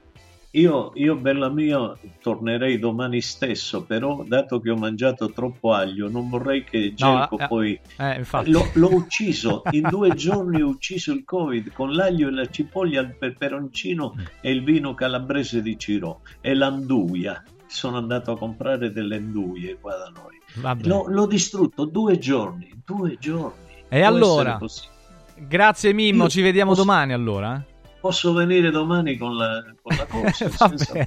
[0.55, 6.29] Io, io, bella mia, tornerei domani stesso, però dato che ho mangiato troppo aglio, non
[6.29, 7.81] vorrei che Gelco eh, poi...
[7.99, 8.23] eh.
[8.51, 13.01] L'ho, l'ho ucciso, in due giorni ho ucciso il Covid con l'aglio e la cipolla,
[13.01, 17.43] il peperoncino e il vino calabrese di Ciro e l'anduia.
[17.66, 20.77] sono andato a comprare delle nduie qua da noi.
[20.83, 23.70] L'ho, l'ho distrutto due giorni, due giorni.
[23.89, 24.59] E Può allora?
[25.35, 27.65] Grazie Mimmo, Io ci vediamo posso- domani allora.
[28.03, 30.33] Posso venire domani con la, con la cosa?
[30.33, 31.07] senza problemi.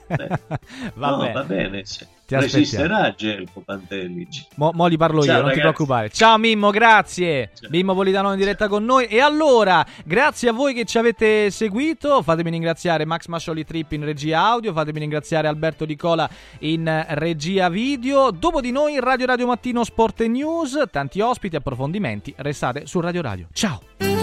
[0.96, 1.28] Vabbè.
[1.28, 1.86] No, va bene.
[1.86, 4.48] se- Resisterà Gelco Pantelici.
[4.56, 5.60] Mo, mo li parlo io, Ciao, non ti ragazzi.
[5.60, 6.10] preoccupare.
[6.10, 7.52] Ciao Mimmo, grazie.
[7.70, 9.06] Mimmo Politano in diretta con noi.
[9.06, 12.24] E allora, grazie a voi che ci avete seguito.
[12.24, 14.74] Fatemi ringraziare Max Mascioli Trip in regia audio.
[14.74, 16.28] Fatemi ringraziare Alberto Di Cola
[16.62, 18.32] in regia video.
[18.32, 20.82] Dopo di noi, Radio Radio Mattino Sport e News.
[20.90, 22.34] Tanti ospiti, approfondimenti.
[22.38, 23.48] Restate su Radio Radio.
[23.54, 24.15] Ciao.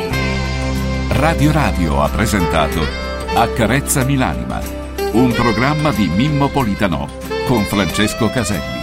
[1.15, 2.81] Radio Radio ha presentato
[3.35, 4.61] Accarezzami l'anima,
[5.13, 7.07] un programma di Mimmo Politano
[7.47, 8.82] con Francesco Caselli.